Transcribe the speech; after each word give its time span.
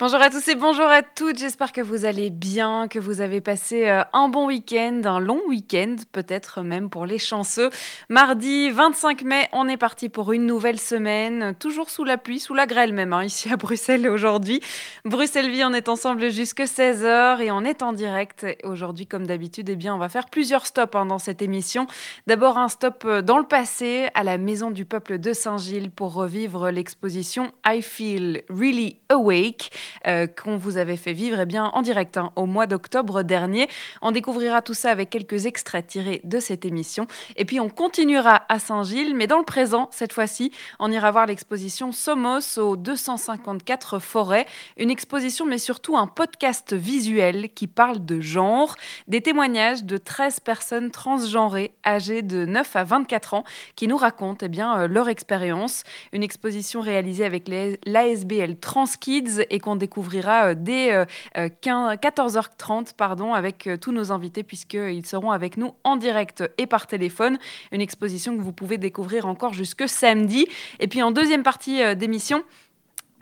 Bonjour 0.00 0.22
à 0.22 0.30
tous 0.30 0.48
et 0.48 0.54
bonjour 0.54 0.86
à 0.86 1.02
toutes, 1.02 1.38
j'espère 1.38 1.72
que 1.72 1.82
vous 1.82 2.06
allez 2.06 2.30
bien, 2.30 2.88
que 2.88 2.98
vous 2.98 3.20
avez 3.20 3.42
passé 3.42 3.86
euh, 3.86 4.02
un 4.14 4.30
bon 4.30 4.46
week-end, 4.46 5.02
un 5.04 5.20
long 5.20 5.42
week-end 5.46 5.96
peut-être 6.10 6.62
même 6.62 6.88
pour 6.88 7.04
les 7.04 7.18
chanceux. 7.18 7.68
Mardi 8.08 8.70
25 8.70 9.20
mai, 9.24 9.50
on 9.52 9.68
est 9.68 9.76
parti 9.76 10.08
pour 10.08 10.32
une 10.32 10.46
nouvelle 10.46 10.80
semaine, 10.80 11.54
toujours 11.54 11.90
sous 11.90 12.04
la 12.04 12.16
pluie, 12.16 12.40
sous 12.40 12.54
la 12.54 12.64
grêle 12.64 12.94
même, 12.94 13.12
hein, 13.12 13.24
ici 13.24 13.52
à 13.52 13.58
Bruxelles 13.58 14.08
aujourd'hui. 14.08 14.62
Bruxelles 15.04 15.50
Vie, 15.50 15.64
on 15.66 15.74
est 15.74 15.90
ensemble 15.90 16.30
jusque 16.30 16.60
16h 16.60 17.42
et 17.42 17.50
on 17.50 17.62
est 17.62 17.82
en 17.82 17.92
direct. 17.92 18.46
Aujourd'hui, 18.64 19.06
comme 19.06 19.26
d'habitude, 19.26 19.68
eh 19.68 19.76
bien, 19.76 19.94
on 19.94 19.98
va 19.98 20.08
faire 20.08 20.30
plusieurs 20.30 20.64
stops 20.64 20.96
hein, 20.96 21.04
dans 21.04 21.18
cette 21.18 21.42
émission. 21.42 21.86
D'abord 22.26 22.56
un 22.56 22.68
stop 22.68 23.04
euh, 23.04 23.20
dans 23.20 23.36
le 23.36 23.44
passé, 23.44 24.08
à 24.14 24.24
la 24.24 24.38
Maison 24.38 24.70
du 24.70 24.86
Peuple 24.86 25.18
de 25.18 25.34
Saint-Gilles 25.34 25.90
pour 25.90 26.14
revivre 26.14 26.70
l'exposition 26.70 27.52
I 27.66 27.82
Feel 27.82 28.44
Really 28.48 28.98
Awake. 29.10 29.70
Euh, 30.06 30.26
qu'on 30.26 30.56
vous 30.56 30.76
avait 30.76 30.96
fait 30.96 31.12
vivre 31.12 31.40
eh 31.40 31.46
bien, 31.46 31.66
en 31.66 31.82
direct 31.82 32.16
hein, 32.16 32.32
au 32.36 32.46
mois 32.46 32.66
d'octobre 32.66 33.22
dernier. 33.22 33.68
On 34.02 34.12
découvrira 34.12 34.62
tout 34.62 34.74
ça 34.74 34.90
avec 34.90 35.10
quelques 35.10 35.46
extraits 35.46 35.86
tirés 35.86 36.20
de 36.24 36.40
cette 36.40 36.64
émission. 36.64 37.06
Et 37.36 37.44
puis 37.44 37.60
on 37.60 37.68
continuera 37.68 38.42
à 38.48 38.58
Saint-Gilles, 38.58 39.14
mais 39.14 39.26
dans 39.26 39.38
le 39.38 39.44
présent, 39.44 39.88
cette 39.92 40.12
fois-ci, 40.12 40.52
on 40.78 40.90
ira 40.90 41.10
voir 41.10 41.26
l'exposition 41.26 41.92
Somos 41.92 42.58
aux 42.58 42.76
254 42.76 43.98
forêts. 43.98 44.46
Une 44.76 44.90
exposition, 44.90 45.46
mais 45.46 45.58
surtout 45.58 45.96
un 45.96 46.06
podcast 46.06 46.72
visuel 46.72 47.50
qui 47.54 47.66
parle 47.66 48.04
de 48.04 48.20
genre, 48.20 48.76
des 49.08 49.20
témoignages 49.20 49.84
de 49.84 49.96
13 49.96 50.40
personnes 50.40 50.90
transgenrées 50.90 51.72
âgées 51.84 52.22
de 52.22 52.44
9 52.44 52.76
à 52.76 52.84
24 52.84 53.34
ans 53.34 53.44
qui 53.76 53.88
nous 53.88 53.96
racontent 53.96 54.46
eh 54.46 54.48
bien, 54.48 54.80
euh, 54.80 54.88
leur 54.88 55.08
expérience. 55.08 55.84
Une 56.12 56.22
exposition 56.22 56.80
réalisée 56.80 57.24
avec 57.24 57.48
l'ASBL 57.86 58.56
Transkids 58.56 59.44
et 59.50 59.58
qu'on 59.58 59.76
découvrira 59.80 60.50
euh, 60.50 60.54
dès 60.56 61.06
14h30 61.34 62.80
euh, 62.80 62.92
pardon, 62.96 63.34
avec 63.34 63.66
euh, 63.66 63.76
tous 63.76 63.90
nos 63.90 64.12
invités 64.12 64.44
puisqu'ils 64.44 65.06
seront 65.06 65.32
avec 65.32 65.56
nous 65.56 65.74
en 65.82 65.96
direct 65.96 66.44
et 66.58 66.66
par 66.66 66.86
téléphone. 66.86 67.38
Une 67.72 67.80
exposition 67.80 68.36
que 68.36 68.42
vous 68.42 68.52
pouvez 68.52 68.78
découvrir 68.78 69.26
encore 69.26 69.54
jusque 69.54 69.88
samedi. 69.88 70.46
Et 70.78 70.86
puis 70.86 71.02
en 71.02 71.10
deuxième 71.10 71.42
partie 71.42 71.96
d'émission, 71.96 72.44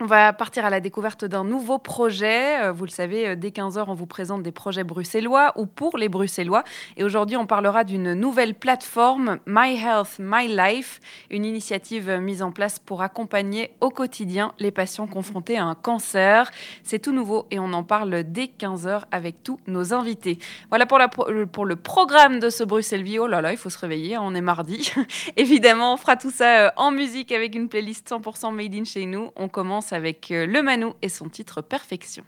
on 0.01 0.05
va 0.05 0.31
partir 0.31 0.65
à 0.65 0.69
la 0.69 0.79
découverte 0.79 1.25
d'un 1.25 1.43
nouveau 1.43 1.77
projet. 1.77 2.63
Euh, 2.63 2.71
vous 2.71 2.85
le 2.85 2.89
savez, 2.89 3.27
euh, 3.27 3.35
dès 3.35 3.49
15h, 3.49 3.83
on 3.87 3.93
vous 3.93 4.05
présente 4.05 4.43
des 4.43 4.51
projets 4.53 4.85
bruxellois 4.85 5.51
ou 5.57 5.65
pour 5.65 5.97
les 5.97 6.07
Bruxellois. 6.07 6.63
Et 6.95 7.03
aujourd'hui, 7.03 7.35
on 7.35 7.45
parlera 7.45 7.83
d'une 7.83 8.13
nouvelle 8.13 8.55
plateforme, 8.55 9.39
My 9.45 9.75
Health, 9.75 10.15
My 10.19 10.47
Life, 10.47 11.01
une 11.29 11.43
initiative 11.43 12.09
mise 12.21 12.41
en 12.41 12.51
place 12.51 12.79
pour 12.79 13.01
accompagner 13.01 13.71
au 13.81 13.89
quotidien 13.89 14.53
les 14.57 14.71
patients 14.71 15.07
confrontés 15.07 15.57
à 15.57 15.65
un 15.65 15.75
cancer. 15.75 16.49
C'est 16.83 16.99
tout 16.99 17.11
nouveau 17.11 17.45
et 17.51 17.59
on 17.59 17.73
en 17.73 17.83
parle 17.83 18.23
dès 18.23 18.45
15h 18.45 19.01
avec 19.11 19.43
tous 19.43 19.59
nos 19.67 19.93
invités. 19.93 20.39
Voilà 20.69 20.85
pour, 20.85 20.97
le 21.29 21.75
programme 21.75 22.39
de 22.39 22.49
ce 22.49 22.63
Bruxelles 22.63 23.03
Vie. 23.03 23.19
Oh 23.19 23.27
là 23.27 23.41
là, 23.41 23.51
il 23.51 23.57
faut 23.57 23.69
se 23.69 23.77
réveiller, 23.77 24.17
on 24.17 24.33
est 24.33 24.41
mardi. 24.41 24.93
Évidemment, 25.35 25.93
on 25.93 25.97
fera 25.97 26.15
tout 26.15 26.31
ça 26.31 26.67
euh, 26.67 26.69
en 26.77 26.91
musique 26.91 27.33
avec 27.33 27.53
une 27.53 27.67
playlist 27.67 28.09
100% 28.09 28.53
made 28.53 28.73
in 28.73 28.85
chez 28.85 29.05
nous. 29.05 29.31
On 29.35 29.49
commence 29.49 29.88
avec 29.93 30.31
euh, 30.31 30.45
Le 30.45 30.61
Manou 30.61 30.93
et 31.01 31.09
son 31.09 31.29
titre 31.29 31.61
Perfection. 31.61 32.23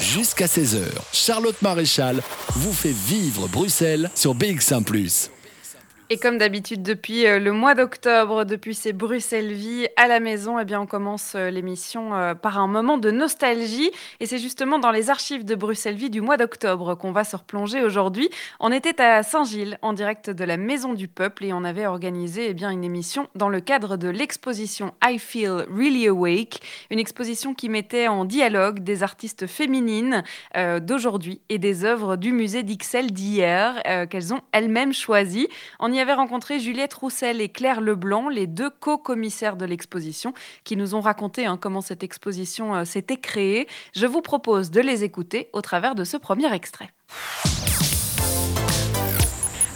Jusqu'à 0.00 0.46
16h, 0.46 0.84
Charlotte 1.12 1.60
Maréchal 1.62 2.22
vous 2.56 2.72
fait 2.72 2.92
vivre 2.92 3.48
Bruxelles 3.48 4.10
sur 4.14 4.34
BX1⁇ 4.34 4.84
et 6.10 6.18
comme 6.18 6.36
d'habitude, 6.36 6.82
depuis 6.82 7.26
euh, 7.26 7.38
le 7.38 7.52
mois 7.52 7.74
d'octobre, 7.74 8.44
depuis 8.44 8.74
ces 8.74 8.92
Bruxelles 8.92 9.54
Vie 9.54 9.88
à 9.96 10.06
la 10.06 10.20
maison, 10.20 10.58
eh 10.58 10.66
bien, 10.66 10.78
on 10.82 10.86
commence 10.86 11.32
euh, 11.34 11.48
l'émission 11.48 12.14
euh, 12.14 12.34
par 12.34 12.58
un 12.58 12.66
moment 12.66 12.98
de 12.98 13.10
nostalgie. 13.10 13.90
Et 14.20 14.26
c'est 14.26 14.38
justement 14.38 14.78
dans 14.78 14.90
les 14.90 15.08
archives 15.08 15.46
de 15.46 15.54
Bruxelles 15.54 15.94
Vie 15.94 16.10
du 16.10 16.20
mois 16.20 16.36
d'octobre 16.36 16.94
qu'on 16.94 17.12
va 17.12 17.24
se 17.24 17.36
replonger 17.36 17.82
aujourd'hui. 17.82 18.28
On 18.60 18.70
était 18.70 19.00
à 19.00 19.22
Saint-Gilles, 19.22 19.78
en 19.80 19.94
direct 19.94 20.28
de 20.28 20.44
la 20.44 20.58
Maison 20.58 20.92
du 20.92 21.08
Peuple, 21.08 21.46
et 21.46 21.54
on 21.54 21.64
avait 21.64 21.86
organisé 21.86 22.48
eh 22.50 22.54
bien, 22.54 22.68
une 22.68 22.84
émission 22.84 23.28
dans 23.34 23.48
le 23.48 23.60
cadre 23.60 23.96
de 23.96 24.08
l'exposition 24.08 24.92
I 25.02 25.18
Feel 25.18 25.64
Really 25.74 26.08
Awake, 26.08 26.60
une 26.90 26.98
exposition 26.98 27.54
qui 27.54 27.70
mettait 27.70 28.08
en 28.08 28.26
dialogue 28.26 28.80
des 28.80 29.02
artistes 29.02 29.46
féminines 29.46 30.22
d'aujourd'hui 30.82 31.40
et 31.48 31.58
des 31.58 31.84
œuvres 31.84 32.16
du 32.16 32.32
musée 32.32 32.62
d'Ixelles 32.62 33.12
d'hier, 33.12 33.82
qu'elles 34.10 34.34
ont 34.34 34.40
elles-mêmes 34.52 34.92
choisies 34.92 35.48
y 35.96 36.00
avait 36.00 36.14
rencontré 36.14 36.60
Juliette 36.60 36.94
Roussel 36.94 37.40
et 37.40 37.48
Claire 37.48 37.80
Leblanc, 37.80 38.28
les 38.28 38.46
deux 38.46 38.70
co-commissaires 38.70 39.56
de 39.56 39.64
l'exposition, 39.64 40.34
qui 40.64 40.76
nous 40.76 40.94
ont 40.94 41.00
raconté 41.00 41.46
hein, 41.46 41.56
comment 41.60 41.80
cette 41.80 42.02
exposition 42.02 42.74
euh, 42.74 42.84
s'était 42.84 43.16
créée. 43.16 43.68
Je 43.94 44.06
vous 44.06 44.22
propose 44.22 44.70
de 44.70 44.80
les 44.80 45.04
écouter 45.04 45.48
au 45.52 45.60
travers 45.60 45.94
de 45.94 46.04
ce 46.04 46.16
premier 46.16 46.52
extrait. 46.52 46.90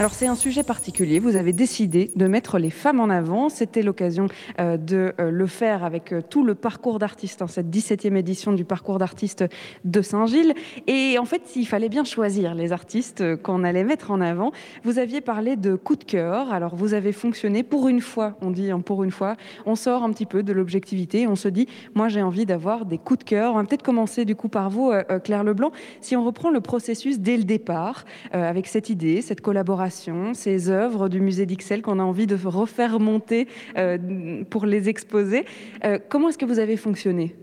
Alors 0.01 0.15
c'est 0.15 0.29
un 0.29 0.37
sujet 0.37 0.63
particulier. 0.63 1.19
Vous 1.19 1.35
avez 1.35 1.53
décidé 1.53 2.13
de 2.15 2.29
mettre 2.29 2.61
les 2.61 2.71
femmes 2.71 3.01
en 3.01 3.11
avant. 3.11 3.49
C'était 3.49 3.83
l'occasion 3.83 4.29
euh, 4.61 4.77
de 4.77 5.13
euh, 5.19 5.33
le 5.33 5.47
faire 5.49 5.83
avec 5.83 6.13
euh, 6.13 6.23
tout 6.23 6.45
le 6.45 6.55
parcours 6.55 7.01
d'artiste, 7.01 7.43
hein, 7.43 7.49
cette 7.49 7.67
17e 7.67 8.15
édition 8.15 8.53
du 8.53 8.65
parcours 8.65 9.01
d'artiste 9.01 9.45
de 9.85 10.01
Saint-Gilles. 10.01 10.55
Et 10.87 11.19
en 11.19 11.25
fait, 11.25 11.43
il 11.57 11.67
fallait 11.67 11.89
bien 11.89 12.05
choisir 12.05 12.55
les 12.55 12.71
artistes 12.71 13.43
qu'on 13.43 13.65
allait 13.65 13.83
mettre 13.83 14.13
en 14.13 14.21
avant. 14.21 14.53
Vous 14.85 15.01
aviez 15.01 15.21
parlé 15.21 15.57
de 15.57 15.75
coup 15.75 15.97
de 15.97 16.05
cœur. 16.05 16.53
Alors 16.53 16.77
vous 16.77 16.95
avez 16.95 17.11
fonctionné 17.11 17.65
pour 17.65 17.89
une 17.89 18.01
fois. 18.01 18.37
On 18.41 18.53
dit 18.53 18.71
hein, 18.71 18.79
pour 18.79 19.03
une 19.03 19.11
fois. 19.11 19.35
On 19.67 19.75
sort 19.75 20.05
un 20.05 20.13
petit 20.13 20.27
peu 20.27 20.45
de 20.45 20.53
l'objectivité. 20.53 21.27
On 21.27 21.35
se 21.35 21.49
dit, 21.49 21.67
moi 21.97 22.07
j'ai 22.07 22.23
envie 22.23 22.47
d'avoir 22.47 22.85
des 22.85 22.99
coups 22.99 23.19
de 23.19 23.25
cœur. 23.25 23.55
On 23.55 23.57
va 23.57 23.65
peut-être 23.65 23.83
commencer 23.83 24.25
du 24.25 24.37
coup 24.37 24.49
par 24.49 24.71
vous, 24.71 24.93
Claire 25.25 25.43
Leblanc. 25.43 25.73
Si 26.01 26.15
on 26.15 26.25
reprend 26.25 26.51
le 26.51 26.61
processus 26.61 27.19
dès 27.19 27.37
le 27.37 27.43
départ, 27.43 28.05
avec 28.31 28.69
cette 28.69 28.91
idée, 28.91 29.23
cette 29.23 29.41
collaboration 29.41 29.88
ces 30.35 30.71
œuvres 30.71 31.09
du 31.09 31.21
musée 31.21 31.47
d'Ixelles 31.47 31.83
qu'on 31.83 31.99
a 31.99 32.03
envie 32.03 32.27
de 32.27 32.37
refaire 32.47 33.01
monter 33.01 33.49
euh, 33.77 34.45
pour 34.49 34.67
les 34.67 34.89
exposer. 34.89 35.45
Euh, 35.85 35.99
comment 36.09 36.29
est-ce 36.29 36.39
que 36.39 36.45
vous 36.45 36.59
avez 36.59 36.77
fonctionné? 36.77 37.35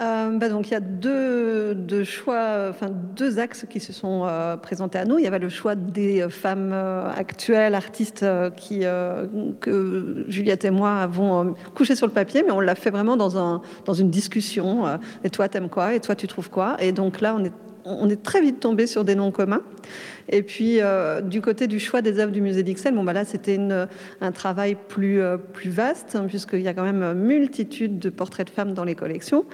Euh, 0.00 0.30
bah 0.38 0.48
donc 0.48 0.68
il 0.68 0.72
y 0.72 0.74
a 0.74 0.80
deux, 0.80 2.02
choix, 2.02 2.70
enfin 2.70 2.88
deux 2.90 3.38
axes 3.38 3.66
qui 3.68 3.78
se 3.78 3.92
sont 3.92 4.26
présentés 4.62 4.98
à 4.98 5.04
nous. 5.04 5.18
Il 5.18 5.24
y 5.24 5.26
avait 5.26 5.38
le 5.38 5.50
choix 5.50 5.74
des 5.74 6.26
femmes 6.30 6.72
actuelles, 6.72 7.74
artistes 7.74 8.24
que 9.60 10.24
Juliette 10.28 10.64
et 10.64 10.70
moi 10.70 10.96
avons 10.96 11.54
couché 11.74 11.94
sur 11.94 12.06
le 12.06 12.12
papier, 12.12 12.42
mais 12.42 12.52
on 12.52 12.60
l'a 12.60 12.74
fait 12.74 12.90
vraiment 12.90 13.16
dans, 13.16 13.60
dans 13.84 13.94
une 13.94 14.10
discussion. 14.10 14.86
et 15.22 15.30
toi, 15.30 15.48
t'aimes 15.48 15.68
quoi? 15.68 15.94
Et 15.94 16.00
toi, 16.00 16.16
tu 16.16 16.26
trouves 16.26 16.50
quoi 16.50 16.76
Et 16.80 16.92
donc 16.92 17.20
là, 17.20 17.36
on 17.38 17.44
est, 17.44 17.52
on 17.84 18.08
est 18.08 18.22
très 18.22 18.40
vite 18.40 18.60
tombé 18.60 18.86
sur 18.86 19.04
des 19.04 19.14
noms 19.14 19.30
communs. 19.30 19.62
Et 20.28 20.42
puis, 20.42 20.80
euh, 20.80 21.20
du 21.20 21.40
côté 21.40 21.66
du 21.66 21.80
choix 21.80 22.00
des 22.00 22.18
œuvres 22.18 22.32
du 22.32 22.40
musée 22.40 22.62
d'Ixelles, 22.62 22.94
bon, 22.94 23.04
bah 23.04 23.12
là, 23.12 23.24
c'était 23.24 23.58
un 24.20 24.32
travail 24.32 24.76
plus, 24.88 25.20
euh, 25.20 25.36
plus 25.36 25.70
vaste, 25.70 26.14
hein, 26.14 26.26
puisqu'il 26.28 26.60
y 26.60 26.68
a 26.68 26.74
quand 26.74 26.84
même 26.84 27.12
multitude 27.14 27.98
de 27.98 28.08
portraits 28.08 28.46
de 28.46 28.52
femmes 28.52 28.72
dans 28.72 28.84
les 28.84 28.94
collections. 28.94 29.44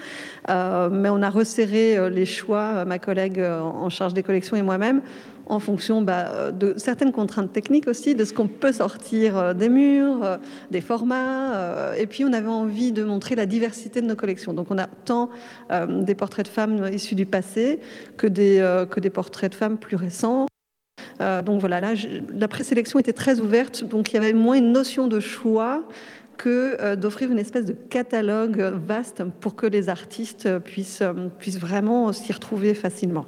Euh, 0.50 0.88
mais 0.90 1.08
on 1.08 1.22
a 1.22 1.30
resserré 1.30 2.10
les 2.10 2.26
choix, 2.26 2.84
ma 2.84 2.98
collègue 2.98 3.40
en 3.40 3.88
charge 3.88 4.14
des 4.14 4.22
collections 4.22 4.56
et 4.56 4.62
moi-même, 4.62 5.00
en 5.48 5.58
fonction 5.58 6.02
bah, 6.02 6.52
de 6.52 6.74
certaines 6.76 7.12
contraintes 7.12 7.52
techniques 7.52 7.88
aussi, 7.88 8.14
de 8.14 8.24
ce 8.24 8.32
qu'on 8.32 8.48
peut 8.48 8.72
sortir 8.72 9.54
des 9.54 9.68
murs, 9.68 10.38
des 10.70 10.80
formats. 10.80 11.94
et 11.96 12.06
puis, 12.06 12.24
on 12.24 12.32
avait 12.32 12.48
envie 12.48 12.92
de 12.92 13.02
montrer 13.02 13.34
la 13.34 13.46
diversité 13.46 14.00
de 14.00 14.06
nos 14.06 14.16
collections. 14.16 14.52
Donc, 14.52 14.70
on 14.70 14.78
a 14.78 14.86
tant 14.86 15.30
des 15.88 16.14
portraits 16.14 16.46
de 16.46 16.50
femmes 16.50 16.88
issus 16.92 17.14
du 17.14 17.26
passé 17.26 17.80
que 18.16 18.26
des, 18.26 18.84
que 18.90 19.00
des 19.00 19.10
portraits 19.10 19.50
de 19.50 19.56
femmes 19.56 19.78
plus 19.78 19.96
récents. 19.96 20.46
Euh, 21.20 21.42
donc 21.42 21.60
voilà, 21.60 21.80
là, 21.80 21.94
la 22.32 22.48
présélection 22.48 22.98
était 22.98 23.12
très 23.12 23.40
ouverte, 23.40 23.84
donc 23.84 24.12
il 24.12 24.14
y 24.14 24.18
avait 24.18 24.32
moins 24.32 24.56
une 24.56 24.72
notion 24.72 25.08
de 25.08 25.20
choix 25.20 25.84
que 26.36 26.76
euh, 26.80 26.94
d'offrir 26.94 27.32
une 27.32 27.38
espèce 27.38 27.64
de 27.64 27.72
catalogue 27.72 28.60
vaste 28.86 29.24
pour 29.40 29.56
que 29.56 29.66
les 29.66 29.88
artistes 29.88 30.58
puissent, 30.60 31.02
euh, 31.02 31.28
puissent 31.38 31.58
vraiment 31.58 32.12
s'y 32.12 32.32
retrouver 32.32 32.74
facilement. 32.74 33.26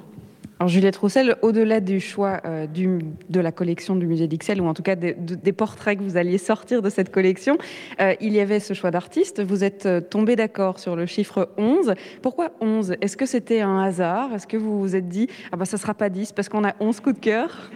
Alors 0.61 0.69
Juliette 0.69 0.97
Roussel, 0.97 1.37
au-delà 1.41 1.79
du 1.79 1.99
choix 1.99 2.39
euh, 2.45 2.67
de 2.67 3.39
la 3.39 3.51
collection 3.51 3.95
du 3.95 4.05
musée 4.05 4.27
d'Ixelles, 4.27 4.61
ou 4.61 4.67
en 4.67 4.75
tout 4.75 4.83
cas 4.83 4.95
des, 4.95 5.15
portraits 5.53 5.97
que 5.97 6.03
vous 6.03 6.17
alliez 6.17 6.37
sortir 6.37 6.83
de 6.83 6.89
cette 6.91 7.11
collection, 7.11 7.57
euh, 7.99 8.13
il 8.21 8.31
y 8.31 8.39
avait 8.39 8.59
ce 8.59 8.75
choix 8.75 8.91
d'artiste. 8.91 9.41
Vous 9.41 9.63
êtes 9.63 9.87
euh, 9.87 10.01
tombé 10.01 10.35
d'accord 10.35 10.77
sur 10.77 10.95
le 10.95 11.07
chiffre 11.07 11.49
11. 11.57 11.95
Pourquoi 12.21 12.51
11 12.61 12.93
Est-ce 13.01 13.17
que 13.17 13.25
c'était 13.25 13.61
un 13.61 13.79
hasard? 13.79 14.35
Est-ce 14.35 14.45
que 14.45 14.55
vous 14.55 14.79
vous 14.79 14.95
êtes 14.95 15.09
dit, 15.09 15.27
ah 15.51 15.57
bah 15.57 15.65
ça 15.65 15.77
sera 15.77 15.95
pas 15.95 16.09
10 16.09 16.31
parce 16.33 16.47
qu'on 16.47 16.63
a 16.63 16.75
11 16.79 16.99
coups 16.99 17.15
de 17.15 17.21
cœur? 17.21 17.71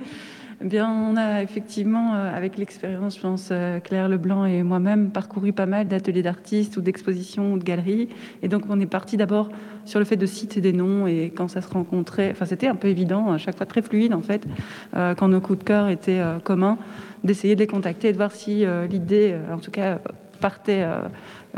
Eh 0.61 0.65
bien, 0.65 0.89
on 0.89 1.17
a 1.17 1.41
effectivement, 1.41 2.13
avec 2.13 2.57
l'expérience, 2.57 3.17
je 3.17 3.21
pense, 3.21 3.51
Claire 3.83 4.07
Leblanc 4.07 4.45
et 4.45 4.63
moi-même, 4.63 5.11
parcouru 5.11 5.51
pas 5.51 5.65
mal 5.65 5.87
d'ateliers 5.87 6.23
d'artistes 6.23 6.77
ou 6.77 6.81
d'expositions 6.81 7.53
ou 7.53 7.57
de 7.57 7.63
galeries. 7.63 8.09
Et 8.41 8.47
donc, 8.47 8.63
on 8.69 8.79
est 8.79 8.85
parti 8.85 9.17
d'abord 9.17 9.49
sur 9.83 9.99
le 9.99 10.05
fait 10.05 10.15
de 10.15 10.25
citer 10.25 10.61
des 10.61 10.73
noms 10.73 11.07
et 11.07 11.31
quand 11.35 11.49
ça 11.49 11.61
se 11.61 11.69
rencontrait, 11.69 12.31
enfin, 12.31 12.45
c'était 12.45 12.67
un 12.67 12.75
peu 12.75 12.87
évident, 12.87 13.31
à 13.31 13.37
chaque 13.37 13.57
fois 13.57 13.65
très 13.65 13.81
fluide 13.81 14.13
en 14.13 14.21
fait, 14.21 14.45
quand 14.93 15.27
nos 15.27 15.41
coups 15.41 15.59
de 15.59 15.63
cœur 15.63 15.89
étaient 15.89 16.23
communs, 16.43 16.77
d'essayer 17.23 17.55
de 17.55 17.59
les 17.59 17.67
contacter 17.67 18.07
et 18.07 18.11
de 18.11 18.17
voir 18.17 18.31
si 18.31 18.65
l'idée, 18.89 19.35
en 19.51 19.59
tout 19.59 19.71
cas, 19.71 19.99
partait 20.39 20.85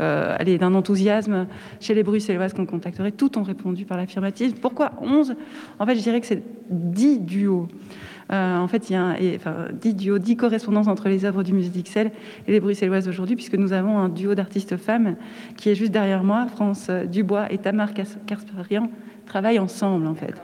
euh, 0.00 0.56
d'un 0.58 0.74
enthousiasme 0.74 1.46
chez 1.80 1.94
les 1.94 2.02
Bruxelloises 2.02 2.52
qu'on 2.52 2.66
contacterait. 2.66 3.12
Toutes 3.12 3.36
ont 3.36 3.42
répondu 3.42 3.84
par 3.84 3.96
l'affirmative. 3.96 4.54
Pourquoi 4.60 4.92
11 5.00 5.34
En 5.78 5.86
fait, 5.86 5.96
je 5.96 6.02
dirais 6.02 6.20
que 6.20 6.26
c'est 6.26 6.42
10 6.70 7.20
duos. 7.20 7.68
Euh, 8.30 8.58
en 8.58 8.68
fait, 8.68 8.90
il 8.90 8.92
y 8.92 8.96
a 8.96 9.16
enfin, 9.36 9.68
10 9.72 9.94
duos, 9.94 10.18
10 10.18 10.36
correspondances 10.36 10.88
entre 10.88 11.08
les 11.08 11.24
œuvres 11.24 11.42
du 11.42 11.52
musée 11.52 11.70
d'Ixelles 11.70 12.12
et 12.46 12.52
les 12.52 12.60
Bruxelloises 12.60 13.08
aujourd'hui, 13.08 13.36
puisque 13.36 13.54
nous 13.54 13.72
avons 13.72 13.98
un 13.98 14.08
duo 14.08 14.34
d'artistes 14.34 14.76
femmes 14.76 15.16
qui 15.56 15.70
est 15.70 15.74
juste 15.74 15.92
derrière 15.92 16.24
moi. 16.24 16.46
France 16.46 16.90
Dubois 16.90 17.50
et 17.50 17.58
Tamar 17.58 17.90
Kasparian 17.94 18.90
travaillent 19.26 19.58
ensemble, 19.58 20.06
en 20.06 20.14
fait. 20.14 20.34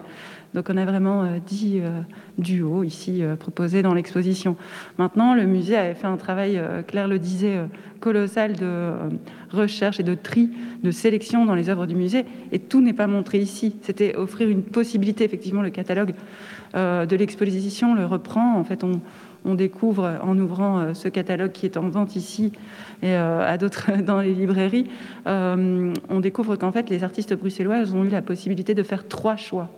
Donc 0.55 0.69
on 0.71 0.77
a 0.77 0.85
vraiment 0.85 1.25
euh, 1.25 1.39
dix 1.45 1.81
euh, 1.81 2.01
duos 2.39 2.85
ici 2.85 3.23
proposés 3.39 3.83
dans 3.83 3.93
l'exposition. 3.93 4.57
Maintenant, 4.99 5.35
le 5.35 5.45
musée 5.45 5.77
avait 5.77 5.95
fait 5.95 6.07
un 6.07 6.17
travail, 6.17 6.63
Claire 6.87 7.09
le 7.09 7.19
disait, 7.19 7.59
colossal 8.01 8.55
de 8.55 8.93
recherche 9.51 10.01
et 10.01 10.03
de 10.03 10.15
tri, 10.15 10.51
de 10.83 10.91
sélection 10.91 11.45
dans 11.45 11.55
les 11.55 11.71
œuvres 11.71 11.87
du 11.87 11.95
musée, 11.95 12.25
et 12.53 12.59
tout 12.59 12.81
n'est 12.81 12.93
pas 12.93 13.07
montré 13.07 13.39
ici. 13.39 13.77
C'était 13.83 14.17
offrir 14.17 14.49
une 14.49 14.63
possibilité, 14.63 15.25
effectivement, 15.25 15.63
le 15.63 15.71
catalogue 15.71 16.15
de 16.75 17.17
l'exposition 17.17 17.95
le 17.95 18.07
reprend. 18.07 18.57
En 18.59 18.65
fait, 18.65 18.85
on, 18.85 19.01
découvre 19.55 20.19
en 20.23 20.39
ouvrant 20.39 20.95
ce 20.95 21.09
catalogue 21.09 21.53
qui 21.53 21.67
est 21.67 21.77
en 21.77 21.89
vente 21.91 22.17
ici 22.17 22.51
et 23.03 23.15
à 23.15 23.59
d'autres 23.59 23.91
dans 24.03 24.21
les 24.21 24.33
librairies, 24.33 24.87
on 25.27 26.21
découvre 26.21 26.57
qu'en 26.57 26.73
fait 26.73 26.89
les 26.89 27.05
artistes 27.05 27.35
bruxellois 27.35 27.93
ont 27.95 28.05
eu 28.05 28.09
la 28.09 28.23
possibilité 28.23 28.73
de 28.73 28.83
faire 28.83 29.07
trois 29.07 29.37
choix 29.37 29.69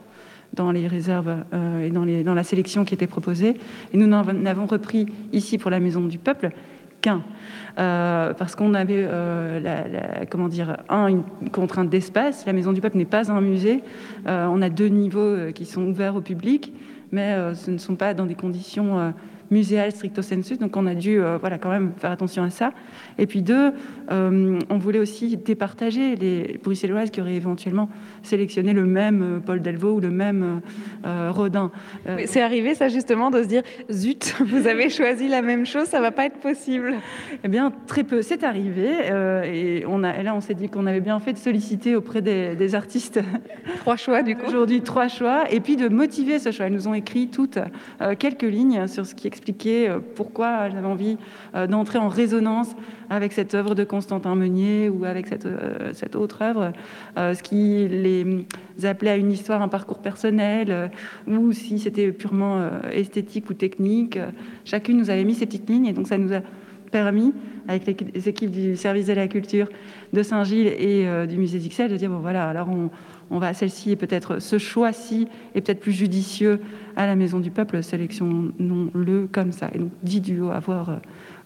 dans 0.54 0.72
les 0.72 0.86
réserves 0.86 1.44
euh, 1.52 1.86
et 1.86 1.90
dans, 1.90 2.06
dans, 2.06 2.34
la 2.34 2.44
sélection 2.44 2.84
qui 2.84 2.94
était 2.94 3.06
proposée. 3.06 3.56
Et 3.92 3.96
nous 3.96 4.06
n'avons 4.06 4.66
repris 4.66 5.06
ici 5.32 5.58
pour 5.58 5.70
la 5.70 5.80
Maison 5.80 6.00
du 6.00 6.18
Peuple 6.18 6.50
qu'un. 7.00 7.22
Euh, 7.78 8.32
parce 8.34 8.54
qu'on 8.54 8.74
avait, 8.74 9.06
euh, 9.06 9.60
la, 9.60 10.26
comment 10.26 10.48
dire, 10.48 10.78
un, 10.88 11.08
une 11.08 11.24
contrainte 11.52 11.90
d'espace. 11.90 12.46
La 12.46 12.52
Maison 12.52 12.72
du 12.72 12.80
Peuple 12.80 12.96
n'est 12.96 13.04
pas 13.04 13.30
un 13.30 13.40
musée. 13.40 13.82
on 14.26 14.62
a 14.62 14.68
deux 14.68 14.88
niveaux 14.88 15.52
qui 15.54 15.66
sont 15.66 15.82
ouverts 15.82 16.16
au 16.16 16.20
public, 16.20 16.72
mais 17.12 17.54
ce 17.54 17.70
ne 17.70 17.78
sont 17.78 17.96
pas 17.96 18.14
dans 18.14 18.26
des 18.26 18.34
conditions 18.34 19.12
muséal 19.50 19.92
stricto 19.92 20.22
sensu. 20.22 20.56
Donc 20.56 20.76
on 20.76 20.86
a 20.86 20.94
dû 20.94 21.20
euh, 21.20 21.38
voilà, 21.38 21.58
quand 21.58 21.70
même 21.70 21.92
faire 21.96 22.10
attention 22.10 22.42
à 22.42 22.50
ça. 22.50 22.72
Et 23.18 23.26
puis 23.26 23.42
deux, 23.42 23.72
euh, 24.10 24.58
on 24.70 24.78
voulait 24.78 24.98
aussi 24.98 25.36
départager 25.36 26.16
les 26.16 26.58
bruxelloises 26.62 27.10
qui 27.10 27.20
auraient 27.20 27.34
éventuellement 27.34 27.88
sélectionné 28.22 28.72
le 28.72 28.86
même 28.86 29.22
euh, 29.22 29.40
Paul 29.40 29.60
Delvaux 29.60 29.94
ou 29.94 30.00
le 30.00 30.10
même 30.10 30.60
Rodin. 31.04 31.70
C'est 32.26 32.42
arrivé 32.42 32.74
ça 32.74 32.88
justement 32.88 33.30
de 33.30 33.42
se 33.42 33.48
dire 33.48 33.62
zut, 33.90 34.36
vous 34.44 34.66
avez 34.66 34.90
choisi 34.90 35.28
la 35.28 35.42
même 35.42 35.66
chose, 35.66 35.86
ça 35.86 36.00
va 36.00 36.10
pas 36.10 36.26
être 36.26 36.38
possible. 36.38 36.94
Eh 37.44 37.48
bien 37.48 37.72
très 37.86 38.04
peu, 38.04 38.22
c'est 38.22 38.44
arrivé. 38.44 38.90
et, 39.44 39.84
on 39.86 40.02
a, 40.02 40.22
là 40.22 40.34
on 40.34 40.40
s'est 40.40 40.54
dit 40.54 40.68
qu'on 40.68 40.86
avait 40.86 41.00
bien 41.00 41.18
fait 41.20 41.32
de 41.32 41.38
solliciter 41.38 41.96
auprès 41.96 42.22
des, 42.22 42.74
artistes. 42.74 43.20
Trois 43.78 43.96
choix 43.96 44.22
du 44.22 44.36
coup. 44.36 44.46
Aujourd'hui 44.46 44.80
trois 44.80 45.08
choix. 45.08 45.44
Et 45.50 45.60
puis 45.60 45.76
de 45.76 45.88
motiver 45.88 46.38
ce 46.38 46.50
choix. 46.50 46.66
Elles 46.66 46.72
nous 46.72 46.88
ont 46.88 46.94
écrit 46.94 47.28
toutes 47.28 47.58
quelques 48.18 48.42
lignes 48.42 48.86
sur 48.88 49.06
ce 49.06 49.14
qui 49.14 49.26
expliquer 49.36 49.88
euh, 49.88 49.98
pourquoi 50.14 50.70
j'avais 50.70 50.86
envie 50.86 51.18
euh, 51.54 51.66
d'entrer 51.66 51.98
en 51.98 52.08
résonance 52.08 52.74
avec 53.10 53.32
cette 53.32 53.54
œuvre 53.54 53.74
de 53.74 53.84
Constantin 53.84 54.34
Meunier 54.34 54.88
ou 54.88 55.04
avec 55.04 55.26
cette, 55.26 55.44
euh, 55.44 55.92
cette 55.92 56.16
autre 56.16 56.42
œuvre, 56.42 56.72
ce 57.16 57.40
qui 57.42 57.86
les 57.86 58.44
appelait 58.84 59.10
à 59.10 59.16
une 59.16 59.30
histoire, 59.30 59.62
un 59.62 59.68
parcours 59.68 59.98
personnel, 59.98 60.90
ou 61.28 61.52
si 61.52 61.78
c'était 61.78 62.10
purement 62.10 62.68
esthétique 62.90 63.48
ou 63.48 63.54
technique. 63.54 64.18
Chacune 64.64 64.96
nous 64.96 65.10
avait 65.10 65.24
mis 65.24 65.34
ses 65.34 65.46
petites 65.46 65.70
lignes 65.70 65.86
et 65.86 65.92
donc 65.92 66.08
ça 66.08 66.18
nous 66.18 66.32
a 66.32 66.40
permis, 66.90 67.32
avec 67.68 68.04
les 68.12 68.28
équipes 68.28 68.50
du 68.50 68.76
service 68.76 69.06
de 69.06 69.12
la 69.12 69.28
culture 69.28 69.68
de 70.12 70.22
Saint-Gilles 70.22 70.66
et 70.66 71.26
du 71.28 71.36
musée 71.36 71.58
d'Ixelles, 71.58 71.90
de 71.90 71.96
dire 71.96 72.10
bon 72.10 72.18
voilà, 72.18 72.48
alors 72.48 72.68
on, 72.68 72.90
on 73.30 73.38
va 73.38 73.54
celle-ci 73.54 73.90
et 73.90 73.96
peut-être 73.96 74.38
ce 74.40 74.58
choix-ci 74.58 75.28
est 75.54 75.60
peut-être 75.60 75.80
plus 75.80 75.92
judicieux 75.92 76.60
à 76.96 77.06
la 77.06 77.16
Maison 77.16 77.40
du 77.40 77.50
Peuple, 77.50 77.82
sélectionnons-le 77.82 79.28
comme 79.30 79.52
ça. 79.52 79.70
Et 79.74 79.78
donc 79.78 79.90
10 80.02 80.20
duos 80.20 80.50
à 80.50 80.60
voir 80.60 80.90
euh, 80.90 80.96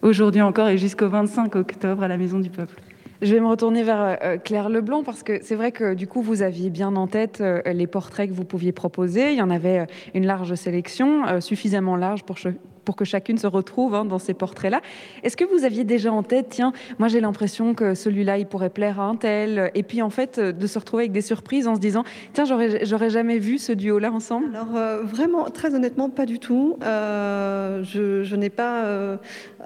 aujourd'hui 0.01 0.41
encore 0.41 0.69
et 0.69 0.77
jusqu'au 0.77 1.09
25 1.09 1.55
octobre 1.55 2.03
à 2.03 2.07
la 2.07 2.17
Maison 2.17 2.39
du 2.39 2.49
Peuple. 2.49 2.75
Je 3.21 3.33
vais 3.35 3.39
me 3.39 3.47
retourner 3.47 3.83
vers 3.83 4.01
euh, 4.01 4.15
euh, 4.23 4.37
Claire 4.37 4.69
Leblanc 4.69 5.03
parce 5.03 5.23
que 5.23 5.39
c'est 5.43 5.55
vrai 5.55 5.71
que 5.71 5.93
du 5.93 6.07
coup 6.07 6.21
vous 6.21 6.41
aviez 6.41 6.69
bien 6.69 6.95
en 6.95 7.07
tête 7.07 7.43
les 7.65 7.87
portraits 7.87 8.29
que 8.29 8.33
vous 8.35 8.45
pouviez 8.45 8.71
proposer. 8.71 9.31
Il 9.31 9.37
y 9.37 9.41
en 9.41 9.49
avait 9.49 9.87
une 10.13 10.25
large 10.25 10.55
sélection, 10.55 11.39
suffisamment 11.39 11.95
large 11.95 12.23
pour, 12.23 12.37
pour 12.83 12.95
que 12.95 13.05
chacune 13.05 13.37
se 13.37 13.47
retrouve 13.47 13.95
hein, 13.95 14.05
dans 14.05 14.19
ces 14.19 14.33
portraits-là. 14.33 14.81
Est-ce 15.23 15.37
que 15.37 15.45
vous 15.45 15.63
aviez 15.65 15.83
déjà 15.83 16.11
en 16.11 16.23
tête, 16.23 16.47
tiens, 16.49 16.73
moi 16.99 17.07
j'ai 17.07 17.21
l'impression 17.21 17.73
que 17.73 17.95
celui-là, 17.95 18.37
il 18.37 18.45
pourrait 18.45 18.69
plaire 18.69 18.99
à 18.99 19.05
un 19.05 19.15
tel, 19.15 19.71
et 19.75 19.83
puis 19.83 20.01
en 20.01 20.09
fait 20.09 20.39
de 20.39 20.67
se 20.67 20.79
retrouver 20.79 21.03
avec 21.03 21.11
des 21.11 21.21
surprises 21.21 21.67
en 21.67 21.75
se 21.75 21.79
disant, 21.79 22.03
tiens, 22.33 22.45
j'aurais 22.45 23.09
jamais 23.09 23.39
vu 23.39 23.57
ce 23.57 23.71
duo-là 23.71 24.11
ensemble? 24.11 24.55
Alors 24.55 24.75
euh, 24.75 25.03
vraiment, 25.03 25.45
très 25.45 25.75
honnêtement, 25.75 26.09
pas 26.09 26.25
du 26.25 26.39
tout. 26.39 26.77
Euh, 26.83 27.83
je, 27.83 28.35
n'ai 28.35 28.49
pas 28.49 28.85
euh, 28.85 29.17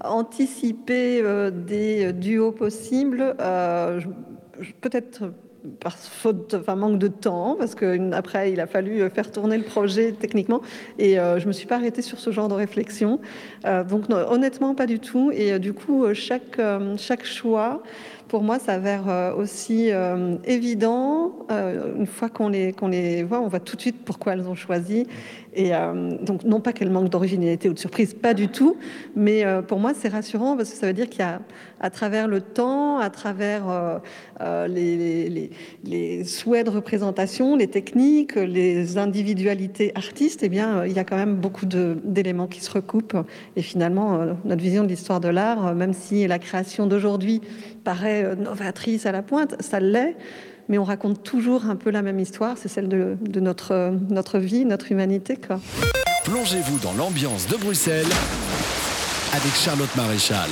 anticipé 0.03 1.23
des 1.51 2.13
duos 2.13 2.51
possibles. 2.51 3.35
Peut-être 4.81 5.31
par 5.79 5.97
faute, 5.97 6.55
enfin 6.59 6.75
manque 6.75 6.99
de 6.99 7.07
temps, 7.07 7.55
parce 7.57 7.75
que 7.75 8.11
après 8.13 8.51
il 8.51 8.59
a 8.59 8.67
fallu 8.67 9.09
faire 9.09 9.31
tourner 9.31 9.57
le 9.57 9.63
projet 9.63 10.13
techniquement, 10.13 10.61
et 10.99 11.19
euh, 11.19 11.39
je 11.39 11.47
me 11.47 11.51
suis 11.51 11.67
pas 11.67 11.75
arrêtée 11.75 12.01
sur 12.01 12.19
ce 12.19 12.31
genre 12.31 12.47
de 12.47 12.53
réflexion. 12.53 13.19
Euh, 13.65 13.83
donc 13.83 14.05
honnêtement 14.09 14.75
pas 14.75 14.85
du 14.85 14.99
tout. 14.99 15.31
Et 15.33 15.53
euh, 15.53 15.59
du 15.59 15.73
coup 15.73 16.05
chaque 16.13 16.59
chaque 16.97 17.25
choix 17.25 17.81
pour 18.27 18.41
moi 18.41 18.57
s'avère 18.59 19.33
aussi 19.37 19.91
évident. 20.45 21.45
une 21.49 22.07
fois 22.07 22.27
qu'on 22.29 22.49
les, 22.49 22.73
qu'on 22.73 22.87
les 22.87 23.23
voit, 23.23 23.39
on 23.39 23.47
voit 23.47 23.59
tout 23.59 23.75
de 23.75 23.81
suite 23.81 24.03
pourquoi 24.03 24.33
elles 24.33 24.47
ont 24.47 24.55
choisi. 24.55 25.05
Et 25.55 25.71
donc, 26.21 26.43
non 26.43 26.59
pas 26.59 26.73
qu'elles 26.73 26.89
manquent 26.89 27.09
d'originalité 27.09 27.69
ou 27.69 27.73
de 27.73 27.79
surprise, 27.79 28.13
pas 28.13 28.33
du 28.33 28.49
tout, 28.49 28.77
mais 29.15 29.45
pour 29.67 29.79
moi, 29.79 29.93
c'est 29.95 30.09
rassurant 30.09 30.57
parce 30.57 30.69
que 30.69 30.75
ça 30.75 30.87
veut 30.87 30.93
dire 30.93 31.09
qu'il 31.09 31.19
y 31.19 31.23
a, 31.23 31.39
à 31.79 31.89
travers 31.89 32.27
le 32.27 32.41
temps, 32.41 32.97
à 32.99 33.09
travers 33.09 33.63
les, 34.67 35.49
les, 35.83 36.23
souhaits 36.25 36.65
de 36.65 36.71
représentation, 36.71 37.55
les 37.55 37.67
techniques, 37.67 38.35
les 38.35 38.97
individualités 38.97 39.91
artistes, 39.95 40.41
eh 40.43 40.49
bien, 40.49 40.85
il 40.85 40.93
y 40.93 40.99
a 40.99 41.03
quand 41.03 41.17
même 41.17 41.35
beaucoup 41.35 41.65
d'éléments 41.65 42.47
qui 42.47 42.61
se 42.61 42.71
recoupent. 42.71 43.17
Et 43.55 43.61
finalement, 43.61 44.25
notre 44.43 44.61
vision 44.61 44.83
de 44.83 44.89
l'histoire 44.89 45.19
de 45.19 45.29
l'art, 45.29 45.73
même 45.73 45.93
si 45.93 46.27
la 46.27 46.39
création 46.39 46.87
d'aujourd'hui 46.87 47.41
paraît 47.83 48.23
euh, 48.23 48.35
novatrice 48.35 49.05
à 49.05 49.11
la 49.11 49.21
pointe, 49.21 49.55
ça 49.61 49.79
l'est, 49.79 50.15
mais 50.69 50.77
on 50.77 50.83
raconte 50.83 51.23
toujours 51.23 51.65
un 51.65 51.75
peu 51.75 51.89
la 51.89 52.01
même 52.01 52.19
histoire, 52.19 52.57
c'est 52.57 52.67
celle 52.67 52.87
de, 52.87 53.39
notre, 53.39 53.93
notre 54.09 54.39
vie, 54.39 54.65
notre 54.65 54.91
humanité. 54.91 55.37
Plongez-vous 56.25 56.79
dans 56.79 56.93
l'ambiance 56.93 57.47
de 57.47 57.57
Bruxelles 57.57 58.11
avec 59.33 59.53
Charlotte 59.53 59.95
Maréchal. 59.95 60.49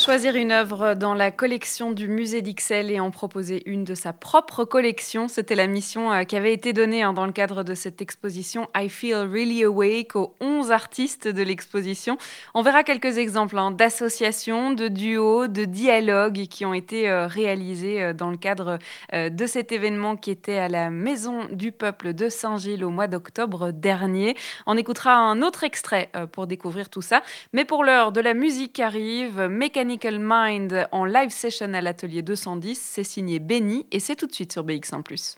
Choisir 0.00 0.34
une 0.34 0.50
œuvre 0.50 0.94
dans 0.94 1.12
la 1.12 1.30
collection 1.30 1.92
du 1.92 2.08
musée 2.08 2.40
d'Ixelles 2.40 2.90
et 2.90 3.00
en 3.00 3.10
proposer 3.10 3.62
une 3.66 3.84
de 3.84 3.94
sa 3.94 4.14
propre 4.14 4.64
collection, 4.64 5.28
c'était 5.28 5.54
la 5.54 5.66
mission 5.66 6.10
euh, 6.10 6.22
qui 6.22 6.36
avait 6.36 6.54
été 6.54 6.72
donnée 6.72 7.02
hein, 7.02 7.12
dans 7.12 7.26
le 7.26 7.32
cadre 7.32 7.64
de 7.64 7.74
cette 7.74 8.00
exposition 8.00 8.66
I 8.74 8.88
Feel 8.88 9.28
Really 9.30 9.62
Awake 9.62 10.16
aux 10.16 10.34
11 10.40 10.70
artistes 10.70 11.28
de 11.28 11.42
l'exposition. 11.42 12.16
On 12.54 12.62
verra 12.62 12.82
quelques 12.82 13.18
exemples 13.18 13.58
hein, 13.58 13.72
d'associations, 13.72 14.72
de 14.72 14.88
duos, 14.88 15.48
de 15.48 15.66
dialogues 15.66 16.46
qui 16.46 16.64
ont 16.64 16.72
été 16.72 17.10
euh, 17.10 17.26
réalisés 17.26 18.02
euh, 18.02 18.14
dans 18.14 18.30
le 18.30 18.38
cadre 18.38 18.78
de 19.12 19.46
cet 19.46 19.70
événement 19.70 20.16
qui 20.16 20.30
était 20.30 20.56
à 20.56 20.68
la 20.68 20.88
Maison 20.88 21.44
du 21.52 21.72
Peuple 21.72 22.14
de 22.14 22.30
Saint-Gilles 22.30 22.84
au 22.84 22.90
mois 22.90 23.06
d'octobre 23.06 23.70
dernier. 23.70 24.34
On 24.66 24.78
écoutera 24.78 25.14
un 25.14 25.42
autre 25.42 25.62
extrait 25.64 26.10
pour 26.32 26.46
découvrir 26.46 26.88
tout 26.88 27.02
ça. 27.02 27.22
Mais 27.52 27.64
pour 27.64 27.84
l'heure 27.84 28.12
de 28.12 28.20
la 28.20 28.34
musique 28.34 28.80
arrive, 28.80 29.40
mécanique 29.42 29.89
Mind 30.20 30.88
en 30.92 31.04
live 31.04 31.30
session 31.30 31.74
à 31.74 31.80
l'atelier 31.80 32.22
210. 32.22 32.80
C'est 32.80 33.04
signé 33.04 33.38
Benny 33.38 33.86
et 33.90 33.98
c'est 33.98 34.16
tout 34.16 34.26
de 34.26 34.32
suite 34.32 34.52
sur 34.52 34.64
BX1⁇ 34.64 35.02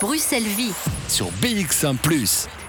Bruxelles 0.00 0.42
Vie. 0.42 0.72
Sur 1.08 1.26
BX1⁇ 1.42 1.96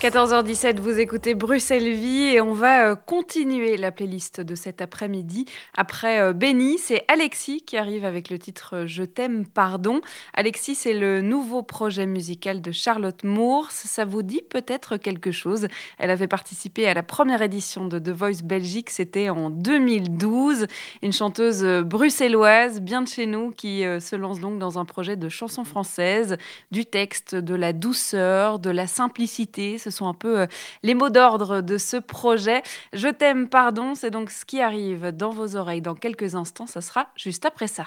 14h17, 0.00 0.80
vous 0.80 0.98
écoutez 0.98 1.34
Bruxelles 1.34 1.92
Vie 1.92 2.34
et 2.34 2.40
on 2.40 2.54
va 2.54 2.86
euh, 2.86 2.94
continuer 2.94 3.76
la 3.76 3.92
playlist 3.92 4.40
de 4.40 4.54
cet 4.54 4.80
après-midi. 4.80 5.44
Après 5.76 6.22
euh, 6.22 6.32
Benny, 6.32 6.78
c'est 6.78 7.04
Alexis 7.06 7.60
qui 7.60 7.76
arrive 7.76 8.06
avec 8.06 8.30
le 8.30 8.38
titre 8.38 8.76
euh, 8.76 8.86
Je 8.86 9.02
t'aime, 9.02 9.44
pardon. 9.44 10.00
Alexis, 10.32 10.74
c'est 10.74 10.94
le 10.94 11.20
nouveau 11.20 11.62
projet 11.62 12.06
musical 12.06 12.62
de 12.62 12.72
Charlotte 12.72 13.24
Moore. 13.24 13.70
Ça 13.72 14.06
vous 14.06 14.22
dit 14.22 14.40
peut-être 14.40 14.96
quelque 14.96 15.32
chose? 15.32 15.68
Elle 15.98 16.08
avait 16.08 16.28
participé 16.28 16.88
à 16.88 16.94
la 16.94 17.02
première 17.02 17.42
édition 17.42 17.86
de 17.86 17.98
The 17.98 18.08
Voice 18.08 18.42
Belgique, 18.42 18.88
c'était 18.88 19.28
en 19.28 19.50
2012. 19.50 20.66
Une 21.02 21.12
chanteuse 21.12 21.62
bruxelloise, 21.84 22.80
bien 22.80 23.02
de 23.02 23.08
chez 23.08 23.26
nous, 23.26 23.50
qui 23.50 23.82
se 23.82 24.16
lance 24.16 24.40
donc 24.40 24.58
dans 24.58 24.78
un 24.78 24.86
projet 24.86 25.16
de 25.16 25.28
chanson 25.28 25.64
française, 25.64 26.38
du 26.70 26.86
texte, 26.86 27.34
de 27.34 27.54
la 27.54 27.74
douceur, 27.74 28.60
de 28.60 28.70
la 28.70 28.86
simplicité 28.86 29.76
sont 29.90 30.08
un 30.08 30.14
peu 30.14 30.40
euh, 30.40 30.46
les 30.82 30.94
mots 30.94 31.10
d'ordre 31.10 31.60
de 31.60 31.78
ce 31.78 31.96
projet. 31.96 32.62
Je 32.92 33.08
t'aime, 33.08 33.48
pardon, 33.48 33.94
c'est 33.94 34.10
donc 34.10 34.30
ce 34.30 34.44
qui 34.44 34.60
arrive 34.60 35.12
dans 35.12 35.30
vos 35.30 35.56
oreilles 35.56 35.82
dans 35.82 35.94
quelques 35.94 36.34
instants. 36.34 36.66
Ça 36.66 36.80
sera 36.80 37.08
juste 37.16 37.44
après 37.44 37.68
ça. 37.68 37.86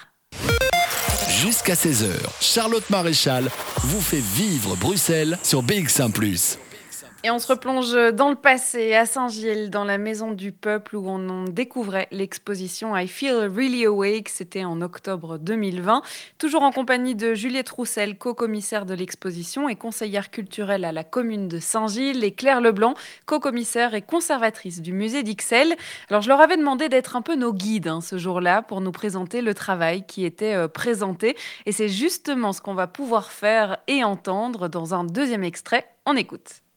Jusqu'à 1.29 1.73
16h, 1.73 2.11
Charlotte 2.39 2.89
Maréchal 2.89 3.49
vous 3.79 4.01
fait 4.01 4.21
vivre 4.21 4.75
Bruxelles 4.75 5.37
sur 5.43 5.63
BX1⁇ 5.63 6.11
et 7.25 7.31
on 7.31 7.39
se 7.39 7.47
replonge 7.47 7.93
dans 8.13 8.29
le 8.29 8.35
passé, 8.35 8.93
à 8.95 9.05
Saint-Gilles, 9.05 9.69
dans 9.69 9.85
la 9.85 9.97
Maison 9.97 10.31
du 10.31 10.51
Peuple, 10.51 10.97
où 10.97 11.07
on 11.07 11.45
découvrait 11.45 12.09
l'exposition 12.11 12.97
I 12.97 13.07
Feel 13.07 13.49
Really 13.55 13.85
Awake. 13.85 14.27
C'était 14.27 14.65
en 14.65 14.81
octobre 14.81 15.37
2020. 15.37 16.01
Toujours 16.37 16.63
en 16.63 16.73
compagnie 16.73 17.15
de 17.15 17.33
Juliette 17.33 17.69
Roussel, 17.69 18.17
co-commissaire 18.17 18.85
de 18.85 18.93
l'exposition 18.93 19.69
et 19.69 19.77
conseillère 19.77 20.31
culturelle 20.31 20.83
à 20.83 20.91
la 20.91 21.05
commune 21.05 21.47
de 21.47 21.59
Saint-Gilles, 21.59 22.25
et 22.25 22.33
Claire 22.33 22.59
Leblanc, 22.59 22.93
co-commissaire 23.25 23.93
et 23.93 24.01
conservatrice 24.01 24.81
du 24.81 24.91
musée 24.91 25.23
d'Ixelles. 25.23 25.77
Alors, 26.09 26.23
je 26.23 26.27
leur 26.27 26.41
avais 26.41 26.57
demandé 26.57 26.89
d'être 26.89 27.15
un 27.15 27.21
peu 27.21 27.35
nos 27.35 27.53
guides 27.53 27.87
hein, 27.87 28.01
ce 28.01 28.17
jour-là 28.17 28.61
pour 28.63 28.81
nous 28.81 28.91
présenter 28.91 29.41
le 29.41 29.53
travail 29.53 30.05
qui 30.05 30.25
était 30.25 30.55
euh, 30.55 30.67
présenté. 30.67 31.37
Et 31.65 31.71
c'est 31.71 31.87
justement 31.87 32.51
ce 32.51 32.59
qu'on 32.59 32.73
va 32.73 32.87
pouvoir 32.87 33.31
faire 33.31 33.77
et 33.87 34.03
entendre 34.03 34.67
dans 34.67 34.93
un 34.93 35.05
deuxième 35.05 35.45
extrait. 35.45 35.87
On 36.05 36.17
écoute. 36.17 36.63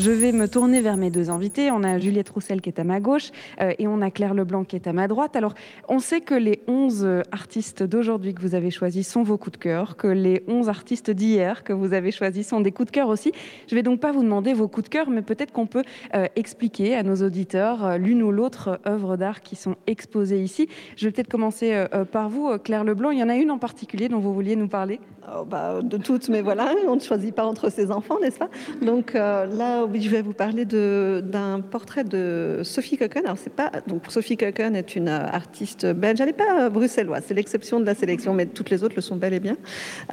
Je 0.00 0.12
vais 0.12 0.30
me 0.30 0.46
tourner 0.46 0.80
vers 0.80 0.96
mes 0.96 1.10
deux 1.10 1.28
invités. 1.28 1.72
On 1.72 1.82
a 1.82 1.98
Juliette 1.98 2.28
Roussel 2.28 2.60
qui 2.60 2.68
est 2.68 2.78
à 2.78 2.84
ma 2.84 3.00
gauche 3.00 3.32
euh, 3.60 3.72
et 3.80 3.88
on 3.88 4.00
a 4.00 4.12
Claire 4.12 4.32
Leblanc 4.32 4.62
qui 4.62 4.76
est 4.76 4.86
à 4.86 4.92
ma 4.92 5.08
droite. 5.08 5.34
Alors, 5.34 5.54
on 5.88 5.98
sait 5.98 6.20
que 6.20 6.36
les 6.36 6.60
11 6.68 7.24
artistes 7.32 7.82
d'aujourd'hui 7.82 8.32
que 8.32 8.40
vous 8.40 8.54
avez 8.54 8.70
choisis 8.70 9.08
sont 9.08 9.24
vos 9.24 9.36
coups 9.38 9.58
de 9.58 9.62
cœur, 9.64 9.96
que 9.96 10.06
les 10.06 10.44
11 10.46 10.68
artistes 10.68 11.10
d'hier 11.10 11.64
que 11.64 11.72
vous 11.72 11.94
avez 11.94 12.12
choisis 12.12 12.46
sont 12.46 12.60
des 12.60 12.70
coups 12.70 12.86
de 12.86 12.92
cœur 12.92 13.08
aussi. 13.08 13.32
Je 13.66 13.74
vais 13.74 13.82
donc 13.82 13.98
pas 13.98 14.12
vous 14.12 14.22
demander 14.22 14.54
vos 14.54 14.68
coups 14.68 14.84
de 14.84 14.88
cœur, 14.88 15.10
mais 15.10 15.20
peut-être 15.20 15.50
qu'on 15.50 15.66
peut, 15.66 15.82
euh, 16.14 16.28
expliquer 16.36 16.94
à 16.94 17.02
nos 17.02 17.16
auditeurs 17.16 17.84
euh, 17.84 17.98
l'une 17.98 18.22
ou 18.22 18.30
l'autre 18.30 18.78
œuvre 18.86 19.16
d'art 19.16 19.40
qui 19.40 19.56
sont 19.56 19.74
exposées 19.88 20.40
ici. 20.40 20.68
Je 20.96 21.06
vais 21.06 21.10
peut-être 21.10 21.28
commencer 21.28 21.86
par 22.12 22.28
vous, 22.28 22.56
Claire 22.58 22.84
Leblanc. 22.84 23.10
Il 23.10 23.18
y 23.18 23.22
en 23.22 23.28
a 23.28 23.34
une 23.34 23.50
en 23.50 23.58
particulier 23.58 24.08
dont 24.08 24.20
vous 24.20 24.32
vouliez 24.32 24.54
nous 24.54 24.68
parler? 24.68 25.00
Oh, 25.26 25.44
bah, 25.44 25.80
De 25.82 25.96
toutes, 25.96 26.28
mais 26.28 26.40
voilà, 26.40 26.72
on 26.86 26.94
ne 26.94 27.00
choisit 27.00 27.34
pas 27.34 27.44
entre 27.44 27.68
ses 27.70 27.90
enfants, 27.90 28.18
n'est-ce 28.20 28.38
pas? 28.38 28.48
Donc 28.80 29.14
là, 29.14 29.87
je 29.94 30.08
vais 30.08 30.22
vous 30.22 30.32
parler 30.32 30.64
d'un 30.64 31.60
portrait 31.60 32.04
de 32.04 32.60
Sophie 32.62 32.96
Cocken. 32.96 33.24
Alors, 33.24 33.38
c'est 33.38 33.52
pas 33.52 33.70
donc 33.86 34.02
Sophie 34.08 34.36
Cocken 34.36 34.76
est 34.76 34.96
une 34.96 35.08
artiste 35.08 35.86
belge. 35.86 36.20
Elle 36.20 36.26
n'est 36.26 36.32
pas 36.32 36.68
bruxelloise, 36.70 37.24
c'est 37.26 37.34
l'exception 37.34 37.80
de 37.80 37.86
la 37.86 37.94
sélection, 37.94 38.34
mais 38.34 38.46
toutes 38.46 38.70
les 38.70 38.84
autres 38.84 38.94
le 38.96 39.02
sont 39.02 39.16
bel 39.16 39.34
et 39.34 39.40
bien. 39.40 39.56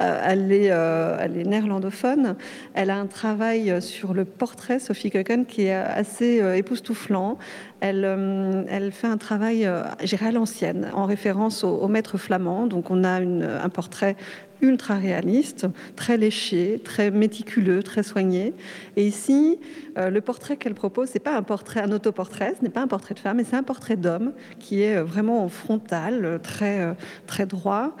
Euh, 0.00 0.20
elle 0.24 0.52
est, 0.52 0.70
euh, 0.70 1.16
elle 1.20 1.36
est 1.36 1.44
néerlandophone. 1.44 2.36
Elle 2.74 2.90
a 2.90 2.96
un 2.96 3.06
travail 3.06 3.80
sur 3.82 4.14
le 4.14 4.24
portrait 4.24 4.78
Sophie 4.78 5.10
Cocken 5.10 5.46
qui 5.46 5.62
est 5.62 5.74
assez 5.74 6.40
euh, 6.40 6.56
époustouflant. 6.56 7.38
Elle, 7.80 8.66
elle, 8.68 8.90
fait 8.90 9.06
un 9.06 9.18
travail, 9.18 9.68
j'irai 10.02 10.26
à 10.26 10.32
l'ancienne, 10.32 10.90
en 10.94 11.04
référence 11.04 11.62
au, 11.62 11.88
maître 11.88 12.16
flamand. 12.16 12.66
Donc, 12.66 12.90
on 12.90 13.04
a 13.04 13.20
un 13.20 13.68
portrait 13.68 14.16
ultra 14.60 14.94
réaliste, 14.94 15.66
très 15.96 16.16
léché, 16.16 16.80
très 16.82 17.10
méticuleux, 17.10 17.82
très 17.82 18.02
soigné. 18.02 18.54
Et 18.96 19.06
ici, 19.06 19.58
euh, 19.98 20.10
le 20.10 20.20
portrait 20.20 20.56
qu'elle 20.56 20.74
propose, 20.74 21.08
c'est 21.08 21.18
pas 21.20 21.36
un 21.36 21.42
portrait, 21.42 21.80
un 21.80 21.92
autoportrait, 21.92 22.54
ce 22.58 22.64
n'est 22.64 22.70
pas 22.70 22.82
un 22.82 22.88
portrait 22.88 23.14
de 23.14 23.20
femme, 23.20 23.36
mais 23.38 23.44
c'est 23.44 23.56
un 23.56 23.62
portrait 23.62 23.96
d'homme 23.96 24.32
qui 24.58 24.82
est 24.82 24.96
euh, 24.96 25.04
vraiment 25.04 25.48
frontal, 25.48 26.24
euh, 26.24 26.38
très, 26.38 26.94
très 27.26 27.46
droit 27.46 27.96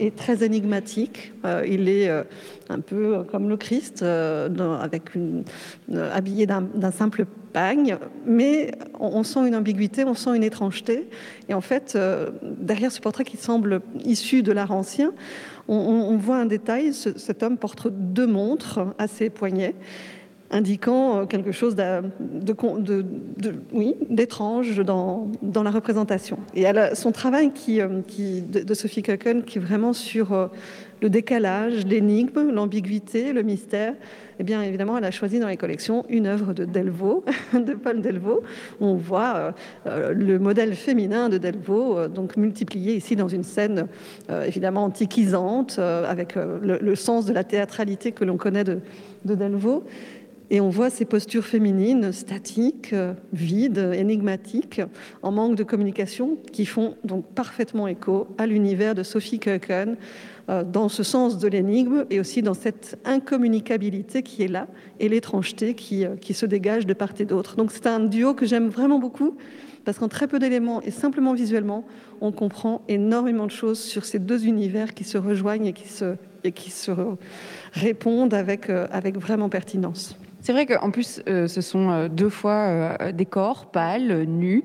et 0.00 0.10
très 0.10 0.44
énigmatique. 0.44 1.32
il 1.66 1.88
est 1.88 2.10
un 2.68 2.80
peu 2.80 3.24
comme 3.24 3.48
le 3.48 3.56
Christ, 3.56 4.02
une, 4.02 5.44
habillé 6.12 6.46
d'un 6.46 6.90
simple 6.90 7.24
pagne, 7.52 7.96
mais 8.26 8.72
on, 8.98 9.22
sent 9.22 9.46
une 9.48 9.56
ambiguïté, 9.56 10.04
on 10.04 10.14
sent 10.14 10.36
une 10.36 10.44
étrangeté. 10.44 11.08
Et 11.48 11.54
en 11.54 11.60
fait, 11.60 11.98
derrière 12.42 12.92
ce 12.92 13.00
portrait 13.00 13.24
qui 13.24 13.36
semble 13.36 13.80
issu 14.04 14.42
de 14.42 14.52
l'art 14.52 14.72
ancien, 14.72 15.12
on, 15.68 16.16
voit 16.16 16.36
un 16.36 16.46
détail, 16.46 16.92
cet 16.94 17.42
homme 17.42 17.58
porte 17.58 17.88
deux 17.90 18.26
montres 18.26 18.80
à 18.98 19.06
ses 19.06 19.28
poignets 19.30 19.74
indiquant 20.50 21.20
euh, 21.20 21.26
quelque 21.26 21.52
chose 21.52 21.76
d'étrange 24.10 24.80
dans, 24.80 25.30
la 25.42 25.70
représentation. 25.70 26.38
Et 26.54 26.64
son 26.94 27.12
travail 27.12 27.52
qui, 27.52 27.80
euh, 27.80 28.00
de, 28.48 28.74
Sophie 28.74 29.02
Cocken, 29.02 29.42
qui 29.42 29.58
est 29.58 29.60
vraiment 29.60 29.92
sur 29.92 30.32
euh, 30.32 30.46
le 31.00 31.10
décalage, 31.10 31.84
l'énigme, 31.86 32.50
l'ambiguïté, 32.50 33.32
le 33.32 33.42
mystère, 33.42 33.94
eh 34.40 34.44
bien 34.44 34.62
évidemment, 34.62 34.96
elle 34.96 35.04
a 35.04 35.10
choisi 35.10 35.40
dans 35.40 35.48
les 35.48 35.56
collections 35.56 36.04
une 36.08 36.26
œuvre 36.26 36.52
de 36.52 36.64
Delvaux, 36.64 37.24
de 37.52 37.74
Paul 37.74 38.00
Delvaux. 38.00 38.42
On 38.80 38.94
voit 38.94 39.52
le 39.84 40.38
modèle 40.38 40.74
féminin 40.74 41.28
de 41.28 41.38
Delvaux, 41.38 42.06
donc 42.06 42.36
multiplié 42.36 42.94
ici 42.94 43.16
dans 43.16 43.26
une 43.26 43.42
scène 43.42 43.88
évidemment 44.46 44.84
antiquisante, 44.84 45.80
avec 45.80 46.36
le, 46.36 46.94
sens 46.94 47.26
de 47.26 47.32
la 47.32 47.42
théâtralité 47.42 48.12
que 48.12 48.24
l'on 48.24 48.36
connaît 48.36 48.62
de, 48.62 48.78
de 49.24 49.34
Delvaux. 49.34 49.84
Et 50.50 50.60
on 50.60 50.70
voit 50.70 50.88
ces 50.88 51.04
postures 51.04 51.44
féminines 51.44 52.12
statiques, 52.12 52.94
vides, 53.32 53.92
énigmatiques, 53.94 54.80
en 55.22 55.30
manque 55.30 55.56
de 55.56 55.62
communication, 55.62 56.38
qui 56.52 56.64
font 56.64 56.96
donc 57.04 57.26
parfaitement 57.34 57.86
écho 57.86 58.28
à 58.38 58.46
l'univers 58.46 58.94
de 58.94 59.02
Sophie 59.02 59.38
Köken, 59.38 59.96
euh, 60.50 60.64
dans 60.64 60.88
ce 60.88 61.02
sens 61.02 61.36
de 61.36 61.46
l'énigme 61.46 62.06
et 62.08 62.20
aussi 62.20 62.40
dans 62.40 62.54
cette 62.54 62.98
incommunicabilité 63.04 64.22
qui 64.22 64.42
est 64.42 64.48
là 64.48 64.66
et 64.98 65.10
l'étrangeté 65.10 65.74
qui, 65.74 66.06
euh, 66.06 66.16
qui 66.16 66.32
se 66.32 66.46
dégage 66.46 66.86
de 66.86 66.94
part 66.94 67.12
et 67.18 67.26
d'autre. 67.26 67.56
Donc 67.56 67.70
c'est 67.70 67.86
un 67.86 68.00
duo 68.00 68.32
que 68.32 68.46
j'aime 68.46 68.68
vraiment 68.68 68.98
beaucoup 68.98 69.36
parce 69.84 69.98
qu'en 69.98 70.08
très 70.08 70.26
peu 70.26 70.38
d'éléments 70.38 70.80
et 70.80 70.90
simplement 70.90 71.34
visuellement, 71.34 71.84
on 72.22 72.32
comprend 72.32 72.80
énormément 72.88 73.44
de 73.44 73.50
choses 73.50 73.78
sur 73.78 74.06
ces 74.06 74.18
deux 74.18 74.46
univers 74.46 74.94
qui 74.94 75.04
se 75.04 75.18
rejoignent 75.18 75.66
et 75.66 76.52
qui 76.52 76.70
se, 76.70 76.94
répondent 77.74 78.32
euh, 78.32 78.86
avec 78.90 79.18
vraiment 79.18 79.50
pertinence. 79.50 80.16
C'est 80.48 80.54
vrai 80.54 80.64
qu'en 80.64 80.90
plus, 80.90 81.20
euh, 81.28 81.46
ce 81.46 81.60
sont 81.60 81.90
euh, 81.90 82.08
deux 82.08 82.30
fois 82.30 82.54
euh, 82.54 83.12
des 83.12 83.26
corps 83.26 83.66
pâles, 83.66 84.24
nus, 84.24 84.62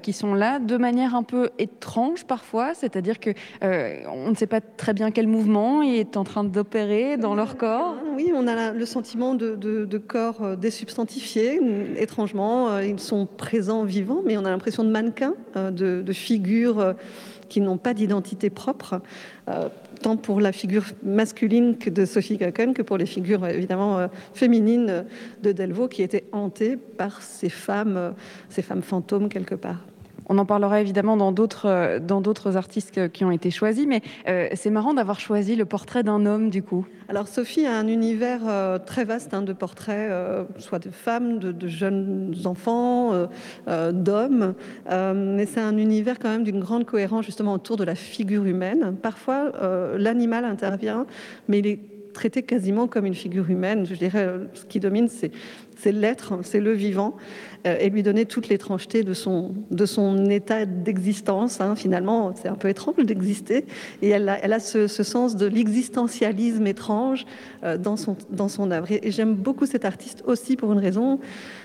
qui 0.00 0.14
sont 0.14 0.32
là 0.32 0.58
de 0.58 0.78
manière 0.78 1.14
un 1.14 1.22
peu 1.22 1.50
étrange 1.58 2.24
parfois, 2.24 2.72
c'est-à-dire 2.72 3.20
que 3.20 3.30
on 3.60 4.30
ne 4.30 4.34
sait 4.34 4.46
pas 4.46 4.62
très 4.62 4.94
bien 4.94 5.10
quel 5.10 5.26
mouvement 5.26 5.82
est 5.82 6.16
en 6.16 6.24
train 6.24 6.42
d'opérer 6.42 7.18
dans 7.18 7.34
leur 7.34 7.58
corps. 7.58 7.96
Oui, 8.14 8.32
on 8.34 8.48
a 8.48 8.72
le 8.72 8.86
sentiment 8.86 9.34
de, 9.34 9.98
corps 9.98 10.56
désubstantifiés. 10.56 11.60
Étrangement, 11.98 12.78
ils 12.78 12.98
sont 12.98 13.26
présents, 13.26 13.84
vivants, 13.84 14.22
mais 14.24 14.38
on 14.38 14.44
a 14.46 14.50
l'impression 14.50 14.84
de 14.84 14.90
mannequins, 14.90 15.34
de, 15.54 16.00
de 16.00 16.12
figures 16.14 16.94
qui 17.50 17.60
n'ont 17.60 17.78
pas 17.78 17.92
d'identité 17.92 18.48
propre 18.48 19.02
tant 20.06 20.16
pour 20.16 20.40
la 20.40 20.52
figure 20.52 20.84
masculine 21.02 21.76
de 21.76 22.04
Sophie 22.04 22.38
Cocken 22.38 22.74
que 22.74 22.82
pour 22.82 22.96
les 22.96 23.06
figures 23.06 23.44
évidemment 23.44 23.98
euh, 23.98 24.06
féminines 24.34 25.04
de 25.42 25.50
Delvaux 25.50 25.88
qui 25.88 26.04
étaient 26.04 26.26
hantées 26.30 26.76
par 26.76 27.22
ces 27.22 27.48
femmes, 27.48 27.96
euh, 27.96 28.10
ces 28.48 28.62
femmes 28.62 28.82
fantômes 28.82 29.28
quelque 29.28 29.56
part. 29.56 29.80
On 30.28 30.38
en 30.38 30.44
parlera 30.44 30.80
évidemment 30.80 31.16
dans 31.16 31.32
d'autres 31.32 31.66
euh, 31.66 32.56
artistes 32.56 33.10
qui 33.12 33.24
ont 33.24 33.30
été 33.30 33.50
choisis, 33.50 33.86
mais 33.86 34.02
euh, 34.28 34.48
c'est 34.54 34.70
marrant 34.70 34.94
d'avoir 34.94 35.20
choisi 35.20 35.56
le 35.56 35.64
portrait 35.64 36.02
d'un 36.02 36.26
homme 36.26 36.50
du 36.50 36.62
coup. 36.62 36.86
Alors 37.08 37.28
Sophie 37.28 37.66
a 37.66 37.76
un 37.76 37.86
univers 37.86 38.40
euh, 38.48 38.78
très 38.78 39.04
vaste 39.04 39.32
hein, 39.34 39.42
de 39.42 39.52
portraits, 39.52 40.10
soit 40.58 40.80
de 40.80 40.90
femmes, 40.90 41.38
de, 41.38 41.68
jeunes 41.68 42.34
enfants, 42.44 43.28
d'hommes, 43.66 44.54
mais 44.90 45.46
c'est 45.46 45.60
un 45.60 45.76
univers 45.76 46.18
quand 46.18 46.28
même 46.28 46.44
d'une 46.44 46.60
grande 46.60 46.84
cohérence 46.84 47.24
justement 47.24 47.54
autour 47.54 47.76
de 47.76 47.84
la 47.84 47.94
figure 47.94 48.44
humaine. 48.44 48.96
Parfois 49.00 49.52
l'animal 49.96 50.44
intervient, 50.44 51.06
mais 51.48 51.58
il 51.60 51.66
est 51.66 51.95
traiter 52.16 52.42
quasiment 52.42 52.88
comme 52.88 53.06
une 53.06 53.14
figure 53.14 53.48
humaine. 53.50 53.86
Je 53.86 53.94
dirais, 53.94 54.28
ce 54.54 54.64
qui 54.64 54.80
domine, 54.80 55.08
c'est 55.08 55.92
l'être, 55.92 56.38
c'est 56.42 56.60
le 56.60 56.72
vivant, 56.72 57.16
euh, 57.66 57.76
et 57.78 57.90
lui 57.90 58.02
donner 58.02 58.24
toute 58.24 58.48
l'étrangeté 58.48 59.02
de 59.02 59.14
son, 59.14 59.54
état 60.30 60.64
d'existence. 60.64 61.60
Hein. 61.60 61.76
Finalement, 61.76 62.32
c'est 62.34 62.48
un 62.48 62.54
peu 62.54 62.68
étrange 62.68 63.04
d'exister, 63.04 63.66
et 64.02 64.08
elle 64.08 64.28
a, 64.28 64.58
ce, 64.58 64.88
sens 64.88 65.36
de 65.36 65.46
l'existentialisme 65.46 66.66
étrange 66.66 67.26
euh, 67.62 67.76
dans 67.76 68.48
son 68.48 68.70
œuvre. 68.70 68.90
Et, 68.90 69.10
j'aime 69.10 69.34
beaucoup 69.34 69.66
cette 69.66 69.84
artiste 69.84 70.22
aussi 70.26 70.56
pour 70.56 70.72
une 70.72 70.78
raison, 70.78 71.20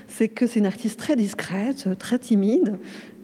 c'est 0.08 0.28
que 0.28 0.46
c'est 0.48 0.60
une 0.60 0.66
artiste 0.66 1.00
très 1.00 1.16
discrète, 1.16 1.88
très 1.98 2.20
timide. 2.20 2.78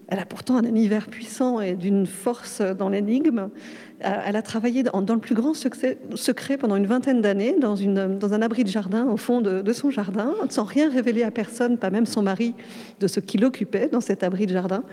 Elle 0.07 0.19
a 0.19 0.25
pourtant 0.25 0.55
un 0.55 0.63
univers 0.63 1.07
puissant 1.07 1.59
et 1.59 1.75
d'une 1.75 2.05
force 2.05 2.61
dans 2.61 2.87
l'énigme. 2.87 3.49
Elle 3.99 4.35
a 4.35 4.41
travaillé 4.43 4.83
dans, 4.83 5.01
le 5.01 5.19
plus 5.19 5.33
grand 5.33 5.53
secret 5.55 6.57
pendant 6.57 6.75
une 6.75 6.85
vingtaine 6.85 7.21
d'années 7.21 7.55
dans, 7.59 7.81
un 7.81 8.41
abri 8.43 8.63
de 8.63 8.69
jardin 8.69 9.07
au 9.07 9.17
fond 9.17 9.41
de, 9.41 9.73
son 9.73 9.89
jardin, 9.89 10.33
sans 10.49 10.65
rien 10.65 10.89
révéler 10.89 11.23
à 11.23 11.31
personne, 11.31 11.77
pas 11.77 11.89
même 11.89 12.05
son 12.05 12.21
mari, 12.21 12.53
de 12.99 13.07
ce 13.07 13.19
qu'il 13.19 13.43
occupait 13.43 13.87
dans 13.87 14.01
cet 14.01 14.23
abri 14.23 14.45
de 14.45 14.53
jardin. 14.53 14.83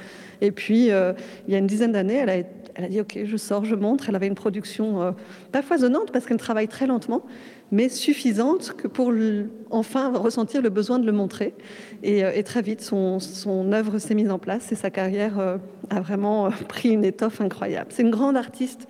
Et 0.41 0.51
puis, 0.51 0.91
euh, 0.91 1.13
il 1.47 1.53
y 1.53 1.57
a 1.57 1.59
une 1.59 1.67
dizaine 1.67 1.93
d'années, 1.93 2.17
elle 2.17 2.47
a, 2.83 2.89
dit 2.89 3.01
Ok, 3.01 3.19
je 3.25 3.37
sors, 3.37 3.65
je 3.65 3.75
montre. 3.75 4.09
Elle 4.09 4.17
avait 4.17 4.27
une 4.27 4.35
production 4.35 5.03
euh, 5.03 5.13
pas 5.53 5.63
foisonnante 5.63 6.11
parce 6.11 6.25
qu'elle 6.25 6.39
travaille 6.39 6.69
très 6.69 6.87
lentement, 6.87 7.25
mais 7.71 7.89
suffisante 7.89 8.73
pour 8.93 9.13
enfin 9.71 10.13
ressentir 10.17 10.63
le 10.63 10.71
besoin 10.71 10.99
de 10.99 11.07
le 11.07 11.13
montrer. 11.13 11.55
Et, 12.03 12.25
euh, 12.25 12.43
très 12.43 12.63
vite, 12.63 12.83
son, 12.83 13.19
œuvre 13.73 13.99
s'est 13.99 14.15
mise 14.15 14.31
en 14.31 14.39
place 14.39 14.71
et 14.71 14.75
sa 14.75 14.91
carrière 14.91 15.39
euh, 15.39 15.59
a 15.91 16.01
vraiment 16.01 16.51
pris 16.69 16.91
une 16.91 17.05
étoffe 17.05 17.41
incroyable. 17.41 17.89
C'est 17.91 18.03
une 18.03 18.11
grande 18.11 18.37
artiste. 18.37 18.87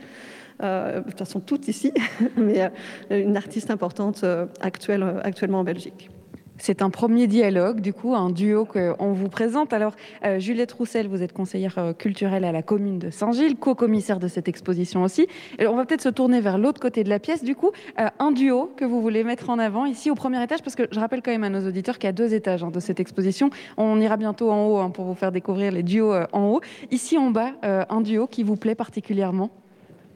De 0.61 1.01
toute 1.01 1.19
façon, 1.19 1.41
toutes 1.41 1.69
ici, 1.69 1.93
mais 2.37 2.71
une 3.11 3.37
artiste 3.37 3.71
importante 3.71 4.25
actuelle, 4.61 5.05
actuellement 5.25 5.61
en 5.61 5.65
Belgique. 5.65 6.11
C'est 6.57 6.83
un 6.83 6.91
premier 6.91 7.27
dialogue, 7.27 7.81
du 7.81 7.93
coup, 7.93 8.15
un 8.15 8.31
duo 8.31 8.65
qu'on 8.65 9.13
vous 9.13 9.29
présente. 9.29 9.73
Alors, 9.73 9.95
euh, 10.25 10.39
Juliette 10.39 10.71
Roussel, 10.73 11.09
vous 11.09 11.23
êtes 11.23 11.33
conseillère 11.33 11.79
euh, 11.79 11.93
culturelle 11.93 12.45
à 12.45 12.53
la 12.53 12.63
commune 12.63 12.99
de 12.99 13.11
Saint-Gilles, 13.11 13.57
co-commissaire 13.57 14.21
de 14.21 14.29
cette 14.29 14.49
exposition 14.49 15.03
aussi. 15.03 15.27
On 15.61 15.75
va 15.75 15.85
peut-être 15.85 16.03
se 16.03 16.09
tourner 16.09 16.41
vers 16.41 16.59
l'autre 16.59 16.81
côté 16.81 17.03
de 17.03 17.09
la 17.09 17.19
pièce. 17.19 17.43
Du 17.43 17.57
coup, 17.57 17.73
euh, 17.99 18.09
un 18.21 18.31
duo 18.31 18.73
que 18.77 18.85
vous 18.85 19.03
voulez 19.03 19.25
mettre 19.25 19.51
en 19.51 19.59
avant 19.59 19.85
ici 19.85 20.11
au 20.11 20.15
premier 20.15 20.43
étage, 20.43 20.63
parce 20.63 20.77
que 20.77 20.85
je 20.91 21.01
rappelle 21.01 21.23
quand 21.23 21.33
même 21.33 21.45
à 21.45 21.51
nos 21.51 21.67
auditeurs 21.67 21.99
qu'il 21.99 22.07
y 22.07 22.11
a 22.11 22.13
deux 22.13 22.35
étages 22.35 22.63
hein, 22.63 22.71
de 22.71 22.81
cette 22.81 23.01
exposition. 23.01 23.51
On 23.77 24.01
ira 24.01 24.17
bientôt 24.17 24.51
en 24.53 24.67
haut 24.67 24.79
hein, 24.79 24.91
pour 24.91 25.07
vous 25.07 25.15
faire 25.15 25.33
découvrir 25.33 25.73
les 25.73 25.83
duos 25.83 26.15
en 26.33 26.47
haut. 26.47 26.61
Ici 26.93 27.19
en 27.19 27.31
bas, 27.31 27.53
un 27.63 28.01
duo 28.01 28.27
qui 28.27 28.43
vous 28.43 28.57
plaît 28.57 28.75
particulièrement? 28.75 29.51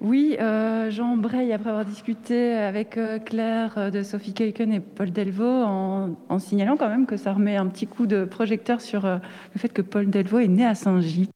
Oui, 0.00 0.36
euh, 0.40 0.90
Jean 0.92 1.16
Breil, 1.16 1.52
après 1.52 1.70
avoir 1.70 1.84
discuté 1.84 2.52
avec 2.52 2.96
euh, 2.96 3.18
Claire 3.18 3.74
euh, 3.76 3.90
de 3.90 4.04
Sophie 4.04 4.32
Keuken 4.32 4.72
et 4.72 4.78
Paul 4.78 5.10
Delvaux, 5.10 5.44
en, 5.44 6.38
signalant 6.38 6.76
quand 6.76 6.88
même 6.88 7.06
que 7.06 7.16
ça 7.16 7.32
remet 7.32 7.56
un 7.56 7.66
petit 7.66 7.88
coup 7.88 8.06
de 8.06 8.24
projecteur 8.24 8.80
sur 8.80 9.02
le 9.02 9.58
fait 9.58 9.70
que 9.70 9.82
Paul 9.82 10.08
Delvaux 10.08 10.38
est 10.38 10.46
né 10.46 10.64
à 10.64 10.76
Saint-Gilles. 10.76 11.30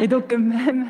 Et 0.00 0.06
donc 0.06 0.32
même 0.38 0.86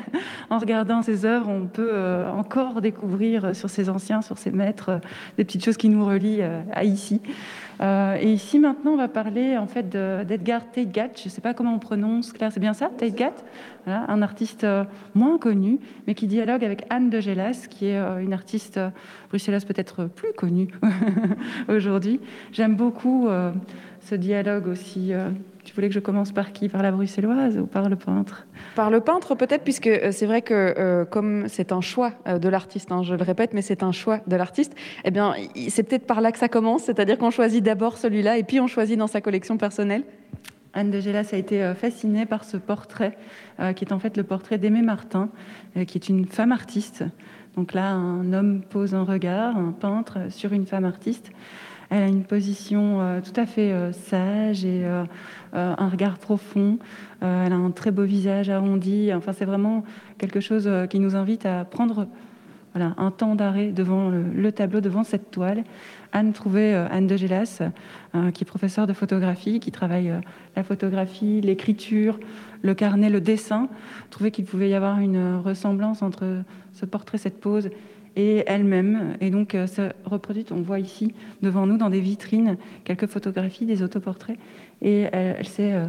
en 0.51 0.59
regardant 0.59 1.01
ses 1.01 1.25
œuvres, 1.25 1.49
on 1.49 1.65
peut 1.65 1.95
encore 2.31 2.79
découvrir 2.79 3.55
sur 3.55 3.71
ses 3.71 3.89
anciens, 3.89 4.21
sur 4.21 4.37
ses 4.37 4.51
maîtres, 4.51 5.01
des 5.37 5.45
petites 5.45 5.65
choses 5.65 5.77
qui 5.77 5.89
nous 5.89 6.05
relient 6.05 6.43
à 6.71 6.83
ici. 6.83 7.21
Et 7.81 8.31
ici, 8.31 8.59
maintenant, 8.59 8.91
on 8.91 8.97
va 8.97 9.07
parler 9.07 9.57
en 9.57 9.67
fait 9.67 9.89
d'Edgar 9.89 10.69
Teitgat. 10.69 11.09
Je 11.15 11.25
ne 11.25 11.29
sais 11.29 11.41
pas 11.41 11.53
comment 11.53 11.73
on 11.73 11.79
prononce, 11.79 12.31
Claire, 12.33 12.51
c'est 12.51 12.59
bien 12.59 12.73
ça, 12.73 12.89
Teitgat? 12.89 13.33
Un 13.85 14.21
artiste 14.21 14.63
euh, 14.63 14.85
moins 15.15 15.37
connu, 15.37 15.79
mais 16.07 16.15
qui 16.15 16.27
dialogue 16.27 16.63
avec 16.63 16.85
Anne 16.89 17.09
de 17.09 17.19
Gelas, 17.19 17.67
qui 17.69 17.87
est 17.87 17.99
euh, 17.99 18.19
une 18.19 18.33
artiste 18.33 18.79
bruxelloise 19.29 19.65
peut-être 19.65 20.05
plus 20.05 20.33
connue 20.33 20.69
aujourd'hui. 21.69 22.19
J'aime 22.51 22.75
beaucoup 22.75 23.27
ce 24.01 24.15
dialogue 24.15 24.67
aussi 24.67 25.13
tu 25.63 25.73
voulais 25.73 25.87
que 25.87 25.93
je 25.93 25.99
commence 25.99 26.31
par 26.31 26.51
qui? 26.51 26.69
Par 26.69 26.83
la 26.83 26.91
bruxelloise 26.91 27.57
ou 27.57 27.65
par 27.65 27.89
le 27.89 27.95
peintre? 27.95 28.45
Par 28.75 28.89
le 28.89 28.99
peintre 28.99 29.35
peut-être, 29.35 29.63
puisque 29.63 29.87
euh, 29.87 30.11
c'est 30.11 30.25
vrai 30.25 30.41
que 30.41 30.53
euh, 30.53 31.05
comme 31.05 31.47
c'est 31.47 31.71
un 31.71 31.81
choix 31.81 32.13
euh, 32.27 32.37
de 32.37 32.49
l'artiste, 32.49 32.91
hein, 32.91 33.03
je 33.03 33.15
le 33.15 33.23
répète, 33.23 33.53
mais 33.53 33.61
c'est 33.61 33.83
un 33.83 33.91
choix 33.91 34.19
de 34.27 34.35
l'artiste, 34.35 34.75
eh 35.05 35.11
bien 35.11 35.33
c'est 35.69 35.83
peut-être 35.83 36.05
par 36.05 36.21
là 36.21 36.31
que 36.31 36.37
ça 36.37 36.49
commence, 36.49 36.83
c'est-à-dire 36.83 37.17
qu'on 37.17 37.31
choisit 37.31 37.63
d'abord 37.63 37.97
celui-là 37.97 38.37
et 38.37 38.43
puis 38.43 38.59
on 38.59 38.67
choisit 38.67 38.97
dans 38.97 39.07
sa 39.07 39.21
collection 39.21 39.57
personnelle? 39.57 40.03
Anne 40.73 40.91
de 40.91 40.99
Gélas 40.99 41.29
a 41.33 41.37
été 41.37 41.73
fascinée 41.75 42.25
par 42.25 42.43
ce 42.43 42.57
portrait, 42.57 43.17
qui 43.75 43.85
est 43.85 43.93
en 43.93 43.99
fait 43.99 44.17
le 44.17 44.23
portrait 44.23 44.57
d'Aimée 44.57 44.81
Martin, 44.81 45.29
qui 45.87 45.97
est 45.97 46.09
une 46.09 46.25
femme 46.25 46.51
artiste. 46.51 47.03
Donc 47.55 47.73
là, 47.73 47.91
un 47.91 48.33
homme 48.33 48.61
pose 48.61 48.95
un 48.95 49.03
regard, 49.03 49.55
un 49.55 49.71
peintre, 49.71 50.31
sur 50.31 50.51
une 50.51 50.65
femme 50.65 50.85
artiste. 50.85 51.31
Elle 51.91 52.03
a 52.03 52.07
une 52.07 52.23
position 52.23 53.21
tout 53.23 53.39
à 53.39 53.45
fait 53.45 53.93
sage 53.93 54.65
et 54.65 54.83
euh, 55.55 55.75
un 55.77 55.87
regard 55.87 56.17
profond. 56.17 56.79
Euh, 57.21 57.45
elle 57.45 57.53
a 57.53 57.55
un 57.55 57.69
très 57.69 57.91
beau 57.91 58.03
visage 58.03 58.49
arrondi. 58.49 59.13
Enfin, 59.13 59.33
c'est 59.33 59.45
vraiment 59.45 59.83
quelque 60.17 60.39
chose 60.39 60.67
euh, 60.67 60.87
qui 60.87 60.99
nous 60.99 61.15
invite 61.15 61.45
à 61.45 61.63
prendre 61.63 62.07
un 62.75 63.11
temps 63.11 63.35
d'arrêt 63.35 63.71
devant 63.71 64.09
le, 64.09 64.51
tableau, 64.51 64.81
devant 64.81 65.03
cette 65.03 65.29
toile. 65.29 65.63
Anne 66.13 66.31
trouvait, 66.31 66.73
Anne 66.73 67.07
de 67.07 67.17
Gélas, 67.17 67.61
qui 68.33 68.43
est 68.43 68.45
professeure 68.45 68.87
de 68.87 68.93
photographie, 68.93 69.59
qui 69.59 69.71
travaille 69.71 70.13
la 70.55 70.63
photographie, 70.63 71.41
l'écriture, 71.41 72.19
le 72.61 72.73
carnet, 72.73 73.09
le 73.09 73.19
dessin, 73.19 73.67
trouvait 74.09 74.31
qu'il 74.31 74.45
pouvait 74.45 74.69
y 74.69 74.73
avoir 74.73 74.99
une 74.99 75.37
ressemblance 75.43 76.01
entre 76.01 76.43
ce 76.73 76.85
portrait, 76.85 77.17
cette 77.17 77.41
pose 77.41 77.69
et 78.15 78.43
elle-même. 78.47 79.17
Et 79.19 79.31
donc, 79.31 79.57
ça 79.65 79.93
reproduit, 80.05 80.45
on 80.51 80.61
voit 80.61 80.79
ici 80.79 81.13
devant 81.41 81.65
nous 81.65 81.77
dans 81.77 81.89
des 81.89 81.99
vitrines 81.99 82.57
quelques 82.85 83.07
photographies, 83.07 83.65
des 83.65 83.81
autoportraits 83.83 84.37
et 84.83 85.07
elle, 85.11 85.45
euh, 85.59 85.87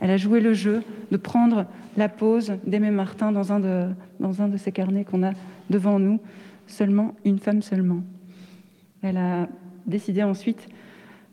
elle 0.00 0.10
a 0.10 0.16
joué 0.16 0.40
le 0.40 0.52
jeu 0.52 0.82
de 1.10 1.16
prendre 1.16 1.66
la 1.96 2.08
pose 2.08 2.52
d'Aimé 2.66 2.90
Martin 2.90 3.32
dans 3.32 3.52
un 3.52 3.60
de, 3.60 3.88
dans 4.20 4.42
un 4.42 4.48
de 4.48 4.56
ces 4.56 4.70
carnets 4.70 5.04
qu'on 5.04 5.24
a 5.24 5.32
devant 5.70 5.98
nous, 5.98 6.20
seulement 6.66 7.14
une 7.24 7.38
femme 7.38 7.62
seulement. 7.62 8.02
Elle 9.02 9.16
a 9.16 9.48
décidé 9.86 10.22
ensuite 10.22 10.68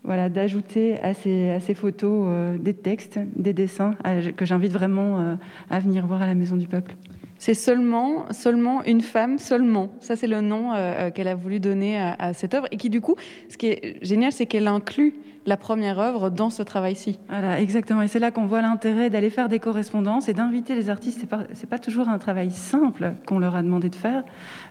d'ajouter 0.06 1.00
à 1.02 1.14
ces, 1.14 1.50
à 1.50 1.60
ces 1.60 1.76
photos 1.76 2.26
euh, 2.28 2.58
des 2.58 2.74
textes, 2.74 3.20
des 3.36 3.54
dessins 3.54 3.96
que 4.36 4.46
j'invite 4.46 4.72
vraiment 4.72 5.20
euh, 5.20 5.36
à 5.70 5.80
venir 5.80 6.08
voir 6.08 6.22
à 6.22 6.28
la 6.28 6.34
Maison 6.34 6.56
du 6.56 6.68
Peuple. 6.68 6.96
C'est 7.42 7.56
seulement, 7.56 8.32
seulement 8.32 8.84
une 8.84 9.02
femme, 9.02 9.40
seulement. 9.40 9.90
Ça, 10.00 10.16
c'est 10.16 10.28
le 10.28 10.42
nom 10.42 10.74
qu'elle 11.16 11.28
a 11.28 11.34
voulu 11.34 11.60
donner 11.60 12.00
à, 12.00 12.34
cette 12.34 12.54
œuvre 12.54 12.68
et 12.70 12.78
qui, 12.78 12.92
du 12.92 13.02
coup, 13.02 13.16
ce 13.50 13.58
qui 13.58 13.66
est 13.66 13.98
génial, 14.04 14.32
c'est 14.32 14.46
qu'elle 14.46 14.68
inclut 14.68 15.16
la 15.46 15.58
première 15.58 16.00
œuvre 16.00 16.30
dans 16.30 16.52
ce 16.52 16.62
travail-ci. 16.62 17.18
Voilà, 17.30 17.60
exactement. 17.60 18.04
Et 18.04 18.08
c'est 18.08 18.20
là 18.20 18.30
qu'on 18.30 18.46
voit 18.46 18.62
l'intérêt 18.62 19.10
d'aller 19.10 19.32
faire 19.32 19.50
des 19.50 19.58
correspondances 19.58 20.30
et 20.30 20.34
d'inviter 20.34 20.76
les 20.76 20.90
artistes. 20.90 21.20
C'est 21.20 21.30
pas, 21.30 21.46
pas 21.70 21.80
toujours 21.80 22.10
un 22.10 22.20
travail 22.20 22.52
simple 22.52 23.14
qu'on 23.26 23.40
leur 23.40 23.56
a 23.56 23.64
demandé 23.64 23.90
de 23.90 23.96
faire, 23.96 24.24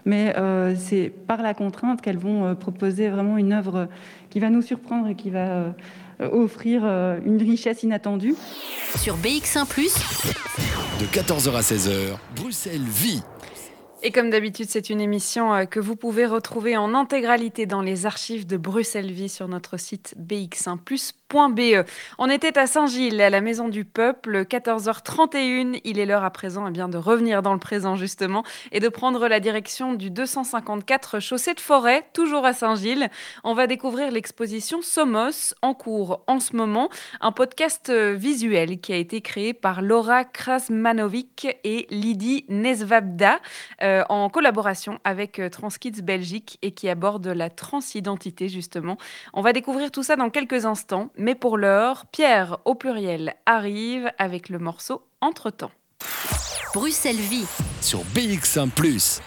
mais 0.05 0.33
euh, 0.37 0.73
c'est 0.77 1.09
par 1.09 1.41
la 1.41 1.53
contrainte 1.53 2.01
qu'elles 2.01 2.17
vont 2.17 2.45
euh, 2.45 2.55
proposer 2.55 3.09
vraiment 3.09 3.37
une 3.37 3.51
œuvre 3.51 3.89
qui 4.29 4.39
va 4.39 4.49
nous 4.49 4.61
surprendre 4.61 5.09
et 5.09 5.15
qui 5.15 5.29
va 5.29 5.49
euh, 5.49 5.71
offrir 6.21 6.83
une 7.25 7.41
richesse 7.41 7.83
inattendue. 7.83 8.35
Sur 8.97 9.17
BX1⁇ 9.17 9.65
de 11.01 11.05
14h 11.07 11.55
à 11.55 11.61
16h, 11.61 12.17
Bruxelles 12.35 12.81
vit. 12.81 13.23
Et 14.03 14.11
comme 14.11 14.29
d'habitude, 14.29 14.67
c'est 14.69 14.89
une 14.89 15.01
émission 15.01 15.53
euh, 15.53 15.65
que 15.65 15.79
vous 15.79 15.95
pouvez 15.95 16.25
retrouver 16.25 16.75
en 16.75 16.93
intégralité 16.93 17.65
dans 17.65 17.81
les 17.81 18.05
archives 18.05 18.47
de 18.47 18.57
Bruxelles 18.57 19.11
Vie 19.11 19.29
sur 19.29 19.47
notre 19.47 19.77
site 19.77 20.13
bx1plus.be. 21.31 21.85
On 22.17 22.29
était 22.29 22.57
à 22.57 22.67
Saint-Gilles, 22.67 23.21
à 23.21 23.29
la 23.29 23.41
Maison 23.41 23.69
du 23.69 23.85
Peuple, 23.85 24.43
14h31. 24.43 25.79
Il 25.83 25.99
est 25.99 26.05
l'heure 26.05 26.23
à 26.23 26.29
présent 26.31 26.65
eh 26.67 26.71
bien, 26.71 26.89
de 26.89 26.97
revenir 26.97 27.41
dans 27.41 27.53
le 27.53 27.59
présent 27.59 27.95
justement 27.95 28.43
et 28.71 28.79
de 28.79 28.89
prendre 28.89 29.27
la 29.27 29.39
direction 29.39 29.93
du 29.93 30.11
254 30.11 31.19
Chaussée 31.19 31.53
de 31.53 31.59
Forêt, 31.59 32.05
toujours 32.13 32.45
à 32.45 32.53
Saint-Gilles. 32.53 33.09
On 33.43 33.53
va 33.53 33.67
découvrir 33.67 34.11
l'exposition 34.11 34.81
Somos 34.81 35.53
en 35.61 35.73
cours 35.73 36.23
en 36.27 36.39
ce 36.39 36.55
moment, 36.55 36.89
un 37.21 37.31
podcast 37.31 37.89
euh, 37.89 38.13
visuel 38.13 38.79
qui 38.79 38.93
a 38.93 38.97
été 38.97 39.21
créé 39.21 39.53
par 39.53 39.81
Laura 39.81 40.25
Krasmanovic 40.25 41.47
et 41.63 41.87
Lydie 41.89 42.45
Nesvabda. 42.49 43.39
Euh, 43.81 44.03
en 44.09 44.29
collaboration 44.29 44.99
avec 45.03 45.39
euh, 45.39 45.49
Transkids 45.49 46.01
Belgique 46.01 46.57
et 46.61 46.71
qui 46.71 46.89
aborde 46.89 47.27
la 47.27 47.49
transidentité 47.49 48.49
justement. 48.49 48.97
On 49.33 49.41
va 49.41 49.53
découvrir 49.53 49.91
tout 49.91 50.03
ça 50.03 50.15
dans 50.15 50.29
quelques 50.29 50.65
instants, 50.65 51.09
mais 51.21 51.35
pour 51.35 51.57
l'heure, 51.57 52.05
Pierre 52.11 52.57
au 52.65 52.75
pluriel 52.75 53.35
arrive 53.45 54.11
avec 54.17 54.49
le 54.49 54.59
morceau 54.59 55.03
Entre-temps. 55.21 55.71
Bruxelles 56.73 57.15
Vie 57.15 57.45
sur 57.81 57.99
BX1⁇ 58.15 58.69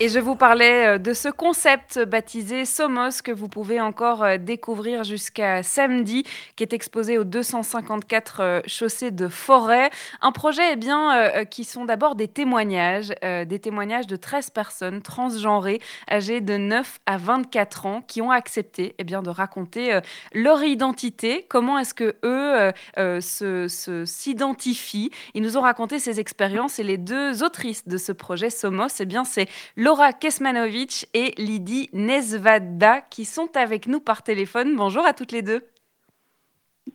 Et 0.00 0.08
je 0.08 0.20
vous 0.20 0.36
parlais 0.36 0.94
euh, 0.94 0.98
de 0.98 1.12
ce 1.12 1.28
concept 1.28 1.98
baptisé 1.98 2.64
Somos 2.66 3.20
que 3.24 3.32
vous 3.32 3.48
pouvez 3.48 3.80
encore 3.80 4.22
euh, 4.22 4.36
découvrir 4.38 5.02
jusqu'à 5.02 5.64
samedi, 5.64 6.22
qui 6.54 6.62
est 6.62 6.72
exposé 6.72 7.18
aux 7.18 7.24
254 7.24 8.40
euh, 8.40 8.60
chaussées 8.68 9.10
de 9.10 9.26
forêt. 9.26 9.90
Un 10.20 10.30
projet 10.30 10.74
eh 10.74 10.76
bien, 10.76 11.44
qui 11.46 11.64
sont 11.64 11.84
d'abord 11.84 12.14
des 12.14 12.28
témoignages, 12.28 13.12
des 13.22 13.58
témoignages 13.58 14.06
de 14.06 14.16
13 14.16 14.50
personnes 14.50 15.02
transgenrées 15.02 15.80
âgées 16.10 16.40
de 16.40 16.56
9 16.56 17.00
à 17.06 17.16
24 17.16 17.86
ans 17.86 18.02
qui 18.06 18.22
ont 18.22 18.30
accepté 18.30 18.94
eh 18.98 19.04
bien, 19.04 19.22
de 19.22 19.30
raconter 19.30 19.98
leur 20.32 20.62
identité, 20.62 21.46
comment 21.48 21.78
est-ce 21.78 21.94
que 21.94 22.16
eux 22.24 22.72
se, 23.20 24.04
s'identifient. 24.04 25.10
Ils 25.34 25.42
nous 25.42 25.56
ont 25.56 25.62
raconté 25.62 25.98
ces 25.98 26.20
expériences 26.20 26.78
et 26.78 26.84
les 26.84 26.98
deux 26.98 27.42
autrices 27.42 27.86
de 27.88 27.96
ce 27.96 28.12
projet 28.12 28.50
Somos, 28.50 28.88
eh 29.00 29.06
bien, 29.06 29.24
c'est 29.24 29.48
Laura 29.88 30.12
Kesmanovic 30.12 31.08
et 31.14 31.32
Lydie 31.38 31.88
Nezvada 31.94 33.00
qui 33.00 33.24
sont 33.24 33.56
avec 33.56 33.86
nous 33.86 34.00
par 34.00 34.22
téléphone. 34.22 34.76
Bonjour 34.76 35.06
à 35.06 35.14
toutes 35.14 35.32
les 35.32 35.40
deux. 35.40 35.66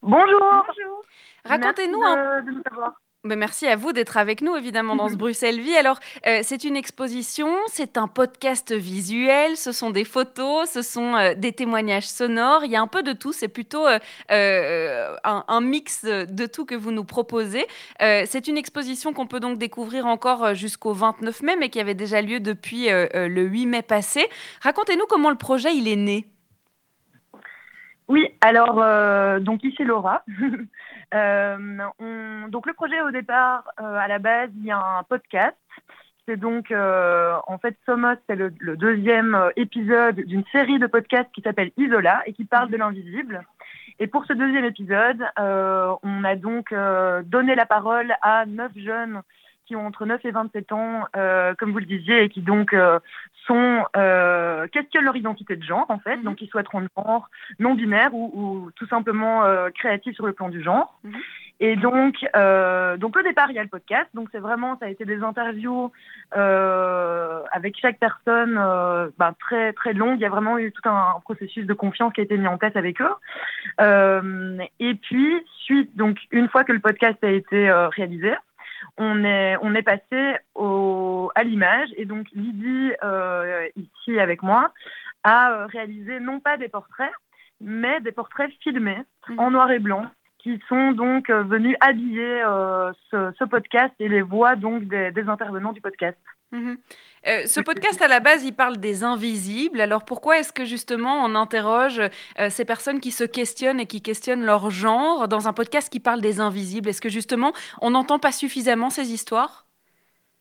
Bonjour. 0.03 0.63
Racontez-nous 1.43 2.03
un... 2.03 2.45
Ben, 3.25 3.39
merci 3.39 3.67
à 3.67 3.77
vous 3.77 3.93
d'être 3.93 4.17
avec 4.17 4.41
nous, 4.41 4.53
évidemment, 4.57 4.97
dans 4.97 5.07
ce 5.07 5.15
Bruxelles 5.17 5.61
Vie. 5.61 5.77
Alors, 5.77 5.97
euh, 6.27 6.39
c'est 6.43 6.65
une 6.65 6.75
exposition, 6.75 7.47
c'est 7.67 7.97
un 7.97 8.09
podcast 8.09 8.73
visuel, 8.73 9.55
ce 9.55 9.71
sont 9.71 9.91
des 9.91 10.03
photos, 10.03 10.69
ce 10.69 10.81
sont 10.81 11.15
euh, 11.15 11.33
des 11.33 11.53
témoignages 11.53 12.05
sonores. 12.05 12.65
Il 12.65 12.71
y 12.71 12.75
a 12.75 12.81
un 12.81 12.87
peu 12.87 13.01
de 13.01 13.13
tout. 13.13 13.31
C'est 13.31 13.47
plutôt 13.47 13.87
euh, 13.87 15.15
un, 15.23 15.61
mix 15.61 16.03
de 16.03 16.45
tout 16.45 16.65
que 16.65 16.75
vous 16.75 16.91
nous 16.91 17.05
proposez. 17.05 17.65
c'est 17.99 18.47
une 18.49 18.57
exposition 18.57 19.13
qu'on 19.13 19.27
peut 19.27 19.39
donc 19.39 19.57
découvrir 19.57 20.05
encore 20.05 20.53
jusqu'au 20.53 20.91
29 20.91 21.43
mai, 21.43 21.55
mais 21.57 21.69
qui 21.69 21.79
avait 21.79 21.93
déjà 21.93 22.21
lieu 22.21 22.41
depuis 22.41 22.87
le 22.89 23.41
8 23.41 23.65
mai 23.67 23.81
passé. 23.83 24.27
Racontez-nous 24.61 25.05
comment 25.07 25.29
le 25.29 25.37
projet 25.37 25.73
il 25.73 25.87
est 25.87 25.95
né. 25.95 26.27
Oui, 28.09 28.27
alors, 28.41 28.83
donc 29.39 29.63
ici 29.63 29.83
Laura. 29.85 30.25
Euh, 31.13 32.47
donc 32.49 32.65
le 32.65 32.73
projet 32.73 33.01
au 33.01 33.11
départ, 33.11 33.65
euh, 33.79 33.95
à 33.95 34.07
la 34.07 34.19
base, 34.19 34.49
il 34.57 34.65
y 34.65 34.71
a 34.71 34.79
un 34.79 35.03
podcast. 35.03 35.57
C'est 36.27 36.37
donc, 36.37 36.71
euh, 36.71 37.35
en 37.47 37.57
fait, 37.57 37.77
Somos, 37.85 38.15
c'est 38.27 38.35
le, 38.35 38.49
deuxième 38.77 39.51
épisode 39.57 40.15
d'une 40.15 40.45
série 40.51 40.79
de 40.79 40.87
podcasts 40.87 41.29
qui 41.33 41.41
s'appelle 41.41 41.71
Isola 41.77 42.23
et 42.25 42.33
qui 42.33 42.45
parle 42.45 42.69
de 42.69 42.77
l'invisible. 42.77 43.45
Et 43.99 44.07
pour 44.07 44.25
ce 44.25 44.33
deuxième 44.33 44.65
épisode, 44.65 45.23
on 45.37 46.23
a 46.23 46.35
donc 46.35 46.73
donné 47.25 47.55
la 47.55 47.65
parole 47.65 48.15
à 48.21 48.45
neuf 48.45 48.71
jeunes 48.75 49.21
qui 49.73 49.75
ont 49.75 49.87
entre 49.87 50.05
9 50.05 50.23
et 50.23 50.31
27 50.31 50.71
ans, 50.71 51.05
comme 51.57 51.71
vous 51.71 51.79
le 51.79 51.85
disiez, 51.85 52.23
et 52.23 52.29
qui 52.29 52.41
donc 52.41 52.75
sont 53.45 53.83
euh, 53.97 54.67
questionnent 54.67 55.05
leur 55.05 55.15
identité 55.15 55.55
de 55.55 55.63
genre 55.63 55.85
en 55.89 55.99
fait, 55.99 56.17
mhm. 56.17 56.23
donc 56.23 56.41
ils 56.41 56.47
souhaitent 56.47 56.67
de 56.73 56.89
genre 56.95 57.29
non 57.59 57.73
binaire 57.73 58.13
ou, 58.13 58.69
tout 58.75 58.87
simplement 58.87 59.45
euh, 59.45 59.69
créatifs 59.69 60.15
sur 60.15 60.25
le 60.25 60.33
plan 60.33 60.49
du 60.49 60.63
genre. 60.63 60.99
Mhm. 61.03 61.13
Et 61.59 61.75
donc, 61.75 62.15
euh, 62.35 62.97
donc 62.97 63.15
au 63.15 63.21
départ 63.21 63.49
il 63.49 63.55
y 63.55 63.59
a 63.59 63.63
le 63.63 63.69
podcast, 63.69 64.09
donc 64.13 64.29
c'est 64.31 64.39
vraiment 64.39 64.77
ça 64.79 64.85
a 64.85 64.89
été 64.89 65.05
des 65.05 65.21
interviews 65.23 65.91
euh, 66.35 67.41
avec 67.51 67.77
chaque 67.79 67.99
personne 67.99 68.57
euh, 68.57 69.09
ben, 69.17 69.33
très 69.39 69.73
très 69.73 69.93
longue. 69.93 70.17
Il 70.19 70.21
y 70.21 70.25
a 70.25 70.29
vraiment 70.29 70.57
eu 70.57 70.71
tout 70.71 70.87
un, 70.89 71.19
processus 71.23 71.65
de 71.65 71.73
confiance 71.73 72.11
qui 72.13 72.21
a 72.21 72.23
été 72.23 72.37
mis 72.37 72.47
en 72.47 72.57
place 72.57 72.75
avec 72.75 73.01
eux. 73.01 73.13
Euh, 73.81 74.57
et 74.79 74.95
puis 74.95 75.33
suite 75.63 75.95
donc 75.95 76.17
une 76.31 76.49
fois 76.49 76.63
que 76.63 76.71
le 76.71 76.79
podcast 76.79 77.23
a 77.23 77.29
été 77.29 77.71
réalisé, 77.95 78.33
on 78.97 79.23
est, 79.23 79.57
on 79.61 79.75
est 79.75 79.83
passé 79.83 80.37
au, 80.55 81.31
à 81.35 81.43
l'image. 81.43 81.89
Et 81.97 82.05
donc, 82.05 82.27
Lydie, 82.33 82.91
euh, 83.03 83.67
ici 83.75 84.19
avec 84.19 84.43
moi, 84.43 84.71
a 85.23 85.51
euh, 85.51 85.65
réalisé 85.67 86.19
non 86.19 86.39
pas 86.39 86.57
des 86.57 86.69
portraits, 86.69 87.11
mais 87.61 88.01
des 88.01 88.11
portraits 88.11 88.51
filmés 88.61 89.01
mhm. 89.29 89.39
en 89.39 89.51
noir 89.51 89.71
et 89.71 89.79
blanc 89.79 90.05
qui 90.43 90.59
sont 90.67 90.91
donc 90.91 91.29
euh, 91.29 91.43
venus 91.43 91.75
habiller 91.79 92.41
ce, 93.11 93.43
podcast 93.45 93.93
et 93.99 94.09
les 94.09 94.21
voix 94.21 94.55
donc 94.55 94.83
des 94.83 95.23
intervenants 95.27 95.73
du 95.73 95.81
podcast. 95.81 96.17
Mhm. 96.53 96.77
Euh, 97.25 97.45
ce 97.47 97.59
podcast, 97.61 98.01
à 98.01 98.07
la 98.07 98.19
base, 98.19 98.43
il 98.43 98.53
parle 98.53 98.77
des 98.77 99.03
invisibles. 99.03 99.81
Alors 99.81 100.05
pourquoi 100.05 100.37
est-ce 100.37 100.53
que 100.53 100.65
justement 100.65 101.25
on 101.25 101.35
interroge 101.35 101.99
euh, 102.39 102.49
ces 102.49 102.63
personnes 102.63 102.99
qui 102.99 103.11
se 103.11 103.23
questionnent 103.23 103.79
et 103.79 103.87
qui 103.87 104.01
questionnent 104.01 104.45
leur 104.45 104.69
genre 104.69 105.27
dans 105.27 105.47
un 105.47 105.53
podcast 105.53 105.91
qui 105.91 105.99
parle 105.99 106.21
des 106.21 106.39
invisibles? 106.39 106.89
Est-ce 106.89 107.01
que 107.01 107.09
justement 107.09 107.53
on 107.81 107.91
n'entend 107.91 108.19
pas 108.19 108.31
suffisamment 108.31 108.91
ces 108.91 109.11
histoires? 109.11 109.62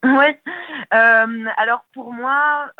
Oui. 0.04 0.36
Euh, 0.94 1.46
alors 1.56 1.84
pour 1.94 2.12
moi, 2.12 2.70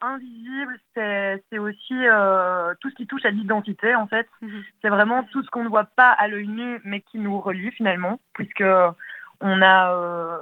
invisible, 0.00 0.78
c'est 0.94 1.58
aussi 1.58 1.94
tout 2.80 2.90
ce 2.90 2.94
qui 2.96 3.06
touche 3.06 3.24
à 3.24 3.30
l'identité 3.30 3.94
en 3.94 4.06
fait. 4.06 4.28
Mhm. 4.40 4.62
C'est 4.82 4.88
vraiment 4.88 5.22
tout 5.24 5.42
ce 5.42 5.50
qu'on 5.50 5.64
ne 5.64 5.68
voit 5.68 5.84
pas 5.84 6.10
à 6.10 6.28
l'œil 6.28 6.48
nu, 6.48 6.80
mais 6.84 7.00
qui 7.00 7.18
nous 7.18 7.40
relie 7.40 7.70
finalement, 7.70 8.18
puisque 8.34 8.64
on 9.40 9.62
a 9.62 10.40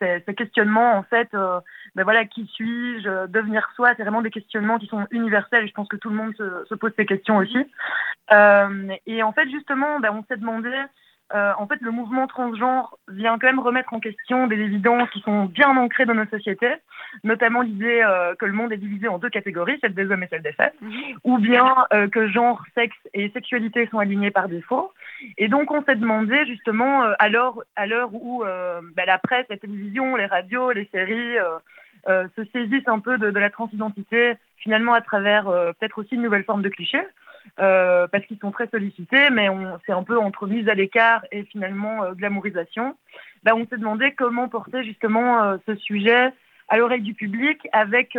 ces, 0.00 0.34
questionnements, 0.34 0.96
en 0.96 1.02
fait, 1.02 1.28
euh, 1.34 1.60
ben 1.94 2.04
voilà, 2.04 2.24
qui 2.24 2.46
suis-je, 2.46 3.26
devenir 3.26 3.68
soi, 3.74 3.92
c'est 3.96 4.02
vraiment 4.02 4.22
des 4.22 4.30
questionnements 4.30 4.78
qui 4.78 4.86
sont 4.86 5.06
universels 5.10 5.64
et 5.64 5.68
je 5.68 5.72
pense 5.72 5.88
que 5.88 5.96
tout 5.96 6.10
le 6.10 6.16
monde 6.16 6.34
se, 6.36 6.74
pose 6.74 6.92
ces 6.96 7.06
questions 7.06 7.36
aussi. 7.36 7.58
Euh, 8.32 8.88
et 9.06 9.22
en 9.22 9.32
fait, 9.32 9.48
justement, 9.50 10.00
ben, 10.00 10.10
on 10.12 10.24
s'est 10.24 10.38
demandé, 10.38 10.70
euh, 11.34 11.52
en 11.58 11.66
fait, 11.66 11.80
le 11.80 11.90
mouvement 11.90 12.26
transgenre 12.26 12.96
vient 13.08 13.38
quand 13.38 13.46
même 13.46 13.60
remettre 13.60 13.92
en 13.92 14.00
question 14.00 14.46
des 14.46 14.56
évidences 14.56 15.08
qui 15.10 15.20
sont 15.20 15.46
bien 15.46 15.76
ancrées 15.76 16.06
dans 16.06 16.14
nos 16.14 16.26
sociétés, 16.26 16.74
notamment 17.24 17.62
l'idée 17.62 18.04
que 18.38 18.46
le 18.46 18.52
monde 18.52 18.72
est 18.72 18.76
divisé 18.76 19.08
en 19.08 19.18
deux 19.18 19.30
catégories, 19.30 19.78
celle 19.80 19.94
des 19.94 20.10
hommes 20.10 20.22
et 20.22 20.28
celle 20.28 20.42
des 20.42 20.52
femmes, 20.52 20.70
mhm. 20.80 20.92
ou 21.24 21.38
bien 21.38 21.74
que 22.12 22.28
genre, 22.28 22.62
sexe 22.74 22.96
et 23.14 23.30
sexualité 23.30 23.88
sont 23.90 23.98
alignés 23.98 24.30
par 24.30 24.48
défaut. 24.48 24.92
Et 25.38 25.48
donc, 25.48 25.70
on 25.70 25.82
s'est 25.84 25.96
demandé 25.96 26.46
justement, 26.46 27.04
euh, 27.04 27.12
à 27.18 27.28
l'heure 27.28 28.12
où 28.12 28.44
euh, 28.44 28.80
bah, 28.96 29.04
la 29.06 29.18
presse, 29.18 29.46
la 29.48 29.56
télévision, 29.56 30.16
les 30.16 30.26
radios, 30.26 30.72
les 30.72 30.88
séries 30.92 31.38
euh, 32.08 32.28
se 32.36 32.44
saisissent 32.52 32.88
un 32.88 33.00
peu 33.00 33.18
de, 33.18 33.26
la 33.26 33.50
transidentité, 33.50 34.34
finalement 34.56 34.94
à 34.94 35.00
travers 35.00 35.44
peut-être 35.44 35.98
aussi 35.98 36.14
une 36.14 36.22
nouvelle 36.22 36.44
forme 36.44 36.62
de 36.62 36.68
clichés, 37.56 38.06
parce 38.12 38.24
qu'ils 38.26 38.38
sont 38.38 38.50
très 38.50 38.68
sollicités, 38.68 39.30
mais 39.30 39.48
c'est 39.86 39.92
un 39.92 40.02
peu 40.02 40.18
entre 40.18 40.46
mise 40.46 40.68
à 40.68 40.74
l'écart 40.74 41.24
et 41.32 41.44
finalement 41.44 42.12
glamourisation. 42.12 42.96
Bah, 43.42 43.52
on 43.54 43.66
s'est 43.66 43.78
demandé 43.78 44.12
comment 44.16 44.48
porter 44.48 44.84
justement 44.84 45.58
ce 45.66 45.74
sujet 45.76 46.32
à 46.68 46.76
l'oreille 46.76 47.02
du 47.02 47.14
public 47.14 47.66
avec, 47.72 48.16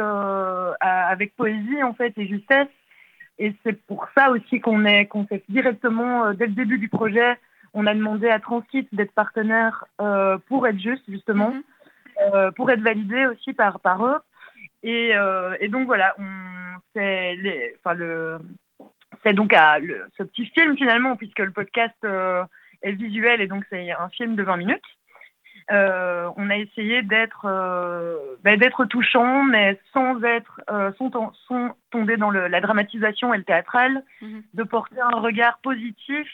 avec 0.82 1.36
poésie 1.36 1.84
en 1.84 1.94
fait 1.94 2.14
et 2.18 2.28
justesse 2.28 2.68
et 3.42 3.56
c'est 3.64 3.82
pour 3.88 4.08
ça 4.16 4.30
aussi 4.30 4.60
qu'on 4.60 4.86
est 4.86 5.08
qu'on 5.08 5.26
fait 5.26 5.44
directement 5.50 6.26
euh, 6.26 6.34
dès 6.34 6.46
le 6.46 6.54
début 6.54 6.78
du 6.78 6.90
projet, 6.90 7.40
on 7.74 7.88
a 7.88 7.96
demandé 7.96 8.30
à 8.30 8.40
Transit 8.40 8.88
d'être 8.94 9.14
partenaire 9.14 9.86
euh, 10.00 10.38
pour 10.48 10.68
être 10.68 10.80
juste 10.80 11.04
justement, 11.08 11.50
mhm. 11.50 11.64
euh, 12.36 12.52
pour 12.52 12.70
être 12.70 12.82
validé 12.82 13.26
aussi 13.26 13.54
par 13.54 13.80
par 13.80 14.06
eux. 14.06 14.20
Et, 14.84 15.12
et 15.60 15.68
donc 15.68 15.86
voilà, 15.86 16.16
c'est 16.96 17.76
enfin 17.84 17.94
le 17.94 18.40
c'est 19.24 19.34
donc 19.34 19.54
à 19.54 19.78
ce 20.18 20.24
petit 20.24 20.46
film 20.48 20.76
finalement 20.78 21.16
puisque 21.16 21.40
le 21.40 21.52
podcast 21.52 21.96
est 22.04 22.92
visuel 22.92 23.42
et 23.42 23.48
donc 23.48 23.64
c'est 23.70 23.92
un 23.92 24.10
film 24.10 24.36
de 24.36 24.44
20 24.44 24.58
minutes. 24.58 24.84
Euh, 25.72 26.30
on 26.36 26.50
a 26.50 26.58
essayé 26.58 27.02
d'être 27.02 27.46
euh, 27.46 28.18
bah, 28.44 28.58
d'être 28.58 28.86
touchant, 28.86 29.44
mais 29.44 29.80
sans 29.94 30.22
être 30.24 30.60
euh, 30.70 30.92
sans, 30.98 31.76
tomber 31.92 32.18
dans 32.18 32.32
la 32.32 32.62
dramatisation 32.62 33.34
et 33.34 33.38
le 33.38 33.44
théâtral, 33.44 34.04
mhm. 34.22 34.44
de 34.54 34.64
porter 34.64 35.00
un 35.00 35.20
regard 35.20 35.60
positif, 35.60 36.28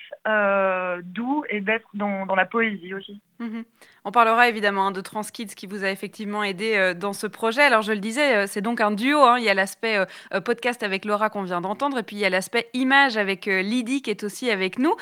doux 1.04 1.44
et 1.50 1.62
d'être 1.62 1.90
dans, 1.94 2.26
la 2.36 2.46
poésie 2.46 2.94
aussi. 2.94 3.22
Mhm. 3.40 3.66
On 4.04 4.12
parlera 4.12 4.50
évidemment 4.50 4.88
hein, 4.88 4.92
de 4.92 5.02
Transkids 5.02 5.54
qui 5.56 5.68
vous 5.68 5.84
a 5.84 5.90
effectivement 5.90 6.44
aidé 6.44 6.94
dans 6.96 7.14
ce 7.14 7.28
projet. 7.28 7.62
Alors 7.62 7.82
je 7.82 7.92
le 7.92 8.00
disais, 8.00 8.48
c'est 8.48 8.62
donc 8.62 8.82
un 8.82 8.92
duo. 8.92 9.20
Hein. 9.20 9.38
Il 9.38 9.44
y 9.44 9.50
a 9.50 9.54
l'aspect 9.54 10.00
podcast 10.46 10.82
avec 10.82 11.06
Laura 11.06 11.30
qu'on 11.30 11.44
vient 11.44 11.62
d'entendre 11.62 12.00
et 12.00 12.04
puis 12.04 12.16
il 12.16 12.20
y 12.20 12.26
a 12.26 12.30
l'aspect 12.30 12.70
image 12.74 13.18
avec 13.18 13.46
Lydie 13.46 14.02
qui 14.02 14.10
est 14.10 14.24
aussi 14.24 14.50
avec 14.50 14.80
nous. 14.80 14.96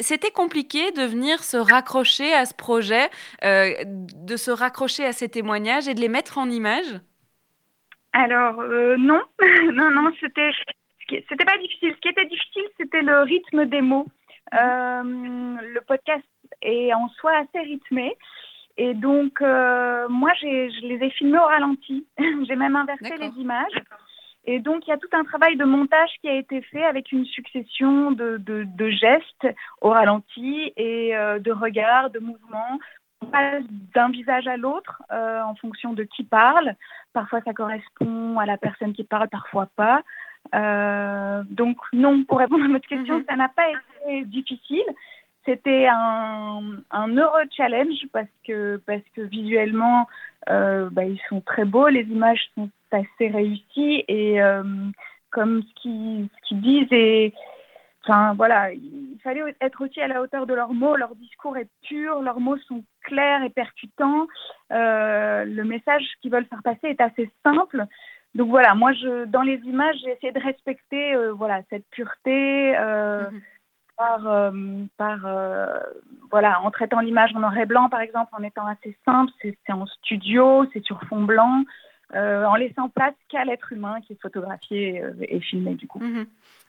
C'était 0.00 0.32
compliqué 0.32 0.90
de 0.92 1.02
venir 1.02 1.44
se 1.44 1.56
raccrocher 1.56 2.34
à 2.34 2.46
ce 2.46 2.54
projet 2.54 3.08
de 3.42 4.36
se 4.36 4.50
raccrocher 4.50 5.04
à 5.04 5.12
ces 5.12 5.28
témoignages 5.28 5.88
et 5.88 5.94
de 5.94 6.00
les 6.00 6.08
mettre 6.08 6.38
en 6.38 6.50
image? 6.50 7.00
Alors, 8.12 8.60
euh, 8.60 8.96
non. 8.98 9.20
non, 9.72 9.90
non, 9.90 10.12
c'était, 10.20 10.50
c'était 11.08 11.44
pas 11.44 11.58
difficile. 11.58 11.94
Ce 11.94 12.00
qui 12.00 12.08
était 12.08 12.26
difficile, 12.26 12.64
c'était 12.78 13.02
le 13.02 13.22
rythme 13.22 13.66
des 13.66 13.80
mots. 13.80 14.06
Euh, 14.54 15.02
le 15.04 15.80
podcast 15.86 16.24
est 16.62 16.92
en 16.92 17.08
soi 17.10 17.32
assez 17.36 17.60
rythmé. 17.60 18.16
Et 18.76 18.94
donc, 18.94 19.42
euh, 19.42 20.08
moi, 20.08 20.30
je 20.40 20.86
les 20.86 21.04
ai 21.04 21.10
filmés 21.10 21.38
au 21.38 21.46
ralenti. 21.46 22.06
j'ai 22.46 22.56
même 22.56 22.76
inversé 22.76 23.16
les 23.18 23.30
images. 23.40 23.72
Et 24.44 24.60
donc, 24.60 24.86
il 24.86 24.90
y 24.90 24.92
a 24.92 24.98
tout 24.98 25.08
un 25.12 25.24
travail 25.24 25.56
de 25.56 25.64
montage 25.64 26.10
qui 26.20 26.28
a 26.28 26.34
été 26.34 26.62
fait 26.62 26.84
avec 26.84 27.12
une 27.12 27.26
succession 27.26 28.12
de, 28.12 28.38
de 28.38 28.90
gestes 28.90 29.46
au 29.82 29.90
ralenti 29.90 30.72
et 30.76 31.12
de 31.12 31.52
regards, 31.52 32.08
de 32.08 32.18
mouvements, 32.18 32.78
passe 33.26 33.64
d'un 33.94 34.10
visage 34.10 34.46
à 34.46 34.56
l'autre 34.56 35.02
euh, 35.12 35.42
en 35.42 35.54
fonction 35.56 35.92
de 35.92 36.04
qui 36.04 36.24
parle. 36.24 36.74
Parfois, 37.12 37.40
ça 37.42 37.52
correspond 37.52 38.38
à 38.38 38.46
la 38.46 38.56
personne 38.56 38.92
qui 38.92 39.04
parle, 39.04 39.28
parfois 39.28 39.68
pas. 39.76 40.02
donc 41.50 41.78
non, 41.92 42.24
pour 42.24 42.38
répondre 42.38 42.64
à 42.64 42.68
votre 42.68 42.88
question, 42.88 43.18
mhm. 43.18 43.24
ça 43.28 43.36
n'a 43.36 43.48
pas 43.48 43.66
été 43.68 44.24
difficile. 44.24 44.86
C'était 45.48 45.86
un, 45.86 46.60
heureux 47.16 47.44
challenge 47.56 48.06
parce 48.12 48.28
que, 48.46 48.76
parce 48.86 49.00
que 49.16 49.22
visuellement, 49.22 50.06
euh, 50.50 50.90
bah, 50.92 51.04
ils 51.04 51.20
sont 51.30 51.40
très 51.40 51.64
beaux, 51.64 51.88
les 51.88 52.02
images 52.02 52.50
sont 52.54 52.68
assez 52.90 53.28
réussies 53.28 54.04
et 54.08 54.42
euh, 54.42 54.62
comme 55.30 55.62
ce 55.62 55.80
qu'ils 55.80 56.60
disent, 56.60 56.92
et, 56.92 57.32
voilà, 58.36 58.72
il 58.72 59.18
fallait 59.24 59.56
être 59.62 59.82
aussi 59.82 60.02
à 60.02 60.08
la 60.08 60.20
hauteur 60.20 60.46
de 60.46 60.52
leurs 60.52 60.74
mots. 60.74 60.96
Leur 60.96 61.14
discours 61.16 61.56
est 61.56 61.70
pur, 61.82 62.20
leurs 62.20 62.40
mots 62.40 62.58
sont 62.68 62.84
clairs 63.04 63.42
et 63.42 63.50
percutants. 63.50 64.26
Euh, 64.70 65.46
le 65.46 65.64
message 65.64 66.04
qu'ils 66.20 66.30
veulent 66.30 66.46
faire 66.46 66.62
passer 66.62 66.88
est 66.88 67.00
assez 67.00 67.30
simple. 67.42 67.86
Donc 68.34 68.50
voilà, 68.50 68.74
moi, 68.74 68.92
je, 68.92 69.24
dans 69.24 69.42
les 69.42 69.60
images, 69.64 69.96
j'ai 70.04 70.10
essayé 70.10 70.32
de 70.32 70.40
respecter 70.40 71.16
voilà, 71.32 71.62
cette 71.70 71.86
pureté. 71.88 72.72
Mhm 72.72 73.40
par, 73.98 74.26
euh, 74.26 74.50
euh, 75.00 75.80
voilà, 76.30 76.62
en 76.62 76.70
traitant 76.70 77.00
l'image 77.00 77.34
en 77.34 77.40
noir 77.40 77.58
et 77.58 77.66
blanc, 77.66 77.88
par 77.88 78.00
exemple, 78.00 78.30
en 78.32 78.42
étant 78.42 78.66
assez 78.66 78.96
simple, 79.04 79.32
c'est 79.42 79.72
en 79.72 79.86
studio, 79.86 80.64
c'est 80.72 80.82
sur 80.84 81.02
fond 81.08 81.24
blanc, 81.24 81.64
euh, 82.14 82.44
en 82.44 82.54
laissant 82.54 82.88
place 82.88 83.14
qu'à 83.28 83.44
l'être 83.44 83.72
humain 83.72 84.00
qui 84.00 84.14
est 84.14 84.22
photographié 84.22 85.02
et 85.20 85.40
filmé 85.40 85.74
du 85.74 85.86
coup. 85.86 85.98
Mhm. 85.98 86.26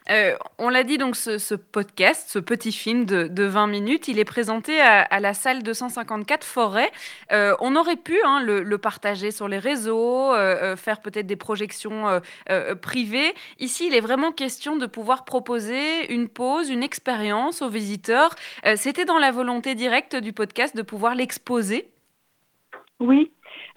Euh, 0.09 0.35
on 0.57 0.69
l'a 0.69 0.83
dit, 0.83 0.97
donc 0.97 1.15
ce, 1.15 1.55
podcast, 1.55 2.29
ce 2.29 2.39
petit 2.39 2.71
film 2.71 3.05
de, 3.05 3.43
20 3.43 3.67
minutes, 3.67 4.07
il 4.07 4.19
est 4.19 4.25
présenté 4.25 4.81
à, 4.81 5.19
la 5.19 5.33
salle 5.33 5.63
254 5.63 6.43
Forêt. 6.43 6.91
Euh, 7.31 7.55
on 7.59 7.75
aurait 7.75 7.95
pu 7.95 8.17
hein, 8.25 8.41
le, 8.41 8.77
partager 8.77 9.31
sur 9.31 9.47
les 9.47 9.59
réseaux, 9.59 10.33
euh, 10.33 10.75
faire 10.75 11.01
peut-être 11.01 11.27
des 11.27 11.35
projections 11.35 12.21
privées. 12.81 13.33
Ici, 13.59 13.87
il 13.87 13.95
est 13.95 13.99
vraiment 13.99 14.31
question 14.31 14.77
de 14.77 14.85
pouvoir 14.85 15.25
proposer 15.25 16.11
une 16.11 16.27
pause, 16.27 16.69
une 16.69 16.83
expérience 16.83 17.61
aux 17.61 17.69
visiteurs. 17.69 18.35
C'était 18.75 19.05
dans 19.05 19.19
la 19.19 19.31
volonté 19.31 19.75
directe 19.75 20.15
du 20.15 20.33
podcast 20.33 20.75
de 20.75 20.81
pouvoir 20.81 21.15
l'exposer 21.15 21.89
Oui, 22.99 23.31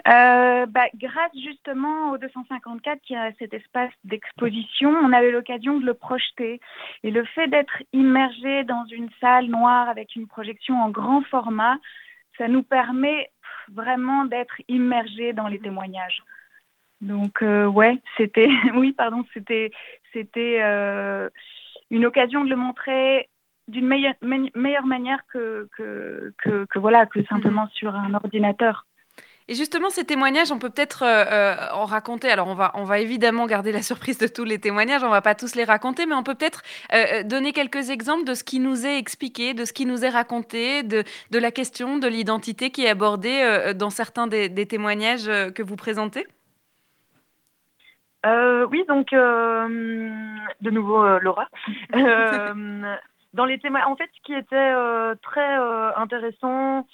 euh, 0.09 0.67
bah, 0.67 0.87
grâce 0.95 1.33
justement 1.35 2.11
au 2.11 2.19
254 2.19 3.01
qui 3.03 3.15
a 3.15 3.33
cet 3.39 3.55
espace 3.55 3.93
d'exposition, 4.05 4.91
on 4.91 5.13
avait 5.13 5.31
l'occasion 5.31 5.79
de 5.79 5.87
le 5.87 5.95
projeter. 5.95 6.61
Et 7.03 7.11
le 7.11 7.25
fait 7.25 7.49
d'être 7.49 7.83
immergé 7.93 8.65
dans 8.65 8.85
une 8.87 9.09
salle 9.21 9.47
noire 9.47 9.89
avec 9.89 10.17
une 10.17 10.27
projection 10.27 10.83
en 10.83 10.91
grand 10.91 11.23
format, 11.23 11.77
ça 12.39 12.49
nous 12.49 12.63
permet 12.63 13.31
vraiment 13.73 14.25
d'être 14.25 14.57
immergé 14.69 15.33
dans 15.33 15.49
les 15.49 15.61
témoignages. 15.61 16.23
Donc 17.01 17.43
euh, 17.43 17.67
ouais, 17.67 17.99
c'était 18.17 18.49
oui 18.75 18.93
pardon, 18.93 19.25
c'était 19.35 19.71
c'était 20.13 20.59
euh, 20.63 21.29
une 21.91 22.07
occasion 22.07 22.45
de 22.45 22.51
le 22.51 22.57
montrer 22.57 23.29
d'une 23.69 23.87
meilleure, 23.87 24.15
meilleure 24.23 24.87
manière 24.87 25.21
que, 25.33 25.69
que, 25.77 26.33
que, 26.39 26.79
voilà 26.79 27.07
que 27.07 27.25
simplement 27.25 27.69
sur 27.69 27.95
un 27.95 28.13
ordinateur. 28.15 28.87
Et 29.49 29.55
justement, 29.55 29.91
ces 29.91 30.05
témoignages, 30.05 30.53
on 30.53 30.59
peut 30.59 30.71
peut-être 30.71 31.03
euh, 31.03 31.25
euh, 31.25 31.57
en 31.73 31.85
raconter. 31.85 32.31
Alors, 32.31 32.47
on 32.47 32.55
va, 32.55 32.71
on 32.75 32.85
va 32.85 33.01
évidemment 33.01 33.47
garder 33.47 33.73
la 33.73 33.83
surprise 33.83 34.19
de 34.19 34.27
tous 34.29 34.45
les 34.45 34.59
témoignages, 34.59 35.03
on 35.03 35.09
va 35.09 35.21
pas 35.21 35.35
tous 35.35 35.55
les 35.55 35.65
raconter, 35.65 36.07
mais 36.07 36.15
on 36.15 36.23
peut 36.23 36.35
peut-être 36.35 36.63
euh, 36.93 37.23
donner 37.25 37.53
quelques 37.53 37.91
exemples 37.91 38.25
de 38.25 38.35
ce 38.35 38.45
qui 38.45 38.61
nous 38.61 38.87
est 38.87 38.99
expliqué, 38.99 39.55
de 39.55 39.65
ce 39.65 39.73
qui 39.73 39.87
nous 39.87 40.05
est 40.05 40.11
raconté, 40.11 40.83
de, 40.83 41.03
de 41.31 41.39
la 41.39 41.51
question 41.51 41.99
de 41.99 42.07
l'identité 42.07 42.71
qui 42.71 42.85
est 42.85 42.89
abordée 42.89 43.73
dans 43.75 43.91
certains 43.91 44.27
des, 44.27 44.67
témoignages 44.67 45.27
que 45.55 45.63
vous 45.63 45.77
présentez. 45.77 46.27
oui, 48.25 48.85
donc 48.89 49.09
de 49.11 50.71
nouveau 50.71 51.19
Laura. 51.19 51.49
dans 53.35 53.45
les 53.45 53.59
témoignages, 53.59 53.89
en 53.89 53.97
fait, 53.97 54.11
ce 54.17 54.23
qui 54.23 54.35
était 54.35 54.73
très 55.23 55.57
intéressant, 55.97 56.87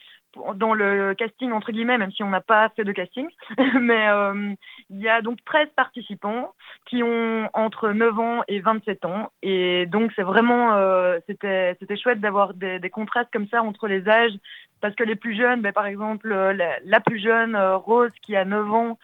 dans 0.55 0.75
le 0.75 1.15
casting, 1.15 1.53
entre 1.53 1.73
guillemets, 1.73 1.99
même 1.99 2.13
si 2.13 2.23
on 2.23 2.31
n'a 2.31 2.41
pas 2.41 2.69
fait 2.71 2.85
de 2.85 2.93
casting. 2.93 3.29
Mais 3.81 4.09
euh, 4.09 4.55
il 4.91 5.01
y 5.01 5.09
a 5.09 5.23
donc 5.23 5.39
13 5.45 5.69
participants 5.77 6.55
qui 6.87 7.03
ont 7.03 7.49
entre 7.55 7.91
9 7.91 8.19
ans 8.19 8.43
et 8.49 8.61
27 8.61 9.05
ans. 9.05 9.31
Et 9.43 9.87
donc, 9.87 10.13
c'est 10.17 10.23
vraiment, 10.23 10.75
euh, 10.75 11.19
c'était, 11.27 11.77
chouette 12.03 12.21
d'avoir 12.21 12.55
des, 12.55 12.81
contrastes 12.91 13.31
comme 13.33 13.49
ça 13.49 13.63
entre 13.63 13.89
les 13.89 14.09
âges. 14.09 14.37
Parce 14.81 14.95
que 14.95 15.03
les 15.03 15.17
plus 15.17 15.37
jeunes, 15.37 15.61
ben, 15.61 15.73
par 15.73 15.87
exemple, 15.87 16.29
la, 16.29 17.01
plus 17.01 17.21
jeune, 17.21 17.57
euh, 17.57 17.77
Rose, 17.77 18.13
qui 18.23 18.37
a 18.37 18.45
9 18.45 18.73
ans, 18.73 18.99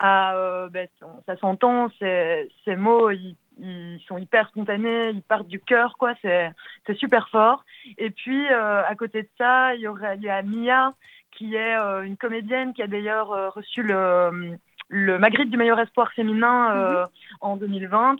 a, 0.00 0.68
ben, 0.70 0.88
ça 1.26 1.36
s'entend, 1.36 1.90
ses, 1.98 2.50
ses 2.64 2.74
mots, 2.74 3.10
ils 3.10 3.36
ils 3.60 4.00
sont 4.06 4.18
hyper 4.18 4.48
spontanés, 4.48 5.10
ils 5.10 5.22
partent 5.22 5.48
du 5.48 5.60
cœur, 5.60 5.96
quoi. 5.98 6.14
C'est, 6.22 6.50
c'est 6.86 6.96
super 6.96 7.28
fort. 7.28 7.64
Et 7.98 8.10
puis, 8.10 8.46
euh, 8.50 8.82
à 8.84 8.94
côté 8.94 9.22
de 9.22 9.28
ça, 9.38 9.74
il 9.74 9.82
y 9.82 9.88
aurait, 9.88 10.16
il 10.16 10.22
y 10.22 10.30
a 10.30 10.42
Mia, 10.42 10.94
qui 11.32 11.54
est 11.54 11.76
euh, 11.76 12.02
une 12.02 12.16
comédienne 12.16 12.72
qui 12.72 12.82
a 12.82 12.86
d'ailleurs 12.86 13.32
euh, 13.32 13.50
reçu 13.50 13.82
le, 13.82 14.56
le 14.88 15.18
Magritte 15.18 15.50
du 15.50 15.56
meilleur 15.56 15.78
espoir 15.78 16.12
féminin 16.12 16.74
mhm. 16.74 17.06
en 17.40 17.56
2020, 17.56 18.16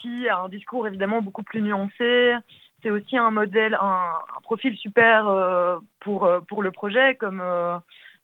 qui 0.00 0.28
a 0.28 0.38
un 0.38 0.48
discours 0.48 0.86
évidemment 0.86 1.22
beaucoup 1.22 1.42
plus 1.42 1.62
nuancé. 1.62 2.34
C'est 2.82 2.90
aussi 2.90 3.16
un 3.16 3.30
modèle, 3.30 3.76
un, 3.80 4.12
profil 4.42 4.76
super 4.76 5.80
pour, 6.00 6.30
pour 6.46 6.62
le 6.62 6.70
projet, 6.70 7.16
comme, 7.16 7.42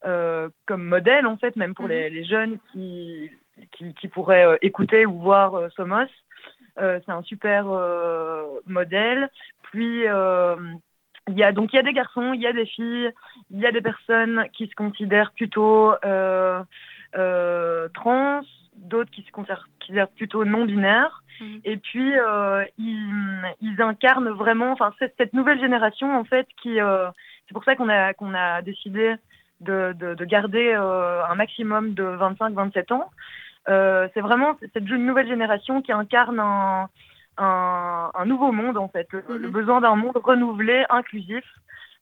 comme 0.03 0.85
modèle 0.85 1.27
en 1.27 1.37
fait, 1.39 1.57
même 1.57 1.75
pour 1.75 1.87
mhm. 1.87 1.93
les, 1.93 2.11
les 2.11 2.25
jeunes 2.25 2.59
qui 2.73 3.31
qui, 3.73 4.09
pourraient 4.09 4.47
euh, 4.47 4.57
écouter 4.63 5.07
ou 5.07 5.19
voir 5.19 5.55
euh, 5.55 5.69
Somos. 5.77 6.07
Euh, 6.81 7.01
c'est 7.05 7.13
un 7.13 7.23
super 7.23 7.67
modèle. 8.67 9.31
Puis 9.63 10.05
il 11.29 11.39
y 11.39 11.43
a 11.45 11.53
donc 11.53 11.73
il 11.73 11.77
y 11.77 11.79
a 11.79 11.83
des 11.83 11.93
garçons, 11.93 12.33
il 12.33 12.41
y 12.41 12.47
a 12.47 12.53
des 12.53 12.67
filles, 12.67 13.13
il 13.51 13.61
y 13.61 13.67
a 13.67 13.73
des 13.73 13.83
personnes 13.83 14.47
qui 14.53 14.67
se 14.67 14.75
considèrent 14.75 15.33
plutôt 15.33 15.93
trans, 17.95 18.41
d'autres 18.77 19.11
qui 19.11 19.23
se 19.23 19.31
considèrent 19.31 20.09
plutôt 20.17 20.45
non 20.45 20.65
binaires. 20.65 21.23
Mhm. 21.41 21.61
Et 21.65 21.77
puis 21.77 22.13
ils, 22.79 23.55
ils, 23.61 23.83
incarnent 23.83 24.31
vraiment, 24.31 24.73
enfin 24.73 24.93
cette, 24.99 25.35
nouvelle 25.35 25.61
génération 25.61 26.19
en 26.19 26.25
fait 26.25 26.49
qui, 26.63 26.77
c'est 26.77 27.53
pour 27.53 27.65
ça 27.65 27.77
qu'on 27.77 27.91
a 27.91 28.15
qu'on 28.15 28.35
a 28.35 28.63
décidé 28.63 29.17
de, 29.63 29.95
de, 29.99 30.15
de 30.15 30.25
garder 30.25 30.73
un 30.73 31.35
maximum 31.35 31.95
de 31.95 32.05
25-27 32.05 32.93
ans, 32.93 33.11
euh, 33.69 34.09
c'est 34.13 34.21
vraiment 34.21 34.57
cette 34.61 34.83
nouvelle 34.83 35.29
génération 35.29 35.83
qui 35.83 35.93
incarne 35.93 36.41
un, 36.41 36.89
un, 37.39 38.25
nouveau 38.27 38.53
monde, 38.53 38.77
en 38.77 38.89
fait, 38.89 39.09
le, 39.13 39.23
mhm. 39.39 39.51
besoin 39.51 39.81
d'un 39.81 39.95
monde 39.95 40.17
renouvelé, 40.17 40.85
inclusif, 40.91 41.45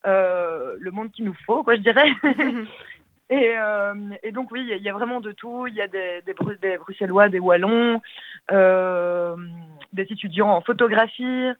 euh, 0.06 0.76
le 0.78 0.90
monde 0.90 1.10
qu'il 1.12 1.26
nous 1.26 1.36
faut, 1.46 1.62
quoi, 1.62 1.76
je 1.76 1.80
dirais. 1.80 2.10
Mhm. 2.22 2.66
et, 3.30 3.54
euh, 3.58 3.94
et, 4.22 4.32
donc, 4.32 4.50
oui, 4.52 4.66
il 4.70 4.82
y, 4.82 4.88
a 4.88 4.92
vraiment 4.92 5.20
de 5.20 5.32
tout. 5.32 5.66
Il 5.66 5.74
y 5.74 5.82
a 5.82 5.88
des, 5.88 6.22
des, 6.24 6.34
des, 6.62 6.78
Bruxellois, 6.78 7.28
des 7.28 7.40
Wallons, 7.40 8.00
des 8.50 10.02
étudiants 10.02 10.50
en 10.50 10.62
photographie. 10.62 11.50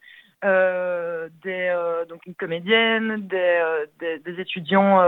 des, 0.43 2.05
donc 2.09 2.25
une 2.27 2.35
comédienne, 2.35 3.29
des, 3.29 4.19
des, 4.25 4.41
étudiants, 4.41 5.05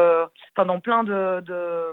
enfin 0.55 0.67
dans 0.67 0.81
plein 0.81 1.05
de, 1.05 1.41
de, 1.41 1.93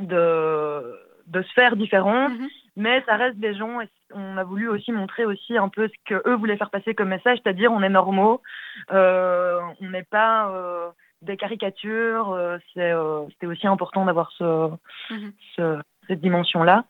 de 0.00 1.10
de 1.30 1.42
sphères 1.42 1.76
différentes, 1.76 2.32
mhm. 2.32 2.48
mais 2.76 3.02
ça 3.06 3.16
reste 3.16 3.38
des 3.38 3.54
gens. 3.54 3.80
Et 3.80 3.88
on 4.12 4.36
a 4.36 4.44
voulu 4.44 4.68
aussi 4.68 4.92
montrer 4.92 5.24
aussi 5.24 5.56
un 5.56 5.68
peu 5.68 5.88
ce 5.88 5.94
que 6.04 6.28
eux 6.28 6.34
voulaient 6.34 6.56
faire 6.56 6.70
passer 6.70 6.94
comme 6.94 7.08
message, 7.08 7.38
c'est-à-dire 7.42 7.72
on 7.72 7.82
est 7.82 7.88
normaux, 7.88 8.42
euh, 8.90 9.60
on 9.80 9.90
n'est 9.90 10.04
pas 10.04 10.50
euh, 10.50 10.88
des 11.22 11.36
caricatures. 11.36 12.32
Euh, 12.32 12.58
c'était 12.68 13.46
aussi 13.46 13.66
important 13.66 14.04
d'avoir 14.04 14.32
mhm. 14.40 15.32
ce, 15.56 15.78
cette 16.08 16.20
dimension-là. 16.20 16.84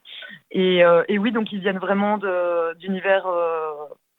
Et, 0.50 0.83
et, 1.09 1.18
oui, 1.18 1.33
donc 1.33 1.53
ils 1.53 1.61
viennent 1.61 1.79
vraiment 1.79 2.18
d'univers 2.79 3.26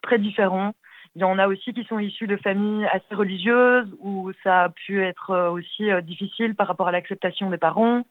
très 0.04 0.20
différents. 0.20 0.74
Il 1.16 1.22
y 1.22 1.26
en 1.26 1.40
a 1.40 1.48
aussi 1.48 1.74
qui 1.74 1.84
sont 1.84 2.00
issus 2.00 2.28
de 2.28 2.38
familles 2.38 2.86
assez 2.86 3.14
religieuses 3.14 3.94
où 4.00 4.32
ça 4.44 4.64
a 4.64 4.70
pu 4.70 5.04
être 5.04 5.50
aussi 5.50 5.90
difficile 6.04 6.56
par 6.56 6.68
rapport 6.68 6.88
à 6.88 6.92
l'acceptation 6.92 7.50
des 7.50 7.58
parents. 7.58 8.04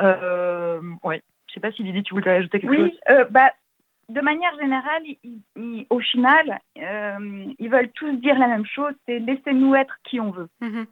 Euh, 0.00 0.80
ouais. 1.02 1.22
Je 1.48 1.54
sais 1.54 1.60
pas 1.60 1.72
si 1.72 1.82
Lydie, 1.82 2.02
tu 2.02 2.14
voulais 2.14 2.30
ajouter 2.30 2.60
quelque 2.60 2.74
chose 2.74 2.90
Oui, 2.90 2.98
euh, 3.10 3.24
bah, 3.30 3.52
de 4.08 4.20
manière 4.20 4.54
générale, 4.58 5.02
au 5.90 6.00
final, 6.00 6.58
euh, 6.78 7.44
ils 7.58 7.70
veulent 7.70 7.92
tous 7.92 8.12
dire 8.16 8.38
la 8.38 8.48
même 8.48 8.66
chose, 8.66 8.92
c'est 9.06 9.18
laissez-nous 9.18 9.74
être 9.74 9.96
qui 10.04 10.20
on 10.20 10.30
veut. 10.30 10.48
Mhm. 10.60 10.86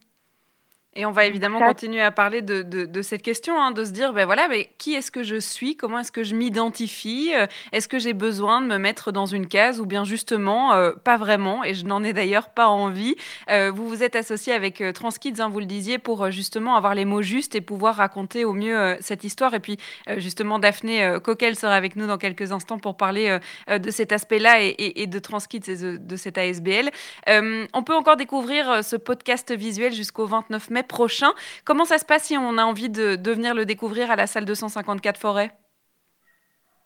Et 0.95 1.07
on 1.07 1.11
va 1.11 1.25
évidemment 1.25 1.59
continuer 1.59 2.03
à 2.03 2.11
parler 2.11 2.43
de, 2.43 2.61
de, 2.63 3.03
cette 3.03 3.23
question, 3.23 3.59
hein, 3.59 3.71
de 3.71 3.83
se 3.83 3.93
dire, 3.93 4.13
ben 4.13 4.27
voilà, 4.27 4.47
mais 4.49 4.71
qui 4.77 4.93
est-ce 4.93 5.11
que 5.11 5.23
je 5.23 5.41
suis? 5.41 5.75
Comment 5.75 6.01
est-ce 6.01 6.13
que 6.13 6.23
je 6.23 6.35
m'identifie? 6.35 7.33
Euh, 7.35 7.47
Est-ce 7.73 7.89
que 7.89 7.99
j'ai 7.99 8.13
besoin 8.13 8.61
de 8.61 8.67
me 8.67 8.77
mettre 8.77 9.11
dans 9.11 9.25
une 9.25 9.47
case 9.47 9.81
ou 9.81 9.87
bien 9.87 10.05
justement 10.05 10.75
euh, 10.75 10.93
pas 10.93 11.17
vraiment? 11.17 11.65
Et 11.65 11.73
je 11.73 11.87
n'en 11.87 12.05
ai 12.05 12.13
d'ailleurs 12.13 12.51
pas 12.51 12.69
envie. 12.69 13.17
Euh, 13.51 13.71
vous 13.75 13.89
vous 13.89 14.03
êtes 14.03 14.17
associé 14.17 14.53
avec 14.53 14.83
Transkids, 14.93 15.41
hein, 15.41 15.49
vous 15.49 15.61
le 15.61 15.67
disiez, 15.67 15.97
pour 15.97 16.31
justement 16.31 16.77
avoir 16.77 16.95
les 16.95 17.07
mots 17.07 17.23
justes 17.23 17.55
et 17.55 17.63
pouvoir 17.63 17.97
raconter 17.97 18.45
au 18.45 18.53
mieux 18.53 18.97
cette 19.01 19.25
histoire. 19.25 19.55
Et 19.55 19.61
puis 19.61 19.79
justement, 20.19 20.59
Daphné 20.59 21.17
Coquel 21.25 21.57
sera 21.57 21.75
avec 21.75 21.97
nous 21.97 22.07
dans 22.07 22.19
quelques 22.19 22.53
instants 22.53 22.79
pour 22.79 22.99
parler 22.99 23.39
de 23.69 23.91
cet 23.91 24.13
aspect-là 24.13 24.63
et, 24.63 24.75
et, 24.79 25.07
de 25.07 25.19
Transkids 25.19 25.71
et 25.71 25.77
de, 25.77 25.97
de 25.97 26.17
cette 26.17 26.37
ASBL. 26.37 26.91
on 27.29 27.83
peut 27.83 27.95
encore 27.95 28.17
découvrir 28.17 28.85
ce 28.85 28.97
podcast 28.97 29.53
visuel 29.53 29.93
jusqu'au 29.93 30.27
29 30.27 30.71
mai 30.71 30.82
prochain. 30.83 31.31
Comment 31.65 31.85
ça 31.85 31.99
se 31.99 32.05
passe 32.05 32.25
si 32.25 32.37
on 32.37 32.59
a 32.59 32.65
envie 32.65 32.91
de, 32.91 33.19
venir 33.31 33.55
le 33.55 33.65
découvrir 33.65 34.11
à 34.11 34.17
la 34.17 34.27
salle 34.27 34.45
254 34.45 35.19
Forêt? 35.19 35.51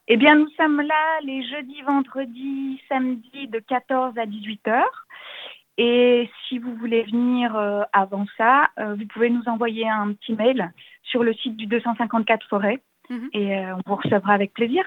Eh 0.09 0.17
bien, 0.17 0.37
nous 0.37 0.49
sommes 0.57 0.81
là 0.81 1.21
les 1.23 1.43
jeudis, 1.49 1.83
vendredis, 1.83 2.81
samedis 2.89 3.49
de 3.49 3.59
14 3.59 4.17
à 4.19 4.27
18 4.27 4.69
heures. 4.69 5.07
Et 5.79 6.31
si 6.49 6.59
vous 6.59 6.75
voulez 6.77 7.03
venir 7.03 7.55
euh, 7.57 7.83
avant 7.93 8.27
ça, 8.39 8.71
euh, 8.79 8.95
vous 8.95 9.07
pouvez 9.07 9.31
nous 9.31 9.43
envoyer 9.47 9.89
un 9.89 10.13
petit 10.15 10.33
mail 10.33 10.73
sur 11.03 11.23
le 11.23 11.35
site 11.35 11.57
du 11.57 11.67
254 11.67 12.47
Forêt 12.49 12.81
mhm. 13.11 13.29
et 13.33 13.57
euh, 13.59 13.75
on 13.75 13.81
vous 13.87 13.97
recevra 13.97 14.33
avec 14.33 14.55
plaisir. 14.55 14.85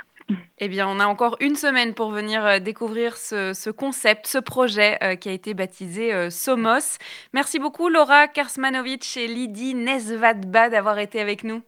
Eh 0.58 0.68
bien, 0.68 0.88
on 0.88 1.00
a 1.00 1.06
encore 1.06 1.38
une 1.40 1.56
semaine 1.56 1.94
pour 1.94 2.12
venir 2.12 2.46
euh, 2.46 2.60
découvrir 2.60 3.18
ce, 3.18 3.70
concept, 3.70 4.28
ce 4.28 4.38
projet 4.38 4.98
euh, 5.04 5.16
qui 5.16 5.30
a 5.30 5.32
été 5.32 5.54
baptisé 5.54 6.14
euh, 6.14 6.30
Somos. 6.30 6.98
Merci 7.34 7.60
beaucoup, 7.60 7.90
Laura 7.90 8.28
Karsmanovic 8.28 9.18
et 9.18 9.28
Lydie 9.28 9.76
Nezvadba 9.76 10.70
d'avoir 10.70 11.00
été 11.00 11.22
avec 11.22 11.44
nous. 11.44 11.62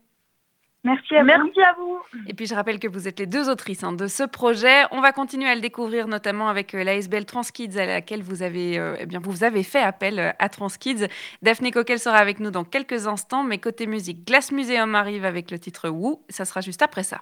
Merci 0.84 1.16
à, 1.16 1.24
Merci 1.24 1.62
à 1.62 1.76
vous. 1.78 2.00
Et 2.28 2.34
puis 2.34 2.48
je 2.48 2.56
rappelle 2.56 2.80
que 2.80 2.88
vous 2.88 3.08
êtes 3.08 3.20
les 3.20 3.28
deux 3.28 3.50
autrices 3.50 3.84
hein, 3.84 3.94
de 3.94 4.08
ce 4.08 4.24
projet. 4.24 4.84
On 4.90 5.00
va 5.00 5.12
continuer 5.12 5.48
à 5.48 5.54
le 5.54 5.62
découvrir 5.62 6.08
notamment 6.08 6.50
avec 6.50 6.74
l'ASBL 6.74 7.26
Transkids 7.26 7.78
à 7.78 7.86
laquelle 7.86 8.24
vous 8.24 8.42
avez, 8.42 8.96
eh 9.00 9.06
bien, 9.06 9.20
vous 9.24 9.44
avez 9.44 9.62
fait 9.62 9.80
appel 9.80 10.34
à 10.40 10.50
Transkids. 10.50 11.06
Daphné 11.44 11.70
Coquel 11.70 12.00
sera 12.00 12.18
avec 12.18 12.40
nous 12.40 12.50
dans 12.50 12.64
quelques 12.64 13.06
instants, 13.06 13.44
mais 13.44 13.60
côté 13.60 13.86
musique, 13.86 14.26
Glass 14.26 14.52
Museum 14.52 14.96
arrive 14.96 15.24
avec 15.24 15.52
le 15.52 15.60
titre 15.60 15.88
Woo. 15.90 16.24
Ça 16.30 16.46
sera 16.46 16.62
juste 16.62 16.82
après 16.82 17.04
ça 17.04 17.22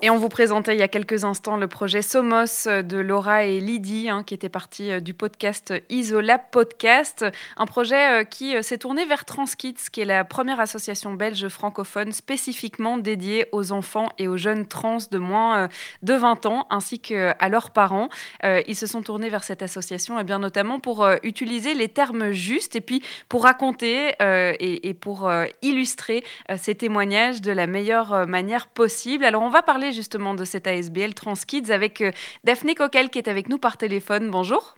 et 0.00 0.10
on 0.10 0.16
vous 0.16 0.28
présentait 0.28 0.74
il 0.74 0.78
y 0.78 0.82
a 0.82 0.88
quelques 0.88 1.24
instants 1.24 1.56
le 1.56 1.66
projet 1.66 2.02
Somos 2.02 2.66
de 2.66 2.98
Laura 2.98 3.44
et 3.44 3.58
Lydie, 3.58 4.08
hein, 4.08 4.22
qui 4.22 4.34
était 4.34 4.48
parti 4.48 4.92
euh, 4.92 5.00
du 5.00 5.12
podcast 5.12 5.74
Isola 5.90 6.38
Podcast, 6.38 7.24
un 7.56 7.66
projet 7.66 8.20
euh, 8.20 8.24
qui 8.24 8.54
euh, 8.54 8.62
s'est 8.62 8.78
tourné 8.78 9.06
vers 9.06 9.24
Transkits, 9.24 9.90
qui 9.90 10.00
est 10.00 10.04
la 10.04 10.24
première 10.24 10.60
association 10.60 11.14
belge 11.14 11.48
francophone 11.48 12.12
spécifiquement 12.12 12.98
dédiée 12.98 13.46
aux 13.50 13.72
enfants 13.72 14.08
et 14.18 14.28
aux 14.28 14.36
jeunes 14.36 14.66
trans 14.66 14.98
de 15.10 15.18
moins 15.18 15.68
de 16.02 16.14
20 16.14 16.46
ans, 16.46 16.66
ainsi 16.70 17.00
qu'à 17.00 17.48
leurs 17.48 17.70
parents. 17.70 18.08
Ils 18.44 18.76
se 18.76 18.86
sont 18.86 19.02
tournés 19.02 19.28
vers 19.28 19.44
cette 19.44 19.62
association, 19.62 20.18
et 20.18 20.22
eh 20.22 20.24
bien 20.24 20.38
notamment 20.38 20.80
pour 20.80 21.08
utiliser 21.22 21.74
les 21.74 21.88
termes 21.88 22.32
justes 22.32 22.76
et 22.76 22.80
puis 22.80 23.02
pour 23.28 23.44
raconter 23.44 24.14
et 24.20 24.94
pour 24.94 25.30
illustrer 25.62 26.24
ces 26.56 26.74
témoignages 26.74 27.40
de 27.40 27.52
la 27.52 27.66
meilleure 27.66 28.26
manière 28.26 28.66
possible. 28.66 29.24
Alors 29.24 29.42
on 29.42 29.50
va 29.50 29.62
parler 29.62 29.87
justement 29.92 30.34
de 30.34 30.44
cette 30.44 30.66
ASBL 30.66 31.14
Transkids 31.14 31.70
avec 31.70 32.00
euh, 32.00 32.12
Daphné 32.44 32.74
Coquel 32.74 33.10
qui 33.10 33.18
est 33.18 33.28
avec 33.28 33.48
nous 33.48 33.58
par 33.58 33.76
téléphone. 33.76 34.30
Bonjour. 34.30 34.74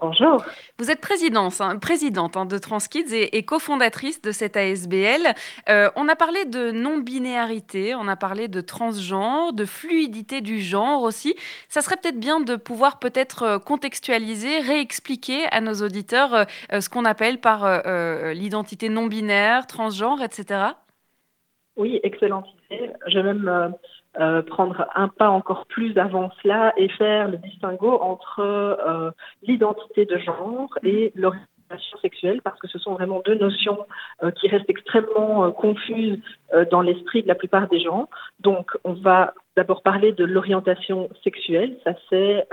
Bonjour. 0.00 0.44
Vous 0.78 0.90
êtes 0.90 1.00
présidente, 1.00 1.60
hein, 1.60 1.78
présidente 1.78 2.36
hein, 2.36 2.46
de 2.46 2.58
Transkids 2.58 3.14
et, 3.14 3.36
et 3.36 3.44
cofondatrice 3.44 4.20
de 4.20 4.32
cette 4.32 4.56
ASBL. 4.56 5.34
Euh, 5.68 5.88
on 5.94 6.08
a 6.08 6.16
parlé 6.16 6.44
de 6.46 6.72
non-binarité, 6.72 7.94
on 7.94 8.08
a 8.08 8.16
parlé 8.16 8.48
de 8.48 8.60
transgenre, 8.60 9.52
de 9.52 9.64
fluidité 9.64 10.40
du 10.40 10.60
genre 10.60 11.02
aussi. 11.02 11.36
Ça 11.68 11.80
serait 11.80 11.96
peut-être 11.96 12.18
bien 12.18 12.40
de 12.40 12.56
pouvoir 12.56 12.98
peut-être 12.98 13.42
euh, 13.44 13.58
contextualiser, 13.58 14.58
réexpliquer 14.58 15.46
à 15.52 15.60
nos 15.60 15.74
auditeurs 15.74 16.46
ce 16.70 16.88
qu'on 16.88 17.04
appelle 17.04 17.38
par 17.38 17.82
l'identité 18.34 18.88
non-binaire, 18.88 19.66
transgenre, 19.66 20.22
etc. 20.22 20.64
Oui, 21.76 22.00
excellente 22.02 22.46
idée. 22.70 22.90
Je 23.06 23.18
vais 23.18 23.22
même 23.22 23.74
euh, 24.20 24.42
prendre 24.42 24.86
un 24.94 25.08
pas 25.08 25.28
encore 25.28 25.66
plus 25.66 25.96
avant 25.98 26.30
cela 26.42 26.72
et 26.76 26.88
faire 26.88 27.28
le 27.28 27.36
distinguo 27.38 27.98
entre 28.00 28.40
euh, 28.40 29.10
l'identité 29.42 30.04
de 30.04 30.18
genre 30.18 30.68
et 30.84 31.12
l'orientation 31.16 31.98
sexuelle, 32.00 32.40
parce 32.42 32.60
que 32.60 32.68
ce 32.68 32.78
sont 32.78 32.92
vraiment 32.94 33.22
deux 33.24 33.34
notions 33.34 33.86
euh, 34.22 34.30
qui 34.30 34.46
restent 34.48 34.70
extrêmement 34.70 35.50
confuses 35.50 36.20
dans 36.70 36.82
l'esprit 36.82 37.22
de 37.22 37.28
la 37.28 37.34
plupart 37.34 37.68
des 37.68 37.80
gens. 37.80 38.08
Donc, 38.38 38.70
on 38.84 38.92
va 38.92 39.34
d'abord 39.56 39.82
parler 39.82 40.12
de 40.12 40.24
l'orientation 40.24 41.08
sexuelle. 41.24 41.76
Ça, 41.82 41.94
c'est 42.08 42.46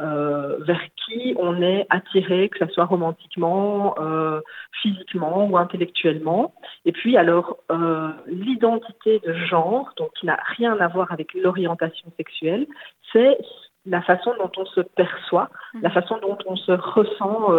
euh, 0.00 0.58
vers 0.60 0.82
qui 0.96 1.34
on 1.38 1.62
est 1.62 1.86
attiré, 1.88 2.48
que 2.48 2.58
ce 2.58 2.72
soit 2.72 2.84
romantiquement, 2.84 3.94
euh, 3.98 4.40
physiquement 4.82 5.46
ou 5.46 5.56
intellectuellement. 5.56 6.52
Et 6.84 6.92
puis 6.92 7.16
alors 7.16 7.58
euh, 7.70 8.10
l'identité 8.26 9.20
de 9.20 9.32
genre, 9.32 9.92
donc 9.96 10.10
qui 10.18 10.26
n'a 10.26 10.38
rien 10.58 10.78
à 10.80 10.88
voir 10.88 11.12
avec 11.12 11.32
l'orientation 11.34 12.12
sexuelle, 12.16 12.66
c'est 13.12 13.38
la 13.86 14.02
façon 14.02 14.34
dont 14.38 14.50
on 14.58 14.66
se 14.66 14.80
perçoit, 14.80 15.48
mmh. 15.74 15.80
la 15.82 15.90
façon 15.90 16.18
dont 16.20 16.36
on 16.46 16.56
se 16.56 16.72
ressent 16.72 17.52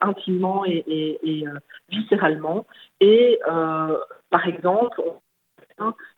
intimement 0.00 0.64
et, 0.64 0.82
et, 0.86 1.18
et 1.22 1.44
viscéralement. 1.90 2.66
Et 3.00 3.38
par 4.30 4.48
exemple, 4.48 5.00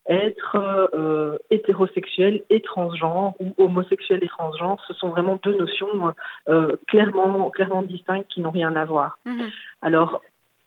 être 0.09 0.57
euh, 0.95 1.39
hétérosexuel 1.51 2.43
et 2.51 2.61
transgenre 2.61 3.35
ou 3.41 3.55
homosexuel 3.59 4.21
et 4.23 4.29
transgenre, 4.29 4.81
ce 4.87 4.95
sont 4.95 5.09
vraiment 5.09 5.39
deux 5.43 5.57
notions 5.57 6.15
euh, 6.49 6.77
clairement, 6.87 7.51
clairement 7.51 7.83
distinctes 7.83 8.29
qui 8.29 8.41
n'ont 8.41 8.51
rien 8.51 8.77
à 8.77 8.85
voir. 8.85 9.19
Mhm. 9.25 9.51
Alors, 9.83 10.23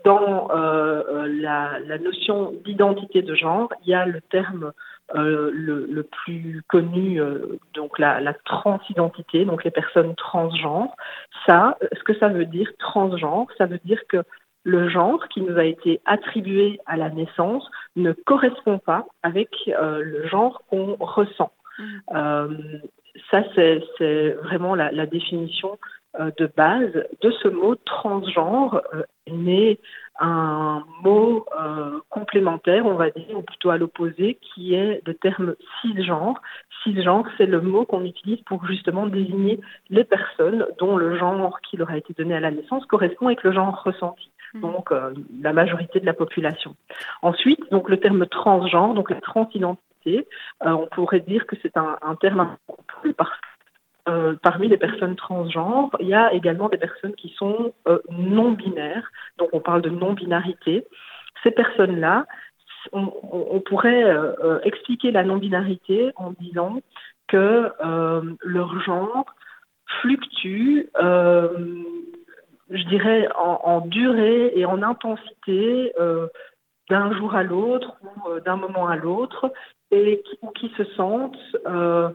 dans 0.06 0.50
euh, 0.52 1.28
la, 1.28 1.80
la, 1.80 1.98
notion 1.98 2.54
d'identité 2.64 3.22
de 3.22 3.36
genre, 3.36 3.70
il 3.84 3.90
y 3.90 3.94
a 3.94 4.06
le 4.06 4.22
terme 4.22 4.72
le, 5.14 5.88
le, 5.90 6.04
plus 6.04 6.62
connu, 6.68 7.20
donc 7.74 7.98
la, 7.98 8.22
la, 8.22 8.34
transidentité, 8.34 9.44
donc 9.44 9.64
les 9.64 9.72
personnes 9.72 10.14
transgenres. 10.16 10.96
Ça, 11.48 11.80
ce 11.92 12.04
que 12.04 12.14
ça 12.20 12.28
veut 12.28 12.46
dire, 12.46 12.72
transgenre, 12.78 13.48
ça 13.58 13.66
veut 13.66 13.80
dire 13.84 14.00
que 14.08 14.24
le 14.64 14.90
genre 14.90 15.28
qui 15.30 15.42
nous 15.42 15.58
a 15.58 15.66
été 15.66 16.02
attribué 16.06 16.80
à 16.86 16.98
la 16.98 17.10
naissance 17.10 17.70
ne 17.96 18.12
correspond 18.12 18.80
pas 18.80 19.06
avec 19.24 19.50
euh, 19.68 20.02
le 20.04 20.28
genre 20.28 20.64
qu'on 20.70 20.96
ressent. 21.00 21.52
Mmh. 21.78 21.84
Euh, 22.16 22.48
ça, 23.32 23.44
c'est 23.56 24.32
vraiment 24.44 24.76
la, 24.76 25.06
définition 25.06 25.78
euh, 26.20 26.32
de 26.38 26.50
base 26.56 26.94
de 27.22 27.32
ce 27.32 27.48
mot 27.48 27.76
transgenre, 27.76 28.82
né 29.30 29.80
un 30.22 30.84
mot 31.02 31.46
complémentaire, 32.10 32.86
on 32.86 32.96
va 32.96 33.10
dire, 33.10 33.38
ou 33.38 33.42
plutôt 33.42 33.70
à 33.70 33.78
l'opposé, 33.78 34.38
qui 34.42 34.74
est 34.74 35.02
le 35.06 35.14
terme 35.14 35.56
cisgenre. 35.80 36.42
Cisgenre, 36.84 37.26
c'est 37.38 37.46
le 37.46 37.62
mot 37.62 37.86
qu'on 37.86 38.04
utilise 38.04 38.42
pour 38.42 38.66
justement 38.66 39.08
désigner 39.08 39.62
les 39.90 40.04
personnes 40.04 40.66
dont 40.78 40.98
le 40.98 41.18
genre 41.18 41.62
qui 41.62 41.78
leur 41.78 41.90
a 41.90 41.98
été 41.98 42.14
donné 42.14 42.36
à 42.36 42.42
la 42.42 42.52
naissance 42.52 42.86
correspond 42.86 43.28
avec 43.28 43.44
le 43.44 43.54
genre 43.54 43.82
ressenti. 43.84 44.30
Mmh. 44.54 44.62
donc 44.62 44.92
euh, 44.92 45.14
la 45.42 45.54
majorité 45.54 46.00
de 46.00 46.06
la 46.06 46.14
population. 46.14 46.76
Ensuite, 47.22 47.60
donc 47.72 47.90
le 47.90 47.98
terme 47.98 48.26
transgenre, 48.26 48.96
donc 48.96 49.12
la 49.12 49.22
transidentité, 49.22 50.28
euh, 50.66 50.72
on 50.72 50.88
pourrait 50.88 51.20
dire 51.20 51.46
que 51.46 51.56
c'est 51.62 51.78
un, 51.78 52.16
terme 52.20 52.58
plus 52.88 53.14
parce 53.14 53.30
que 53.30 54.12
euh, 54.12 54.36
parmi 54.42 54.68
les 54.68 54.78
personnes 54.78 55.16
transgenres, 55.16 55.96
il 56.00 56.08
y 56.08 56.16
a 56.16 56.34
également 56.34 56.68
des 56.68 56.80
personnes 56.80 57.14
qui 57.14 57.30
sont 57.38 57.74
non 58.10 58.52
binaires, 58.54 59.12
donc 59.38 59.50
on 59.54 59.60
parle 59.60 59.84
de 59.84 59.90
non-binarité. 59.90 60.86
Ces 61.44 61.52
personnes-là, 61.52 62.26
on, 62.92 63.12
on, 63.32 63.60
pourrait 63.60 64.04
expliquer 64.64 65.12
la 65.12 65.24
non-binarité 65.24 66.12
en 66.16 66.32
disant 66.32 66.82
que 67.28 67.72
leur 68.42 68.82
genre 68.82 69.26
fluctue 70.02 70.88
je 72.70 72.84
dirais, 72.84 73.28
en, 73.36 73.82
durée 73.82 74.52
et 74.56 74.66
en 74.66 74.82
intensité 74.84 75.94
euh, 76.00 76.28
d'un 76.90 77.16
jour 77.18 77.36
à 77.36 77.44
l'autre 77.44 77.96
ou 78.04 78.30
euh, 78.30 78.40
d'un 78.40 78.58
moment 78.58 78.88
à 78.88 78.96
l'autre, 78.96 79.52
et 79.92 80.22
qui, 80.24 80.38
ou 80.42 80.50
qui 80.52 80.70
se 80.78 80.84
sentent 80.96 81.38
euh, 81.66 82.10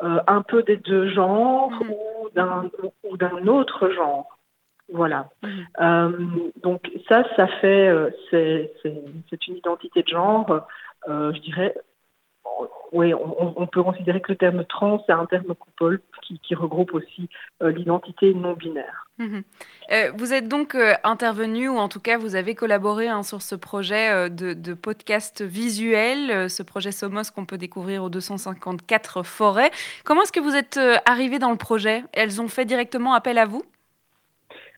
un 0.00 0.42
peu 0.42 0.62
des 0.64 0.76
deux 0.76 1.08
genres 1.08 1.70
mmh. 1.70 1.90
ou 1.90 2.30
d'un 2.34 2.70
ou 3.04 3.16
d'un 3.16 3.46
autre 3.46 3.90
genre. 3.90 4.38
Voilà. 4.92 5.30
Mmh. 5.42 6.50
donc 6.62 6.90
ça, 7.08 7.24
ça 7.36 7.46
fait, 7.46 7.90
c'est 8.30 9.46
une 9.48 9.56
identité 9.56 10.02
de 10.02 10.08
genre, 10.08 10.66
je 11.06 11.40
dirais, 11.40 11.74
oui, 12.94 13.12
on, 13.12 13.66
peut 13.66 13.82
considérer 13.82 14.20
que 14.20 14.30
le 14.30 14.38
terme 14.38 14.64
trans, 14.64 15.02
c'est 15.04 15.12
un 15.12 15.26
terme 15.26 15.52
coupole 15.56 16.00
qui, 16.22 16.54
regroupe 16.54 16.94
aussi 16.94 17.28
euh, 17.60 17.72
l'identité 17.72 18.32
non 18.32 18.52
binaire. 18.52 19.08
Mhm. 19.18 19.42
Euh, 19.90 20.12
vous 20.16 20.32
êtes 20.32 20.46
donc 20.46 20.76
euh, 20.76 20.92
intervenu, 21.02 21.68
ou 21.68 21.76
en 21.76 21.88
tout 21.88 21.98
cas 21.98 22.18
vous 22.18 22.36
avez 22.36 22.54
collaboré 22.54 23.08
hein, 23.08 23.24
sur 23.24 23.42
ce 23.42 23.56
projet 23.56 24.30
de, 24.30 24.74
podcast 24.74 25.42
visuel, 25.42 26.48
ce 26.48 26.62
projet 26.62 26.92
Somos 26.92 27.32
qu'on 27.34 27.46
peut 27.46 27.58
découvrir 27.58 28.04
aux 28.04 28.10
254 28.10 29.24
forêts. 29.24 29.72
Comment 30.04 30.22
est-ce 30.22 30.32
que 30.32 30.40
vous 30.40 30.54
êtes 30.54 30.78
arrivé 31.04 31.40
dans 31.40 31.50
le 31.50 31.56
projet? 31.56 32.04
Elles 32.12 32.40
ont 32.40 32.48
fait 32.48 32.64
directement 32.64 33.14
appel 33.14 33.38
à 33.38 33.46
vous? 33.46 33.64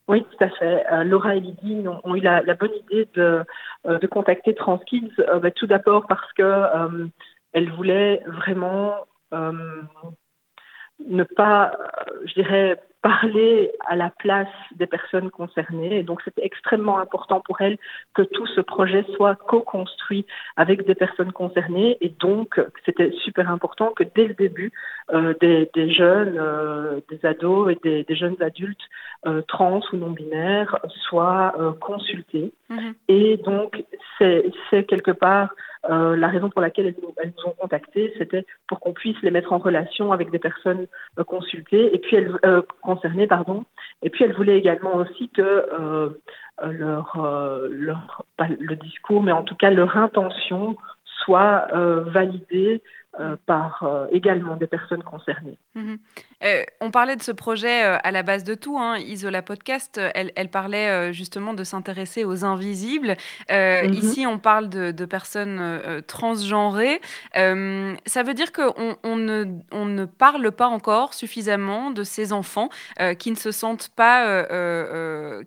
Oui, 0.08 0.24
tout 0.24 0.44
à 0.44 0.48
fait. 0.50 0.84
Laura 1.04 1.36
et 1.36 1.40
Lydie 1.40 1.84
ont, 2.04 2.14
eu 2.14 2.20
la, 2.20 2.42
bonne 2.54 2.74
idée 2.88 3.08
de, 3.14 3.44
contacter 4.06 4.54
Transkids, 4.54 5.12
bah, 5.42 5.50
tout 5.50 5.66
d'abord 5.66 6.06
parce 6.06 6.32
que 6.32 7.10
elle 7.52 7.70
voulait 7.72 8.22
vraiment 8.26 9.06
euh, 9.32 9.82
ne 11.04 11.24
pas, 11.24 11.72
je 12.24 12.34
dirais, 12.34 12.80
parler 13.02 13.70
à 13.86 13.94
la 13.94 14.10
place 14.10 14.48
des 14.74 14.86
personnes 14.86 15.30
concernées. 15.30 15.98
Et 15.98 16.02
donc, 16.02 16.22
c'était 16.24 16.44
extrêmement 16.44 16.98
important 16.98 17.40
pour 17.40 17.60
elle 17.60 17.78
que 18.14 18.22
tout 18.22 18.46
ce 18.46 18.60
projet 18.60 19.04
soit 19.14 19.36
co-construit 19.36 20.26
avec 20.56 20.84
des 20.86 20.94
personnes 20.94 21.32
concernées. 21.32 21.98
Et 22.00 22.08
donc, 22.08 22.60
c'était 22.84 23.12
super 23.24 23.50
important 23.50 23.92
que 23.92 24.02
dès 24.02 24.26
le 24.26 24.34
début, 24.34 24.72
euh, 25.12 25.34
des, 25.40 25.92
jeunes, 25.92 26.36
euh, 26.38 27.00
des 27.08 27.24
ados 27.24 27.72
et 27.72 28.04
des, 28.04 28.16
jeunes 28.16 28.40
adultes 28.40 28.88
trans 29.48 29.80
ou 29.92 29.96
non 29.96 30.10
binaires 30.10 30.78
soient 31.08 31.54
consultés. 31.80 32.52
Mm-hmm. 32.70 32.94
Et 33.08 33.36
donc, 33.38 33.84
c'est 34.18 34.84
quelque 34.86 35.12
part 35.12 35.50
euh, 35.90 36.16
la 36.16 36.28
raison 36.28 36.50
pour 36.50 36.60
laquelle 36.60 36.86
elles, 36.86 37.32
nous 37.36 37.50
ont 37.50 37.54
contactés, 37.58 38.12
c'était 38.18 38.44
pour 38.66 38.80
qu'on 38.80 38.92
puisse 38.92 39.20
les 39.22 39.30
mettre 39.30 39.52
en 39.52 39.58
relation 39.58 40.12
avec 40.12 40.30
des 40.30 40.38
personnes 40.38 40.86
euh, 41.18 41.24
consultées 41.24 41.94
et 41.94 41.98
puis 41.98 42.16
elles, 42.16 42.36
euh, 42.44 42.62
concernées, 42.82 43.26
pardon. 43.26 43.64
Et 44.02 44.10
puis 44.10 44.24
elles 44.24 44.34
voulaient 44.34 44.58
également 44.58 44.96
aussi 44.96 45.28
que 45.30 45.66
leur, 46.62 47.18
leur 47.70 48.24
pas 48.36 48.48
le 48.48 48.76
discours, 48.76 49.22
mais 49.22 49.32
en 49.32 49.42
tout 49.42 49.54
cas 49.54 49.70
leur 49.70 49.96
intention 49.96 50.76
soit 51.04 51.68
validée 51.72 52.82
par 53.46 54.06
également 54.10 54.56
des 54.56 54.66
personnes 54.66 55.02
concernées. 55.02 55.58
Mhm. 55.74 55.98
Euh, 56.44 56.64
on 56.80 56.90
parlait 56.90 57.16
de 57.16 57.22
ce 57.22 57.32
projet 57.32 57.84
euh, 57.84 57.98
à 58.02 58.10
la 58.10 58.22
base 58.22 58.44
de 58.44 58.54
tout. 58.54 58.78
Hein. 58.78 58.98
Isola 58.98 59.42
Podcast, 59.42 59.98
euh, 59.98 60.10
elle, 60.14 60.48
parlait 60.48 61.12
justement 61.12 61.54
de 61.54 61.64
s'intéresser 61.64 62.24
aux 62.24 62.44
invisibles. 62.44 63.16
Mhm. 63.50 63.92
Ici, 63.92 64.26
on 64.26 64.38
parle 64.38 64.68
de, 64.68 65.06
personnes 65.06 66.02
transgenrées. 66.06 67.00
ça 67.34 68.22
veut 68.22 68.34
dire 68.34 68.52
qu'on 68.52 68.96
on 69.02 69.16
ne, 69.16 69.44
on 69.70 69.84
ne, 69.86 70.04
parle 70.04 70.50
pas 70.50 70.66
encore 70.66 71.14
suffisamment 71.14 71.90
de 71.90 72.02
ces 72.02 72.32
enfants 72.32 72.68
qui 73.18 73.30
ne 73.30 73.36
se 73.36 73.52
sentent 73.52 73.90
pas 73.94 74.44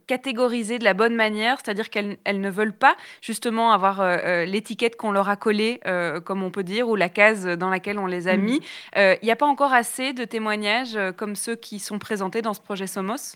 catégorisés 0.08 0.80
de 0.80 0.84
la 0.86 0.94
bonne 0.94 1.16
manière, 1.16 1.58
c'est-à-dire 1.64 1.90
qu'elles 1.90 2.18
ne 2.26 2.50
veulent 2.50 2.74
pas 2.74 2.96
justement 3.22 3.72
avoir 3.72 4.02
l'étiquette 4.46 4.96
qu'on 4.96 5.12
leur 5.12 5.28
a 5.28 5.36
collée, 5.36 5.82
comme 6.26 6.44
on 6.44 6.52
peut 6.52 6.64
dire, 6.64 6.88
ou 6.88 6.96
la 6.96 7.10
case 7.10 7.46
dans 7.60 7.70
laquelle 7.70 8.00
on 8.00 8.08
les 8.08 8.28
a 8.28 8.36
mhm. 8.36 8.44
mis. 8.44 8.62
Il 8.96 9.20
n'y 9.24 9.32
a 9.32 9.36
pas 9.36 9.46
encore 9.46 9.74
assez 9.74 10.14
de 10.14 10.26
témoignages 10.26 10.96
euh, 10.96 11.12
comme 11.12 11.36
ceux 11.36 11.56
qui 11.56 11.80
sont 11.80 12.00
présentés 12.00 12.42
dans 12.42 12.54
ce 12.54 12.62
projet 12.62 12.88
Somos? 12.88 13.36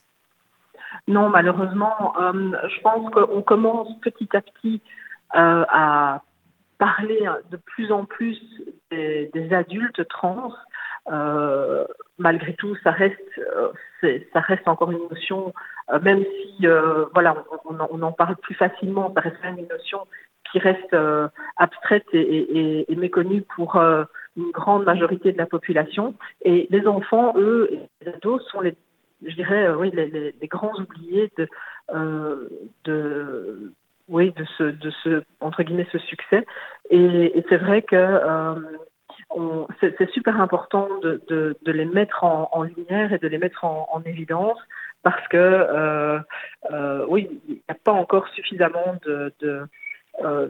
Non, 1.08 1.30
malheureusement, 1.30 2.14
euh, 2.20 2.52
je 2.70 2.82
pense 2.82 3.12
qu'on 3.12 3.42
commence 3.42 3.90
petit 4.02 4.30
à 4.34 4.42
petit 4.42 4.82
euh, 5.36 5.66
à 5.68 6.22
parler 6.78 7.28
de 7.50 7.58
plus 7.58 7.92
en 7.92 8.06
plus 8.06 8.40
des, 8.92 9.30
adultes 9.52 10.08
trans. 10.08 10.54
malgré 12.18 12.54
tout, 12.56 12.76
ça 12.84 12.92
reste, 12.92 13.42
ça 14.02 14.40
reste 14.42 14.68
encore 14.68 14.92
une 14.92 15.08
notion, 15.10 15.54
même 16.02 16.24
si 16.24 16.68
voilà, 17.14 17.44
on, 17.66 18.02
en 18.02 18.12
parle 18.12 18.36
plus 18.38 18.56
facilement, 18.56 19.12
ça 19.16 19.22
reste 19.22 19.38
une 19.44 19.68
notion 19.68 20.00
qui 20.54 20.60
reste 20.60 20.96
abstraite 21.58 22.06
et, 22.14 22.86
et, 22.90 22.96
méconnue 22.96 23.42
pour 23.42 23.76
une 24.38 24.52
grande 24.52 24.86
majorité 24.86 25.32
de 25.32 25.38
la 25.38 25.46
population. 25.46 26.16
Et 26.44 26.68
les 26.70 26.88
enfants, 26.88 27.34
eux, 27.38 27.70
et 27.72 27.80
les 28.06 28.14
ados 28.14 28.42
sont 28.52 28.62
les, 28.62 28.76
je 29.26 29.36
dirais, 29.36 29.66
euh, 29.66 29.76
oui, 29.76 29.92
les, 29.92 30.48
grands 30.48 30.74
oubliés 30.80 31.32
de, 31.38 31.48
euh, 31.94 32.48
de, 32.86 33.74
oui, 34.08 34.32
de 34.32 34.46
ce, 34.58 34.64
de 34.64 34.92
ce, 35.04 35.24
entre 35.40 35.64
guillemets, 35.64 35.88
ce 35.92 36.00
succès. 36.00 36.46
Et, 36.90 37.44
c'est 37.50 37.58
vrai 37.58 37.82
que 37.82 37.96
euh, 37.96 38.56
c'est 39.80 40.10
super 40.12 40.40
important 40.40 40.88
de, 41.02 41.22
de, 41.28 41.72
les 41.72 41.86
mettre 41.86 42.24
en, 42.24 42.64
lumière 42.64 43.14
et 43.14 43.18
de 43.20 43.28
les 43.28 43.38
mettre 43.38 43.64
en, 43.66 43.88
en 43.92 44.02
évidence 44.04 44.60
parce 45.02 45.28
que, 45.28 45.38
euh, 45.38 46.20
euh, 46.72 47.06
oui, 47.10 47.42
il 47.48 47.56
n'y 47.56 47.62
a 47.68 47.76
pas 47.76 47.92
encore 47.92 48.28
suffisamment 48.30 48.98
de 49.06 49.34
euh, 50.24 50.48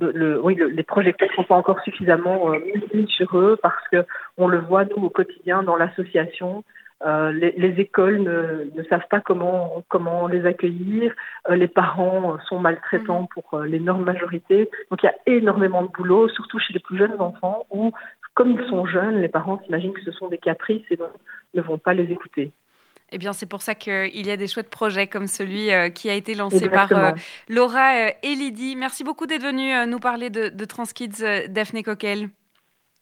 le, 0.00 0.40
oui, 0.40 0.56
les 0.56 0.82
projecteurs 0.82 1.28
ne 1.30 1.34
sont 1.34 1.44
pas 1.44 1.56
encore 1.56 1.80
suffisamment 1.80 2.52
euh, 2.52 2.58
mis 2.94 3.06
sur 3.08 3.38
eux 3.38 3.58
parce 3.62 3.86
que 3.92 4.04
on 4.38 4.48
le 4.48 4.58
voit 4.58 4.84
nous 4.84 5.04
au 5.04 5.10
quotidien 5.10 5.62
dans 5.62 5.76
l'association. 5.76 6.64
Euh, 7.04 7.32
les, 7.32 7.52
les, 7.52 7.80
écoles 7.80 8.22
ne, 8.22 8.70
ne, 8.74 8.82
savent 8.84 9.06
pas 9.10 9.20
comment 9.20 9.84
comment 9.88 10.26
les 10.26 10.46
accueillir. 10.46 11.12
Euh, 11.50 11.56
les 11.56 11.68
parents 11.68 12.38
sont 12.48 12.60
maltraitants 12.60 13.22
mhm. 13.22 13.28
pour 13.28 13.60
l'énorme 13.60 14.04
majorité. 14.04 14.70
Donc 14.90 15.02
il 15.02 15.06
y 15.06 15.08
a 15.10 15.14
énormément 15.26 15.82
de 15.82 15.88
boulot, 15.88 16.28
surtout 16.28 16.58
chez 16.58 16.72
les 16.72 16.80
plus 16.80 16.96
jeunes 16.96 17.20
enfants, 17.20 17.66
où 17.70 17.92
comme 18.32 18.52
ils 18.52 18.68
sont 18.68 18.86
jeunes, 18.86 19.20
les 19.20 19.28
parents 19.28 19.60
s'imaginent 19.64 19.92
que 19.92 20.02
ce 20.02 20.12
sont 20.12 20.28
des 20.28 20.38
caprices 20.38 20.84
et 20.90 20.96
donc 20.96 21.10
ne 21.52 21.60
vont 21.60 21.78
pas 21.78 21.94
les 21.94 22.10
écouter. 22.10 22.52
Eh 23.14 23.18
bien, 23.18 23.32
c'est 23.32 23.46
pour 23.46 23.62
ça 23.62 23.76
qu'il 23.76 24.26
y 24.26 24.30
a 24.32 24.36
des 24.36 24.48
chouettes 24.48 24.70
projets 24.70 25.06
comme 25.06 25.28
celui 25.28 25.70
euh, 25.70 25.88
qui 25.88 26.10
a 26.10 26.14
été 26.14 26.34
lancé 26.34 26.68
par 26.68 26.90
euh, 26.90 27.12
Laura 27.48 27.94
euh, 27.94 28.10
et 28.24 28.34
Lydie. 28.34 28.74
Merci 28.74 29.04
beaucoup 29.04 29.26
d'être 29.26 29.44
venue 29.44 29.72
nous 29.86 30.00
parler 30.00 30.30
de, 30.30 30.48
de 30.48 30.64
Transkids, 30.64 31.22
Daphné 31.48 31.84
Coquel. 31.84 32.30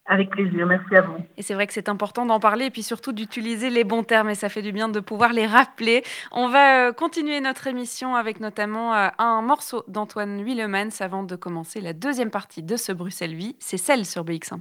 Avec 0.04 0.28
plaisir, 0.28 0.66
merci 0.66 0.94
à 0.94 1.00
vous. 1.00 1.14
Et 1.38 1.42
c'est 1.42 1.54
vrai 1.54 1.66
que 1.66 1.72
c'est 1.72 1.88
important 1.88 2.26
d'en 2.26 2.40
parler 2.40 2.66
et 2.66 2.70
puis 2.70 2.82
surtout 2.82 3.12
d'utiliser 3.12 3.70
les 3.70 3.84
bons 3.84 4.02
termes 4.02 4.28
et 4.28 4.34
ça 4.34 4.50
fait 4.50 4.60
du 4.60 4.72
bien 4.72 4.90
de 4.90 5.00
pouvoir 5.00 5.32
les 5.32 5.46
rappeler. 5.46 6.02
On 6.30 6.48
va 6.48 6.92
continuer 6.92 7.40
notre 7.40 7.68
émission 7.68 8.14
avec 8.14 8.38
notamment 8.40 8.92
un 8.92 9.40
morceau 9.40 9.82
d'Antoine 9.88 10.42
Willemans 10.42 10.90
avant 11.00 11.22
de 11.22 11.36
commencer 11.36 11.80
la 11.80 11.94
deuxième 11.94 12.30
partie 12.30 12.62
de 12.62 12.76
ce 12.76 12.92
Bruxelles 12.92 13.34
Vie. 13.34 13.56
C'est 13.60 13.78
celle 13.78 14.04
sur 14.04 14.24
BX1 14.24 14.60